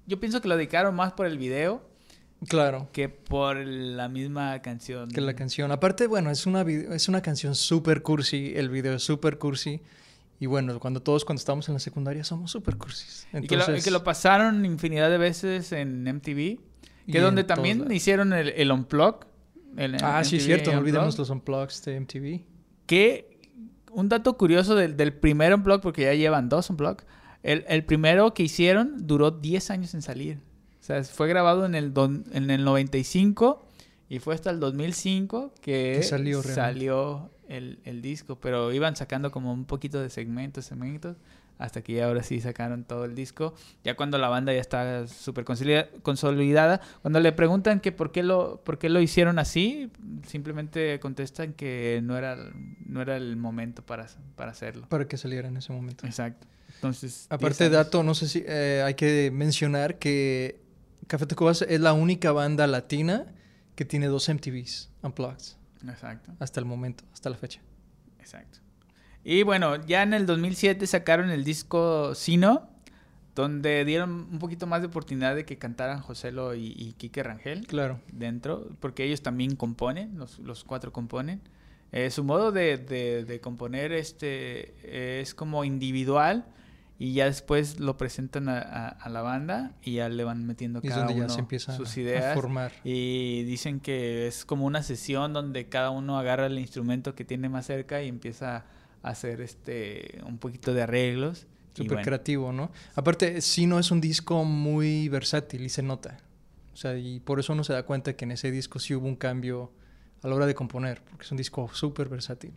yo 0.06 0.20
pienso 0.20 0.40
que 0.40 0.48
lo 0.48 0.56
dedicaron 0.56 0.94
más 0.94 1.12
por 1.12 1.26
el 1.26 1.38
video. 1.38 1.82
Claro. 2.48 2.88
Que 2.92 3.08
por 3.08 3.56
la 3.56 4.08
misma 4.08 4.60
canción. 4.62 5.10
Que 5.10 5.20
la 5.20 5.34
canción. 5.34 5.70
Aparte, 5.70 6.06
bueno, 6.06 6.30
es 6.30 6.46
una, 6.46 6.62
es 6.62 7.08
una 7.08 7.22
canción 7.22 7.54
súper 7.54 8.02
cursi. 8.02 8.52
El 8.56 8.68
video 8.68 8.94
es 8.94 9.04
súper 9.04 9.38
cursi. 9.38 9.80
Y 10.40 10.46
bueno, 10.46 10.80
cuando 10.80 11.00
todos 11.00 11.24
cuando 11.24 11.38
estamos 11.38 11.68
en 11.68 11.74
la 11.74 11.80
secundaria 11.80 12.24
somos 12.24 12.50
súper 12.50 12.76
cursis. 12.76 13.28
Entonces... 13.32 13.80
Y, 13.80 13.84
que 13.84 13.92
lo, 13.92 14.02
pasaron 14.02 14.64
infinidad 14.64 15.08
de 15.08 15.18
veces 15.18 15.70
en 15.70 16.02
MTV. 16.02 16.58
Que 17.06 17.18
es 17.18 17.22
donde 17.22 17.44
también 17.44 17.90
hicieron 17.92 18.32
el, 18.32 18.48
el 18.48 18.72
Unplug. 18.72 19.24
ah, 20.02 20.24
sí, 20.24 20.40
cierto. 20.40 20.72
No 20.72 20.78
olvidemos 20.78 21.16
los 21.16 21.30
Unplugs 21.30 21.84
de 21.84 22.00
MTV. 22.00 22.40
Que 22.86 23.38
un 23.92 24.08
dato 24.08 24.36
curioso 24.36 24.74
del, 24.74 24.96
del 24.96 25.12
primer 25.12 25.54
Unplug, 25.54 25.80
porque 25.80 26.02
ya 26.02 26.14
llevan 26.14 26.48
dos 26.48 26.70
Unplug 26.70 27.04
el, 27.42 27.64
el, 27.68 27.84
primero 27.84 28.34
que 28.34 28.42
hicieron 28.42 29.06
duró 29.06 29.30
10 29.30 29.70
años 29.70 29.94
en 29.94 30.02
salir. 30.02 30.38
O 30.80 30.84
sea, 30.84 31.02
fue 31.04 31.28
grabado 31.28 31.64
en 31.64 31.74
el, 31.74 31.92
en 32.32 32.50
el 32.50 32.64
95 32.64 33.64
y 34.08 34.18
fue 34.18 34.34
hasta 34.34 34.50
el 34.50 34.60
2005 34.60 35.54
que, 35.60 36.02
salió, 36.02 36.42
salió 36.42 37.30
el, 37.48 37.78
el, 37.84 38.02
disco. 38.02 38.36
Pero 38.36 38.72
iban 38.72 38.96
sacando 38.96 39.30
como 39.30 39.52
un 39.52 39.64
poquito 39.64 40.00
de 40.00 40.10
segmentos, 40.10 40.66
segmentos 40.66 41.16
hasta 41.62 41.82
que 41.82 41.94
ya 41.94 42.06
ahora 42.06 42.22
sí 42.22 42.40
sacaron 42.40 42.84
todo 42.84 43.04
el 43.04 43.14
disco. 43.14 43.54
Ya 43.84 43.94
cuando 43.94 44.18
la 44.18 44.28
banda 44.28 44.52
ya 44.52 44.60
está 44.60 45.06
súper 45.06 45.44
consolidada, 45.44 46.80
cuando 47.02 47.20
le 47.20 47.32
preguntan 47.32 47.80
que 47.80 47.92
por 47.92 48.10
qué 48.10 48.22
lo 48.22 48.62
por 48.64 48.78
qué 48.78 48.88
lo 48.88 49.00
hicieron 49.00 49.38
así, 49.38 49.90
simplemente 50.26 50.98
contestan 50.98 51.52
que 51.52 52.00
no 52.02 52.18
era 52.18 52.36
no 52.84 53.00
era 53.00 53.16
el 53.16 53.36
momento 53.36 53.82
para, 53.86 54.08
para 54.34 54.50
hacerlo. 54.50 54.86
Para 54.88 55.06
que 55.06 55.16
saliera 55.16 55.48
en 55.48 55.56
ese 55.56 55.72
momento. 55.72 56.04
Exacto. 56.04 56.46
Entonces, 56.82 57.28
aparte 57.30 57.62
de 57.62 57.70
dato, 57.70 58.02
no 58.02 58.12
sé 58.12 58.26
si 58.26 58.42
eh, 58.44 58.82
hay 58.84 58.94
que 58.94 59.30
mencionar 59.32 60.00
que 60.00 60.60
Café 61.06 61.26
Tacuba 61.26 61.52
es 61.52 61.80
la 61.80 61.92
única 61.92 62.32
banda 62.32 62.66
latina 62.66 63.32
que 63.76 63.84
tiene 63.84 64.08
dos 64.08 64.28
MTVs 64.28 64.90
unplugged. 65.00 65.54
Exacto. 65.88 66.32
Hasta 66.40 66.58
el 66.58 66.66
momento, 66.66 67.04
hasta 67.12 67.30
la 67.30 67.36
fecha. 67.36 67.60
Exacto. 68.18 68.58
Y 69.22 69.44
bueno, 69.44 69.76
ya 69.86 70.02
en 70.02 70.12
el 70.12 70.26
2007 70.26 70.84
sacaron 70.88 71.30
el 71.30 71.44
disco 71.44 72.16
Sino, 72.16 72.68
donde 73.36 73.84
dieron 73.84 74.10
un 74.32 74.40
poquito 74.40 74.66
más 74.66 74.80
de 74.80 74.88
oportunidad 74.88 75.36
de 75.36 75.44
que 75.44 75.58
cantaran 75.58 76.00
Joselo 76.00 76.56
y, 76.56 76.74
y 76.76 76.94
Quique 76.94 77.22
Rangel. 77.22 77.64
Claro. 77.68 78.00
Dentro, 78.10 78.68
porque 78.80 79.04
ellos 79.04 79.22
también 79.22 79.54
componen, 79.54 80.18
los, 80.18 80.40
los 80.40 80.64
cuatro 80.64 80.92
componen. 80.92 81.42
Eh, 81.92 82.10
su 82.10 82.24
modo 82.24 82.50
de, 82.50 82.76
de, 82.78 83.40
componer 83.40 83.92
este, 83.92 85.20
es 85.20 85.32
como 85.32 85.62
individual 85.62 86.44
y 87.02 87.14
ya 87.14 87.24
después 87.24 87.80
lo 87.80 87.96
presentan 87.96 88.48
a, 88.48 88.60
a, 88.60 89.08
la 89.08 89.22
banda 89.22 89.72
y 89.82 89.94
ya 89.94 90.08
le 90.08 90.22
van 90.22 90.46
metiendo 90.46 90.80
cada 90.80 91.08
uno 91.08 91.28
sus 91.58 91.96
ideas 91.96 92.32
formar. 92.32 92.70
y 92.84 93.42
dicen 93.42 93.80
que 93.80 94.28
es 94.28 94.44
como 94.44 94.66
una 94.66 94.84
sesión 94.84 95.32
donde 95.32 95.68
cada 95.68 95.90
uno 95.90 96.16
agarra 96.16 96.46
el 96.46 96.60
instrumento 96.60 97.16
que 97.16 97.24
tiene 97.24 97.48
más 97.48 97.66
cerca 97.66 98.04
y 98.04 98.08
empieza 98.08 98.66
hacer 99.02 99.40
este 99.40 100.20
un 100.24 100.38
poquito 100.38 100.74
de 100.74 100.82
arreglos. 100.82 101.48
Súper 101.74 102.02
creativo, 102.02 102.52
¿no? 102.52 102.70
Aparte, 102.94 103.40
sí 103.40 103.66
no 103.66 103.80
es 103.80 103.90
un 103.90 104.00
disco 104.00 104.44
muy 104.44 105.08
versátil 105.08 105.62
y 105.62 105.70
se 105.70 105.82
nota. 105.82 106.20
O 106.72 106.76
sea, 106.76 106.96
y 106.96 107.18
por 107.18 107.40
eso 107.40 107.52
uno 107.52 107.64
se 107.64 107.72
da 107.72 107.82
cuenta 107.82 108.14
que 108.14 108.26
en 108.26 108.30
ese 108.30 108.52
disco 108.52 108.78
sí 108.78 108.94
hubo 108.94 109.08
un 109.08 109.16
cambio 109.16 109.72
a 110.22 110.28
la 110.28 110.36
hora 110.36 110.46
de 110.46 110.54
componer, 110.54 111.02
porque 111.02 111.24
es 111.24 111.32
un 111.32 111.36
disco 111.36 111.68
súper 111.72 112.08
versátil. 112.08 112.52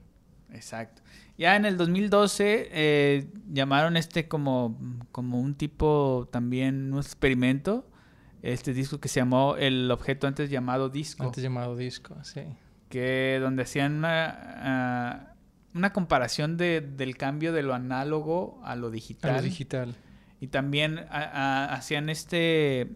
Exacto. 0.56 1.02
Ya 1.38 1.56
en 1.56 1.66
el 1.66 1.78
2012 1.78 2.70
eh, 2.72 3.28
llamaron 3.52 3.98
este 3.98 4.28
como, 4.28 4.80
como 5.12 5.40
un 5.40 5.56
tipo 5.56 6.30
también, 6.32 6.94
un 6.94 7.00
experimento, 7.00 7.90
este 8.42 8.74
disco 8.74 9.00
que 9.00 9.10
se 9.10 9.20
llamó 9.20 9.58
El 9.58 9.92
objeto 9.92 10.28
antes 10.28 10.50
llamado 10.50 10.90
disco. 10.90 11.24
Antes 11.24 11.44
llamado 11.44 11.76
disco, 11.76 12.16
sí. 12.24 12.42
Que 12.90 13.40
donde 13.42 13.64
hacían 13.64 13.96
una... 13.96 14.40
Ah, 14.40 15.32
una 15.74 15.92
comparación 15.92 16.56
de, 16.56 16.80
del 16.80 17.18
cambio 17.18 17.52
de 17.52 17.62
lo 17.62 17.74
análogo 17.74 18.62
a 18.64 18.78
lo 18.78 18.90
digital. 18.92 19.32
A 19.32 19.38
lo 19.38 19.42
digital. 19.42 19.94
Y 20.40 20.48
también 20.48 21.06
hacían 21.10 22.10
este... 22.10 22.96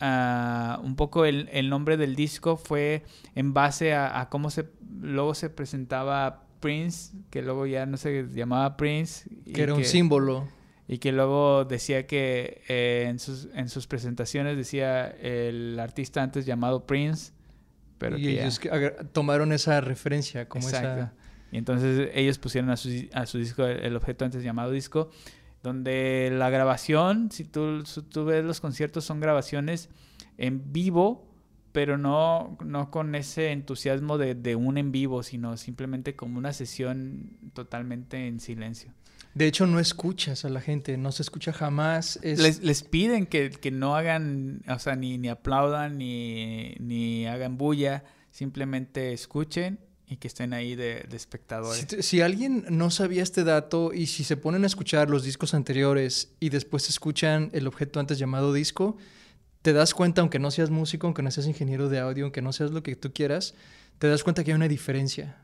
un 0.00 0.96
poco 0.96 1.24
el, 1.26 1.48
el, 1.52 1.68
nombre 1.68 1.96
del 1.96 2.16
disco 2.16 2.56
fue 2.56 3.04
en 3.36 3.54
base 3.54 3.94
a, 3.94 4.26
cómo 4.30 4.50
se 4.50 4.68
luego 5.00 5.34
se 5.34 5.48
presentaba 5.48 6.47
Prince, 6.60 7.16
que 7.30 7.42
luego 7.42 7.66
ya 7.66 7.86
no 7.86 7.96
se 7.96 8.26
llamaba 8.28 8.76
Prince. 8.76 9.28
que 9.52 9.62
era 9.62 9.74
un 9.74 9.84
símbolo. 9.84 10.48
Y 10.90 10.98
que 10.98 11.12
luego 11.12 11.66
decía 11.66 12.06
que 12.06 12.62
eh, 12.68 13.06
en, 13.08 13.18
sus, 13.18 13.48
en 13.52 13.68
sus 13.68 13.86
presentaciones 13.86 14.56
decía 14.56 15.06
el 15.08 15.78
artista 15.78 16.22
antes 16.22 16.46
llamado 16.46 16.86
Prince. 16.86 17.32
Pero 17.98 18.16
y 18.16 18.38
ellos 18.38 18.60
tomaron 19.12 19.52
esa 19.52 19.80
referencia 19.80 20.48
como 20.48 20.66
esa 20.66 21.12
y 21.50 21.58
entonces 21.58 22.10
ellos 22.14 22.38
pusieron 22.38 22.70
a 22.70 22.76
su, 22.76 23.08
a 23.12 23.26
su 23.26 23.38
disco 23.38 23.64
el 23.64 23.96
objeto 23.96 24.24
antes 24.24 24.42
llamado 24.42 24.70
disco, 24.70 25.10
donde 25.62 26.30
la 26.32 26.50
grabación, 26.50 27.30
si 27.30 27.44
tú, 27.44 27.84
tú 28.10 28.24
ves 28.24 28.44
los 28.44 28.60
conciertos, 28.60 29.04
son 29.04 29.20
grabaciones 29.20 29.88
en 30.36 30.72
vivo, 30.72 31.27
pero 31.72 31.98
no, 31.98 32.56
no 32.64 32.90
con 32.90 33.14
ese 33.14 33.52
entusiasmo 33.52 34.18
de, 34.18 34.34
de, 34.34 34.56
un 34.56 34.78
en 34.78 34.92
vivo, 34.92 35.22
sino 35.22 35.56
simplemente 35.56 36.16
como 36.16 36.38
una 36.38 36.52
sesión 36.52 37.30
totalmente 37.52 38.26
en 38.26 38.40
silencio. 38.40 38.92
De 39.34 39.46
hecho, 39.46 39.66
no 39.66 39.78
escuchas 39.78 40.44
a 40.44 40.48
la 40.48 40.60
gente, 40.60 40.96
no 40.96 41.12
se 41.12 41.22
escucha 41.22 41.52
jamás. 41.52 42.18
Les, 42.22 42.60
les, 42.60 42.82
piden 42.82 43.26
que, 43.26 43.50
que, 43.50 43.70
no 43.70 43.94
hagan, 43.94 44.62
o 44.68 44.78
sea, 44.78 44.96
ni, 44.96 45.18
ni 45.18 45.28
aplaudan, 45.28 45.98
ni, 45.98 46.74
ni 46.80 47.26
hagan 47.26 47.58
bulla, 47.58 48.04
simplemente 48.30 49.12
escuchen 49.12 49.78
y 50.08 50.16
que 50.16 50.28
estén 50.28 50.54
ahí 50.54 50.74
de, 50.74 51.06
espectadores. 51.12 51.86
Si, 52.00 52.20
alguien 52.20 52.64
no 52.70 52.90
sabía 52.90 53.22
este 53.22 53.44
dato 53.44 53.92
y 53.92 54.06
si 54.06 54.24
se 54.24 54.36
ponen 54.36 54.64
a 54.64 54.66
escuchar 54.66 55.10
los 55.10 55.22
discos 55.22 55.54
anteriores 55.54 56.32
y 56.40 56.48
después 56.48 56.88
escuchan 56.88 57.50
el 57.52 57.66
objeto 57.66 58.00
antes 58.00 58.18
llamado 58.18 58.52
disco, 58.52 58.96
te 59.62 59.72
das 59.72 59.94
cuenta, 59.94 60.20
aunque 60.20 60.38
no 60.38 60.50
seas 60.50 60.70
músico, 60.70 61.06
aunque 61.06 61.22
no 61.22 61.30
seas 61.30 61.46
ingeniero 61.46 61.88
de 61.88 61.98
audio, 61.98 62.24
aunque 62.24 62.42
no 62.42 62.52
seas 62.52 62.70
lo 62.70 62.82
que 62.82 62.96
tú 62.96 63.12
quieras, 63.12 63.54
te 63.98 64.08
das 64.08 64.22
cuenta 64.22 64.44
que 64.44 64.52
hay 64.52 64.56
una 64.56 64.68
diferencia 64.68 65.36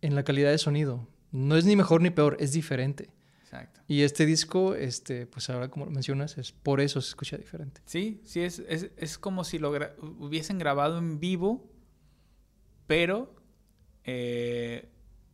en 0.00 0.14
la 0.14 0.24
calidad 0.24 0.50
de 0.50 0.58
sonido. 0.58 1.08
No 1.30 1.56
es 1.56 1.64
ni 1.64 1.76
mejor 1.76 2.02
ni 2.02 2.10
peor, 2.10 2.36
es 2.40 2.52
diferente. 2.52 3.10
Exacto. 3.42 3.80
Y 3.88 4.02
este 4.02 4.26
disco, 4.26 4.74
este, 4.74 5.26
pues 5.26 5.50
ahora 5.50 5.68
como 5.68 5.84
lo 5.84 5.90
mencionas, 5.90 6.38
es 6.38 6.52
por 6.52 6.80
eso 6.80 7.00
se 7.00 7.08
escucha 7.08 7.36
diferente. 7.36 7.80
Sí, 7.84 8.20
sí, 8.24 8.40
es, 8.40 8.62
es, 8.68 8.90
es 8.96 9.18
como 9.18 9.44
si 9.44 9.58
lo 9.58 9.70
hubiesen 9.70 10.58
grabado 10.58 10.98
en 10.98 11.20
vivo, 11.20 11.70
pero 12.86 13.34
eh, 14.04 14.88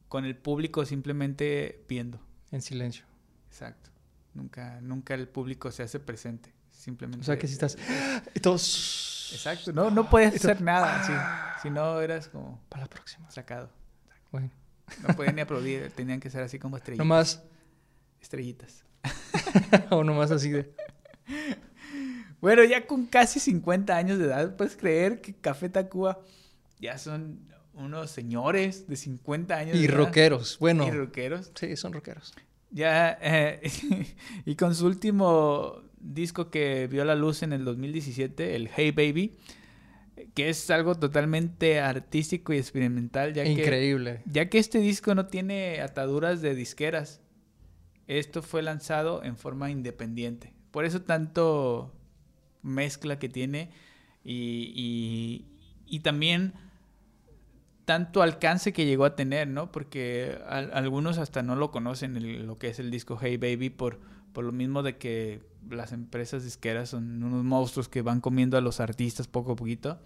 con 0.09 0.24
el 0.24 0.36
público 0.36 0.84
simplemente 0.84 1.84
viendo. 1.88 2.20
En 2.50 2.62
silencio. 2.62 3.04
Exacto. 3.48 3.90
Nunca, 4.34 4.80
nunca 4.80 5.14
el 5.14 5.28
público 5.28 5.70
se 5.70 5.82
hace 5.82 6.00
presente. 6.00 6.52
Simplemente. 6.79 7.22
O 7.22 7.24
sea 7.24 7.37
que 7.37 7.49
si 7.49 7.55
estás. 7.55 7.76
todos. 8.43 9.31
Exacto. 9.33 9.72
No, 9.72 9.91
no 9.91 10.09
puedes 10.09 10.37
hacer 10.37 10.62
nada. 10.62 11.59
Si 11.61 11.68
no, 11.70 12.01
eras 12.01 12.29
como. 12.29 12.62
Para 12.68 12.85
la 12.85 12.89
próxima. 12.89 13.29
Sacado. 13.31 13.68
Bueno. 14.31 14.51
No 15.07 15.14
podían 15.14 15.35
ni 15.35 15.43
aplaudir. 15.43 15.91
Tenían 15.91 16.20
que 16.20 16.31
ser 16.31 16.43
así 16.43 16.59
como 16.59 16.76
estrellitas. 16.76 17.05
Nomás. 17.05 17.43
Estrellitas. 18.22 18.85
o 19.91 20.05
nomás 20.05 20.31
así 20.31 20.51
de. 20.51 20.72
Bueno, 22.41 22.62
ya 22.62 22.87
con 22.87 23.07
casi 23.07 23.41
50 23.41 23.97
años 23.97 24.18
de 24.18 24.26
edad, 24.26 24.57
puedes 24.57 24.76
creer 24.76 25.20
que 25.20 25.35
Café 25.35 25.68
Tacuba 25.68 26.20
ya 26.79 26.97
son 26.97 27.41
unos 27.74 28.12
señores 28.12 28.87
de 28.87 28.97
50 28.97 29.55
años. 29.57 29.76
Y 29.76 29.89
rockeros, 29.89 30.59
bueno. 30.61 30.87
Y 30.87 30.93
rockeros. 30.93 31.51
Sí, 31.57 31.76
son 31.76 31.93
rockeros. 31.93 32.33
Ya, 32.70 33.18
eh, 33.20 33.61
y 34.45 34.55
con 34.55 34.76
su 34.76 34.87
último 34.87 35.88
disco 36.01 36.51
que 36.51 36.86
vio 36.86 37.05
la 37.05 37.14
luz 37.14 37.42
en 37.42 37.53
el 37.53 37.64
2017, 37.64 38.57
el 38.57 38.68
Hey 38.74 38.90
Baby, 38.90 39.36
que 40.34 40.49
es 40.49 40.70
algo 40.70 40.94
totalmente 40.94 41.80
artístico 41.80 42.53
y 42.53 42.59
experimental. 42.59 43.34
Ya 43.34 43.44
Increíble. 43.44 44.22
Que, 44.24 44.30
ya 44.30 44.49
que 44.49 44.59
este 44.59 44.78
disco 44.80 45.14
no 45.14 45.26
tiene 45.26 45.80
ataduras 45.80 46.40
de 46.40 46.55
disqueras. 46.55 47.20
Esto 48.07 48.42
fue 48.42 48.62
lanzado 48.62 49.22
en 49.22 49.36
forma 49.36 49.70
independiente. 49.70 50.55
Por 50.70 50.84
eso 50.84 51.03
tanto 51.03 51.94
mezcla 52.62 53.18
que 53.18 53.28
tiene 53.28 53.70
y, 54.24 54.72
y, 54.74 55.46
y 55.86 56.01
también 56.01 56.55
tanto 57.88 58.20
alcance 58.20 58.74
que 58.74 58.84
llegó 58.84 59.07
a 59.07 59.16
tener, 59.16 59.49
¿no? 59.49 59.72
Porque 59.72 60.38
algunos 60.46 61.16
hasta 61.16 61.42
no 61.42 61.57
lo 61.57 61.70
conocen, 61.70 62.46
lo 62.46 62.59
que 62.59 62.68
es 62.68 62.78
el 62.78 62.90
disco 62.90 63.18
Hey 63.18 63.38
Baby, 63.38 63.70
por, 63.70 63.99
por 64.34 64.44
lo 64.44 64.53
mismo 64.53 64.82
de 64.82 64.99
que 64.99 65.40
las 65.71 65.93
empresas 65.93 66.45
disqueras 66.45 66.91
son 66.91 67.23
unos 67.23 67.45
monstruos 67.45 67.89
que 67.89 68.03
van 68.03 68.21
comiendo 68.21 68.57
a 68.57 68.61
los 68.61 68.81
artistas 68.81 69.29
poco 69.29 69.53
a 69.53 69.57
poquito. 69.57 70.01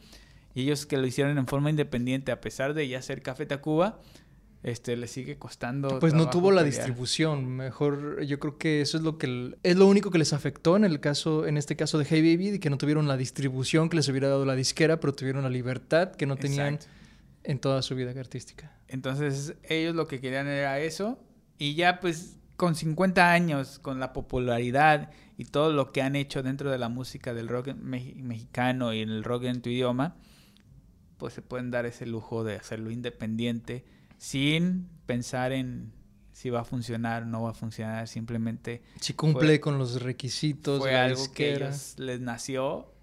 Y 0.54 0.62
ellos 0.62 0.86
que 0.86 0.98
lo 0.98 1.06
hicieron 1.06 1.38
en 1.38 1.46
forma 1.46 1.70
independiente, 1.70 2.30
a 2.32 2.40
pesar 2.40 2.74
de 2.74 2.86
ya 2.86 3.00
ser 3.00 3.22
Café 3.22 3.46
Tacuba, 3.46 4.00
este, 4.62 4.96
le 4.96 5.08
sigue 5.08 5.38
costando. 5.38 5.98
Pues 5.98 6.14
no 6.14 6.30
tuvo 6.30 6.52
la 6.52 6.62
distribución. 6.62 7.48
Mejor, 7.56 8.22
yo 8.22 8.38
creo 8.38 8.58
que 8.58 8.80
eso 8.80 8.96
es 8.96 9.02
lo 9.02 9.18
que 9.18 9.56
es 9.62 9.76
lo 9.76 9.86
único 9.86 10.10
que 10.10 10.18
les 10.18 10.32
afectó 10.32 10.76
en 10.76 10.84
el 10.84 11.00
caso, 11.00 11.46
en 11.46 11.56
este 11.56 11.74
caso 11.74 11.98
de 11.98 12.06
Hey 12.08 12.20
Baby, 12.20 12.58
que 12.58 12.70
no 12.70 12.78
tuvieron 12.78 13.08
la 13.08 13.16
distribución 13.16 13.88
que 13.88 13.96
les 13.96 14.08
hubiera 14.08 14.28
dado 14.28 14.44
la 14.44 14.54
disquera, 14.54 15.00
pero 15.00 15.14
tuvieron 15.14 15.42
la 15.42 15.50
libertad 15.50 16.12
que 16.12 16.26
no 16.26 16.36
tenían 16.36 16.78
en 17.42 17.58
toda 17.58 17.82
su 17.82 17.94
vida 17.96 18.12
artística. 18.18 18.72
Entonces 18.88 19.54
ellos 19.64 19.96
lo 19.96 20.06
que 20.06 20.20
querían 20.20 20.46
era 20.46 20.78
eso 20.78 21.18
y 21.58 21.74
ya 21.74 21.98
pues 21.98 22.36
con 22.56 22.76
50 22.76 23.32
años, 23.32 23.80
con 23.80 23.98
la 23.98 24.12
popularidad 24.12 25.10
y 25.42 25.44
todo 25.44 25.72
lo 25.72 25.90
que 25.90 26.02
han 26.02 26.14
hecho 26.14 26.44
dentro 26.44 26.70
de 26.70 26.78
la 26.78 26.88
música 26.88 27.34
del 27.34 27.48
rock 27.48 27.74
mexicano 27.74 28.94
y 28.94 29.00
el 29.00 29.24
rock 29.24 29.42
en 29.44 29.60
tu 29.60 29.70
idioma, 29.70 30.14
pues 31.16 31.34
se 31.34 31.42
pueden 31.42 31.72
dar 31.72 31.84
ese 31.84 32.06
lujo 32.06 32.44
de 32.44 32.54
hacerlo 32.54 32.92
independiente 32.92 33.84
sin 34.18 34.88
pensar 35.04 35.50
en 35.50 35.90
si 36.30 36.48
va 36.48 36.60
a 36.60 36.64
funcionar 36.64 37.24
o 37.24 37.26
no 37.26 37.42
va 37.42 37.50
a 37.50 37.54
funcionar, 37.54 38.06
simplemente... 38.06 38.82
Si 39.00 39.14
cumple 39.14 39.58
con 39.58 39.78
los 39.78 40.00
requisitos. 40.00 40.78
Fue 40.78 40.94
algo 40.94 41.32
que 41.32 41.56
ellos 41.56 41.96
les 41.98 42.20
nació 42.20 42.94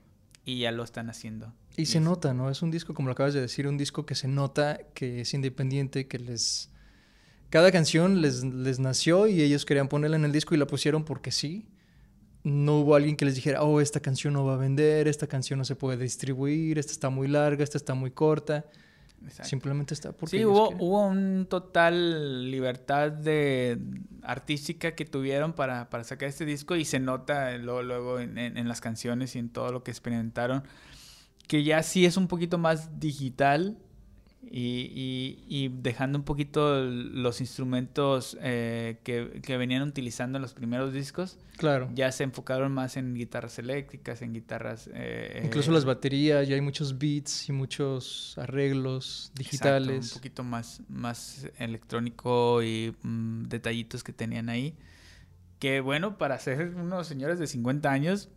y 0.46 0.60
ya 0.60 0.72
lo 0.72 0.86
están 0.86 1.10
haciendo. 1.10 1.54
Y 1.76 1.88
se 1.88 2.00
nota, 2.00 2.34
¿no? 2.34 2.50
Es 2.50 2.62
un 2.62 2.72
disco, 2.72 2.94
como 2.94 3.10
lo 3.10 3.12
acabas 3.12 3.34
de 3.34 3.42
decir, 3.42 3.68
un 3.68 3.78
disco 3.78 4.06
que 4.06 4.16
se 4.16 4.30
nota 4.30 4.80
que 4.94 5.22
es 5.22 5.34
independiente, 5.34 6.08
que 6.08 6.20
les... 6.20 6.70
Cada 7.50 7.70
canción 7.74 8.22
les, 8.22 8.46
les 8.46 8.80
nació 8.80 9.28
y 9.28 9.42
ellos 9.42 9.66
querían 9.66 9.90
ponerla 9.90 10.16
en 10.16 10.24
el 10.24 10.32
disco 10.32 10.56
y 10.56 10.58
la 10.58 10.68
pusieron 10.68 11.04
porque 11.04 11.32
sí. 11.32 11.68
No 12.44 12.80
hubo 12.80 12.96
alguien 12.96 13.16
que 13.16 13.26
les 13.26 13.36
dijera, 13.36 13.64
oh, 13.64 13.82
esta 13.82 14.00
canción 14.00 14.34
no 14.34 14.46
va 14.46 14.54
a 14.54 14.58
vender, 14.58 15.08
esta 15.08 15.28
canción 15.28 15.60
no 15.60 15.66
se 15.66 15.76
puede 15.76 15.98
distribuir, 15.98 16.80
esta 16.80 16.94
está 16.94 17.10
muy 17.10 17.28
larga, 17.28 17.64
esta 17.64 17.78
está 17.78 17.94
muy 17.94 18.12
corta. 18.12 18.66
Simplemente 19.44 19.94
está 19.94 20.14
porque 20.14 20.38
Sí, 20.38 20.46
hubo, 20.46 20.70
hubo 20.80 21.06
un 21.06 21.46
total 21.50 22.50
libertad 22.50 23.12
de 23.12 23.78
artística 24.24 24.96
que 24.96 25.04
tuvieron 25.04 25.52
para, 25.52 25.90
para 25.90 26.06
sacar 26.06 26.30
este 26.30 26.46
disco 26.46 26.78
y 26.78 26.86
se 26.86 27.00
nota 27.00 27.58
luego, 27.58 27.84
luego 27.84 28.20
en, 28.20 28.38
en, 28.38 28.68
las 28.70 28.80
canciones 28.80 29.36
y 29.36 29.40
en 29.40 29.50
todo 29.50 29.74
lo 29.74 29.84
que 29.84 29.92
experimentaron 29.92 30.64
que 31.50 31.64
ya 31.64 31.82
sí 31.84 32.06
es 32.06 32.16
un 32.16 32.28
poquito 32.28 32.58
más 32.58 33.00
digital 33.00 33.78
y, 34.42 35.44
y, 35.48 35.70
dejando 35.70 36.18
un 36.18 36.24
poquito 36.24 36.82
los 36.82 37.42
instrumentos 37.42 38.38
eh, 38.42 39.00
que, 39.04 39.42
que, 39.44 39.58
venían 39.58 39.82
utilizando 39.84 40.38
en 40.38 40.42
los 40.42 40.54
primeros 40.54 40.94
discos. 40.94 41.38
Claro. 41.58 41.90
Ya 41.94 42.12
se 42.12 42.24
enfocaron 42.24 42.72
más 42.72 42.96
en 42.96 43.14
guitarras 43.14 43.60
eléctricas, 43.60 44.22
en 44.22 44.34
guitarras... 44.34 44.90
Eh, 44.94 45.42
Incluso 45.44 45.72
las 45.72 45.84
baterías, 45.84 46.48
ya 46.48 46.56
hay 46.56 46.62
muchos 46.62 46.98
beats 46.98 47.50
y 47.50 47.52
muchos 47.52 48.38
arreglos 48.38 49.32
digitales. 49.36 50.14
un 50.14 50.18
poquito 50.20 50.44
más, 50.44 50.82
más 50.88 51.48
electrónico 51.58 52.64
y 52.64 52.96
mm, 53.04 53.44
detallitos 53.44 54.04
que 54.04 54.14
tenían 54.14 54.50
ahí. 54.50 54.76
Que 55.60 55.82
bueno, 55.82 56.18
para 56.18 56.40
ser 56.40 56.76
unos 56.76 57.08
señores 57.08 57.40
de 57.40 57.48
50 57.48 57.92
años 57.92 58.30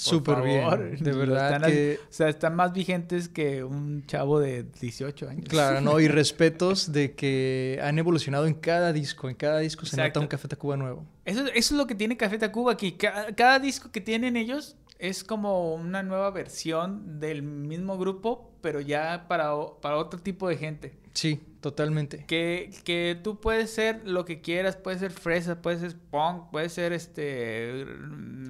Súper 0.00 0.42
bien, 0.42 0.96
de 1.00 1.12
verdad. 1.12 1.62
que... 1.62 1.98
O 2.02 2.12
sea, 2.12 2.28
están 2.28 2.56
más 2.56 2.72
vigentes 2.72 3.28
que 3.28 3.62
un 3.64 4.04
chavo 4.06 4.40
de 4.40 4.64
18 4.80 5.28
años. 5.28 5.44
Claro, 5.48 5.80
¿no? 5.80 6.00
Y 6.00 6.08
respetos 6.20 6.92
de 6.92 7.12
que 7.14 7.78
han 7.82 7.98
evolucionado 7.98 8.46
en 8.46 8.54
cada 8.54 8.92
disco. 8.92 9.28
En 9.28 9.34
cada 9.34 9.60
disco 9.60 9.86
se 9.86 9.96
nota 9.96 10.20
un 10.20 10.26
Café 10.26 10.48
Tacuba 10.48 10.76
nuevo. 10.76 11.04
Eso, 11.24 11.44
eso 11.46 11.54
es 11.54 11.72
lo 11.72 11.86
que 11.86 11.94
tiene 11.94 12.16
Café 12.16 12.38
Tacuba, 12.38 12.76
que 12.76 12.96
cada 12.96 13.58
disco 13.58 13.90
que 13.92 14.00
tienen 14.00 14.36
ellos 14.36 14.76
es 15.00 15.24
como 15.24 15.74
una 15.74 16.02
nueva 16.02 16.30
versión 16.30 17.20
del 17.20 17.42
mismo 17.42 17.96
grupo, 17.96 18.52
pero 18.60 18.80
ya 18.80 19.26
para, 19.28 19.52
para 19.80 19.96
otro 19.96 20.20
tipo 20.20 20.46
de 20.46 20.58
gente. 20.58 20.98
Sí, 21.14 21.40
totalmente. 21.60 22.24
Que, 22.26 22.70
que 22.84 23.18
tú 23.22 23.40
puedes 23.40 23.70
ser 23.70 24.06
lo 24.06 24.26
que 24.26 24.42
quieras, 24.42 24.76
puedes 24.76 25.00
ser 25.00 25.10
fresa, 25.10 25.62
puedes 25.62 25.80
ser 25.80 25.96
punk, 25.96 26.50
puedes 26.50 26.74
ser 26.74 26.92
este... 26.92 27.86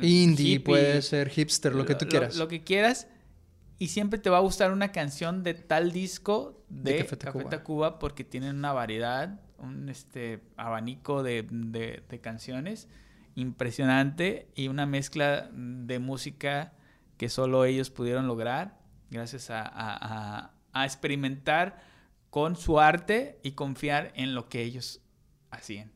Indie, 0.02 0.58
puede 0.58 1.00
ser 1.02 1.28
hipster, 1.30 1.74
lo 1.74 1.86
que 1.86 1.94
tú 1.94 2.06
quieras. 2.06 2.36
Lo, 2.36 2.48
que 2.48 2.64
quieras. 2.64 3.06
Y 3.78 3.88
siempre 3.88 4.18
te 4.18 4.28
va 4.28 4.38
a 4.38 4.40
gustar 4.40 4.72
una 4.72 4.90
canción 4.90 5.44
de 5.44 5.54
tal 5.54 5.92
disco 5.92 6.64
de, 6.68 6.98
Café, 6.98 7.16
Tacuba. 7.16 8.00
porque 8.00 8.24
tienen 8.24 8.56
una 8.56 8.72
variedad, 8.72 9.40
un 9.58 9.88
este 9.88 10.40
abanico 10.56 11.22
de, 11.22 11.42
de 11.42 12.20
canciones 12.20 12.88
impresionante 13.34 14.48
y 14.54 14.68
una 14.68 14.86
mezcla 14.86 15.50
de 15.52 15.98
música 15.98 16.72
que 17.16 17.28
solo 17.28 17.64
ellos 17.64 17.90
pudieron 17.90 18.26
lograr 18.26 18.78
gracias 19.10 19.48
a, 19.50 20.52
experimentar 20.72 21.82
con 22.30 22.56
su 22.56 22.78
arte 22.78 23.38
y 23.42 23.52
confiar 23.52 24.12
en 24.14 24.34
lo 24.34 24.48
que 24.48 24.62
ellos 24.62 25.00
hacían. 25.50 25.90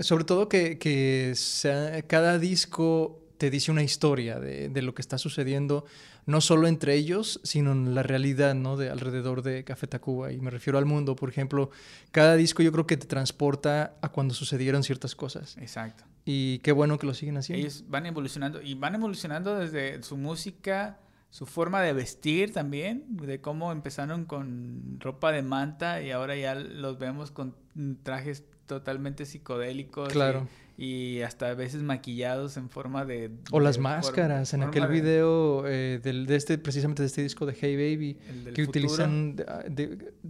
Sobre 0.00 0.24
todo 0.24 0.48
que, 0.48 1.32
sea, 1.36 2.02
cada 2.02 2.38
disco 2.38 3.24
te 3.38 3.48
dice 3.50 3.70
una 3.70 3.84
historia 3.84 4.40
de, 4.40 4.82
lo 4.82 4.94
que 4.94 5.02
está 5.02 5.18
sucediendo, 5.18 5.84
no 6.26 6.40
solo 6.40 6.66
entre 6.66 6.94
ellos, 6.94 7.40
sino 7.44 7.72
en 7.72 7.94
la 7.94 8.02
realidad, 8.02 8.54
¿no? 8.54 8.76
De 8.76 8.90
alrededor 8.90 9.42
de 9.42 9.64
Café 9.64 9.86
Tacuba. 9.86 10.32
Y 10.32 10.40
me 10.40 10.50
refiero 10.50 10.78
al 10.78 10.84
mundo, 10.84 11.14
por 11.14 11.30
ejemplo, 11.30 11.70
cada 12.10 12.34
disco 12.34 12.62
yo 12.62 12.72
creo 12.72 12.86
que 12.86 12.96
te 12.96 13.06
transporta 13.06 13.96
a 14.02 14.08
cuando 14.10 14.34
sucedieron 14.34 14.82
ciertas 14.82 15.14
cosas. 15.14 15.56
Exacto. 15.58 16.04
Y 16.30 16.58
qué 16.58 16.72
bueno 16.72 16.98
que 16.98 17.06
lo 17.06 17.14
siguen 17.14 17.38
haciendo. 17.38 17.62
Ellos 17.62 17.84
van 17.88 18.04
evolucionando 18.04 18.60
y 18.60 18.74
van 18.74 18.94
evolucionando 18.94 19.58
desde 19.58 20.02
su 20.02 20.18
música, 20.18 20.98
su 21.30 21.46
forma 21.46 21.80
de 21.80 21.94
vestir 21.94 22.52
también, 22.52 23.16
de 23.16 23.40
cómo 23.40 23.72
empezaron 23.72 24.26
con 24.26 24.98
ropa 25.00 25.32
de 25.32 25.40
manta 25.40 26.02
y 26.02 26.10
ahora 26.10 26.36
ya 26.36 26.54
los 26.54 26.98
vemos 26.98 27.30
con 27.30 27.54
trajes 28.02 28.44
totalmente 28.66 29.24
psicodélicos. 29.24 30.12
Claro. 30.12 30.46
Y, 30.76 31.22
hasta 31.22 31.48
a 31.48 31.54
veces 31.54 31.82
maquillados 31.82 32.58
en 32.58 32.68
forma 32.68 33.06
de... 33.06 33.30
O 33.50 33.58
las 33.58 33.78
máscaras, 33.78 34.52
en 34.52 34.62
aquel 34.62 34.86
video 34.86 35.66
eh, 35.66 35.98
del, 36.00 36.26
de 36.26 36.36
este, 36.36 36.58
precisamente 36.58 37.02
de 37.02 37.06
este 37.06 37.22
disco 37.22 37.46
de 37.46 37.56
Hey 37.58 37.74
Baby, 37.74 38.52
que 38.54 38.62
utilizan... 38.64 39.34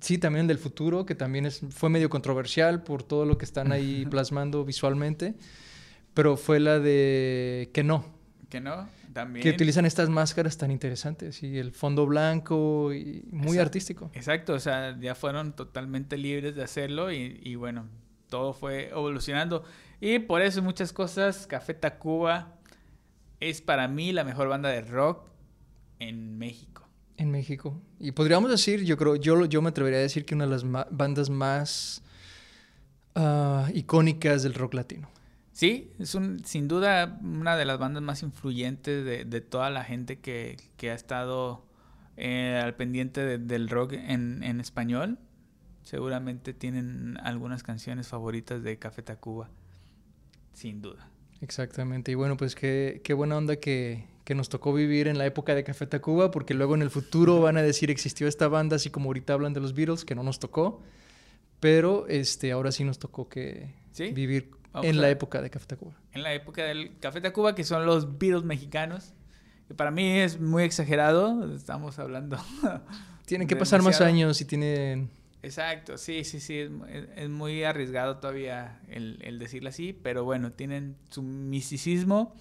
sí, 0.00 0.16
también 0.18 0.42
el 0.42 0.46
del 0.46 0.58
futuro, 0.58 1.04
que 1.04 1.16
también 1.16 1.44
es, 1.44 1.60
fue 1.70 1.90
medio 1.90 2.08
controversial 2.08 2.84
por 2.84 3.02
todo 3.02 3.24
lo 3.24 3.36
que 3.36 3.44
están 3.44 3.72
ahí 3.72 4.06
plasmando 4.10 4.64
visualmente 4.64 5.34
pero 6.18 6.36
fue 6.36 6.58
la 6.58 6.80
de 6.80 7.70
que 7.72 7.84
no. 7.84 8.04
Que 8.48 8.60
no, 8.60 8.88
también. 9.12 9.40
Que 9.40 9.50
utilizan 9.50 9.86
estas 9.86 10.08
máscaras 10.08 10.58
tan 10.58 10.72
interesantes 10.72 11.44
y 11.44 11.58
el 11.58 11.70
fondo 11.70 12.06
blanco 12.06 12.92
y 12.92 13.22
muy 13.30 13.58
artístico. 13.58 14.10
Exacto, 14.14 14.54
o 14.54 14.58
sea, 14.58 14.98
ya 14.98 15.14
fueron 15.14 15.54
totalmente 15.54 16.16
libres 16.16 16.56
de 16.56 16.64
hacerlo 16.64 17.12
y, 17.12 17.40
y, 17.40 17.54
bueno, 17.54 17.86
todo 18.28 18.52
fue 18.52 18.88
evolucionando. 18.88 19.62
Y 20.00 20.18
por 20.18 20.42
eso 20.42 20.60
muchas 20.60 20.92
cosas, 20.92 21.46
Café 21.46 21.74
Tacuba 21.74 22.58
es 23.38 23.62
para 23.62 23.86
mí 23.86 24.10
la 24.10 24.24
mejor 24.24 24.48
banda 24.48 24.70
de 24.70 24.80
rock 24.80 25.24
en 26.00 26.36
México. 26.36 26.84
En 27.16 27.30
México. 27.30 27.80
Y 28.00 28.10
podríamos 28.10 28.50
decir, 28.50 28.82
yo 28.82 28.96
creo, 28.96 29.14
yo, 29.14 29.44
yo 29.44 29.62
me 29.62 29.68
atrevería 29.68 30.00
a 30.00 30.02
decir 30.02 30.24
que 30.24 30.34
una 30.34 30.46
de 30.46 30.50
las 30.50 30.64
bandas 30.68 31.30
más 31.30 32.02
ah, 33.14 33.70
icónicas 33.72 34.42
del 34.42 34.54
rock 34.54 34.74
latino. 34.74 35.08
Sí, 35.58 35.90
es 35.98 36.14
un, 36.14 36.44
sin 36.44 36.68
duda 36.68 37.18
una 37.20 37.56
de 37.56 37.64
las 37.64 37.80
bandas 37.80 38.00
más 38.00 38.22
influyentes 38.22 39.04
de, 39.04 39.40
toda 39.40 39.70
la 39.70 39.82
gente 39.82 40.20
que, 40.20 40.56
ha 40.82 40.94
estado 40.94 41.66
eh, 42.16 42.60
al 42.62 42.76
pendiente 42.76 43.38
del 43.38 43.68
rock 43.68 43.94
en, 43.94 44.60
español. 44.60 45.18
Seguramente 45.82 46.54
tienen 46.54 47.18
algunas 47.24 47.64
canciones 47.64 48.06
favoritas 48.06 48.62
de 48.62 48.78
Café 48.78 49.02
Tacuba, 49.02 49.50
sin 50.52 50.80
duda. 50.80 51.10
Exactamente, 51.40 52.12
y 52.12 52.14
bueno, 52.14 52.36
pues 52.36 52.54
qué, 52.54 53.00
qué 53.02 53.12
buena 53.12 53.36
onda 53.36 53.56
que, 53.56 54.06
que, 54.22 54.36
nos 54.36 54.48
tocó 54.48 54.72
vivir 54.72 55.08
en 55.08 55.18
la 55.18 55.26
época 55.26 55.56
de 55.56 55.64
Café 55.64 55.88
Tacuba, 55.88 56.30
porque 56.30 56.54
luego 56.54 56.76
en 56.76 56.82
el 56.82 56.90
futuro 56.90 57.40
van 57.40 57.56
a 57.56 57.62
decir 57.62 57.90
existió 57.90 58.28
esta 58.28 58.46
banda, 58.46 58.76
así 58.76 58.90
como 58.90 59.08
ahorita 59.08 59.32
hablan 59.32 59.54
de 59.54 59.60
los 59.60 59.74
Beatles, 59.74 60.04
que 60.04 60.14
no 60.14 60.22
nos 60.22 60.38
tocó, 60.38 60.82
pero 61.58 62.06
este, 62.06 62.52
ahora 62.52 62.70
sí 62.70 62.84
nos 62.84 63.00
tocó 63.00 63.28
que 63.28 63.74
vivir 64.14 64.57
en 64.74 65.00
la 65.00 65.10
época 65.10 65.42
de 65.42 65.50
Café 65.50 65.66
Tacuba. 65.66 65.94
En 66.12 66.22
la 66.22 66.32
época 66.32 66.64
del 66.64 66.98
Café 66.98 67.20
Tacuba, 67.20 67.54
que 67.54 67.64
son 67.64 67.86
los 67.86 68.18
Beatles 68.18 68.44
mexicanos. 68.44 69.14
Que 69.66 69.74
para 69.74 69.90
mí 69.90 70.18
es 70.18 70.40
muy 70.40 70.62
exagerado. 70.62 71.54
Estamos 71.54 71.98
hablando. 71.98 72.38
Tienen 73.26 73.48
que 73.48 73.56
pasar 73.56 73.82
más 73.82 74.00
años 74.00 74.40
y 74.40 74.44
tienen. 74.44 75.10
Exacto, 75.42 75.98
sí, 75.98 76.24
sí, 76.24 76.40
sí. 76.40 76.68
Es, 77.14 77.28
muy 77.28 77.62
arriesgado 77.62 78.16
todavía 78.16 78.80
el, 78.88 79.18
el, 79.22 79.38
decirlo 79.38 79.68
así. 79.68 79.92
Pero 79.92 80.24
bueno, 80.24 80.52
tienen 80.52 80.96
su 81.10 81.22
misticismo. 81.22 82.34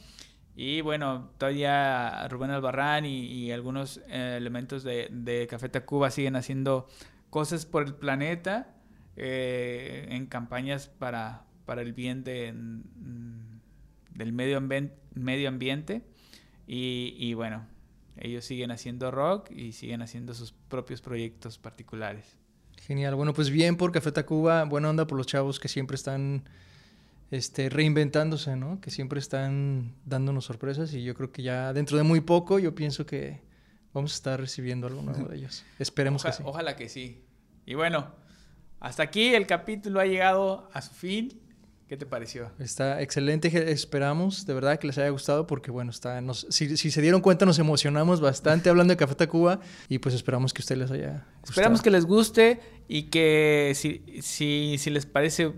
Y 0.56 0.82
bueno, 0.82 1.30
todavía 1.38 2.28
Rubén 2.30 2.50
Albarrán 2.50 3.06
y, 3.06 3.52
algunos 3.52 4.02
eh, 4.08 4.36
elementos 4.38 4.84
de, 4.84 5.08
de 5.12 5.46
Café 5.46 5.70
Tacuba 5.70 6.10
siguen 6.10 6.36
haciendo 6.36 6.88
cosas 7.30 7.66
por 7.66 7.86
el 7.86 7.94
planeta. 7.94 8.74
Eh, 9.20 10.06
en 10.12 10.28
campañas 10.28 10.88
para, 10.88 11.42
para 11.68 11.82
el 11.82 11.94
bien 11.94 12.24
de, 12.24 12.54
mm, 12.54 14.16
del 14.16 14.34
medio, 14.34 14.60
medio 15.14 15.50
ambiente. 15.50 16.02
Y, 16.66 17.34
bueno, 17.34 17.66
ellos 18.18 18.44
siguen 18.44 18.72
haciendo 18.72 19.12
rock 19.12 19.52
y 19.52 19.74
siguen 19.74 20.02
haciendo 20.02 20.34
sus 20.34 20.54
propios 20.54 21.02
proyectos 21.02 21.60
particulares. 21.60 22.36
Genial. 22.88 23.16
Bueno, 23.16 23.34
pues 23.34 23.50
bien 23.50 23.76
por 23.76 23.92
Café 23.92 24.12
Tacuba. 24.12 24.64
Buena 24.64 24.90
onda 24.90 25.06
por 25.08 25.18
los 25.18 25.28
chavos 25.28 25.60
que 25.60 25.68
siempre 25.68 25.96
están 25.96 26.44
este, 27.32 27.70
reinventándose, 27.70 28.56
¿no? 28.56 28.80
Que 28.82 28.90
siempre 28.90 29.20
están 29.20 29.94
dándonos 30.06 30.46
sorpresas 30.46 30.94
y 30.94 31.04
yo 31.04 31.14
creo 31.16 31.32
que 31.32 31.44
ya 31.44 31.74
dentro 31.74 31.98
de 31.98 32.04
muy 32.04 32.22
poco 32.22 32.60
yo 32.60 32.76
pienso 32.76 33.06
que 33.06 33.42
vamos 33.94 34.14
a 34.14 34.16
estar 34.16 34.40
recibiendo 34.40 34.88
algo 34.88 35.02
nuevo 35.02 35.28
de 35.28 35.38
ellos. 35.38 35.66
Esperemos 35.80 36.24
que 36.24 36.32
sí. 36.32 36.44
Ojalá 36.46 36.76
que 36.76 36.88
sí. 36.88 37.24
Y 37.66 37.76
bueno, 37.76 38.14
hasta 38.80 39.04
aquí 39.04 39.36
el 39.36 39.48
capítulo 39.48 40.00
ha 40.00 40.06
llegado 40.06 40.70
a 40.74 40.82
su 40.82 40.94
fin. 40.94 41.47
¿Qué 41.88 41.96
te 41.96 42.06
pareció? 42.06 42.52
Está 42.60 43.02
excelente, 43.02 43.72
esperamos 43.72 44.46
de 44.46 44.54
verdad 44.54 44.78
que 44.78 44.88
les 44.88 44.98
haya 44.98 45.10
gustado 45.10 45.48
porque 45.48 45.72
bueno, 45.72 45.92
está, 45.92 46.22
si, 46.50 46.78
se 46.78 47.02
dieron 47.02 47.22
cuenta 47.22 47.46
nos 47.46 47.60
emocionamos 47.60 48.20
bastante 48.20 48.70
hablando 48.70 48.92
de 48.92 48.98
Café 48.98 49.16
Tacuba 49.16 49.62
y 49.88 50.00
pues 50.00 50.14
esperamos 50.14 50.54
que 50.54 50.60
a 50.60 50.64
ustedes 50.64 50.80
les 50.80 50.92
haya 50.92 51.12
gustado. 51.12 51.50
Esperamos 51.50 51.82
que 51.82 51.90
les 51.90 52.06
guste 52.06 52.60
y 52.90 53.04
que 53.04 53.72
si, 53.74 54.04
si, 54.22 54.76
si 54.78 54.90
les 54.90 55.06
parece 55.06 55.54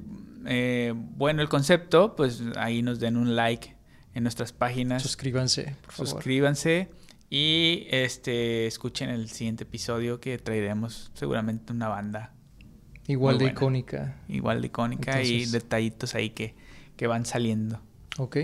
eh, 0.46 0.94
bueno 0.96 1.42
el 1.42 1.50
concepto, 1.50 2.16
pues 2.16 2.44
ahí 2.58 2.84
nos 2.84 3.00
den 3.00 3.18
un 3.18 3.36
like 3.36 3.76
en 4.14 4.22
nuestras 4.22 4.54
páginas. 4.54 5.02
Suscríbanse, 5.02 5.76
por 5.82 5.94
favor. 5.94 6.10
Suscríbanse 6.10 6.90
Y 7.32 7.88
este 7.90 8.68
escuchen 8.68 9.10
el 9.10 9.30
siguiente 9.30 9.64
episodio 9.64 10.20
que 10.20 10.38
traeremos 10.38 11.10
seguramente 11.16 11.74
una 11.74 11.88
banda. 11.88 12.36
Igual 13.10 13.40
de 13.40 13.46
icónica. 13.46 14.16
Igual 14.28 14.62
de 14.62 14.68
icónica 14.68 15.14
entonces... 15.14 15.50
y 15.50 15.52
detallitos 15.52 16.14
ahí 16.14 16.30
que, 16.30 16.54
que 16.96 17.08
van 17.08 17.26
saliendo. 17.26 17.82
Ok, 18.20 18.38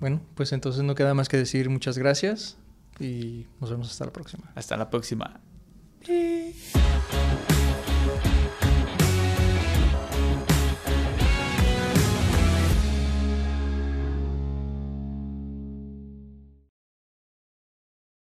bueno, 0.00 0.20
pues 0.34 0.52
entonces 0.52 0.82
no 0.82 0.94
queda 0.94 1.14
más 1.14 1.30
que 1.30 1.38
decir 1.38 1.70
muchas 1.70 1.96
gracias 1.96 2.58
y 3.00 3.46
nos 3.58 3.70
vemos 3.70 3.90
hasta 3.90 4.04
la 4.04 4.12
próxima. 4.12 4.52
Hasta 4.54 4.76
la 4.76 4.90
próxima. 4.90 5.40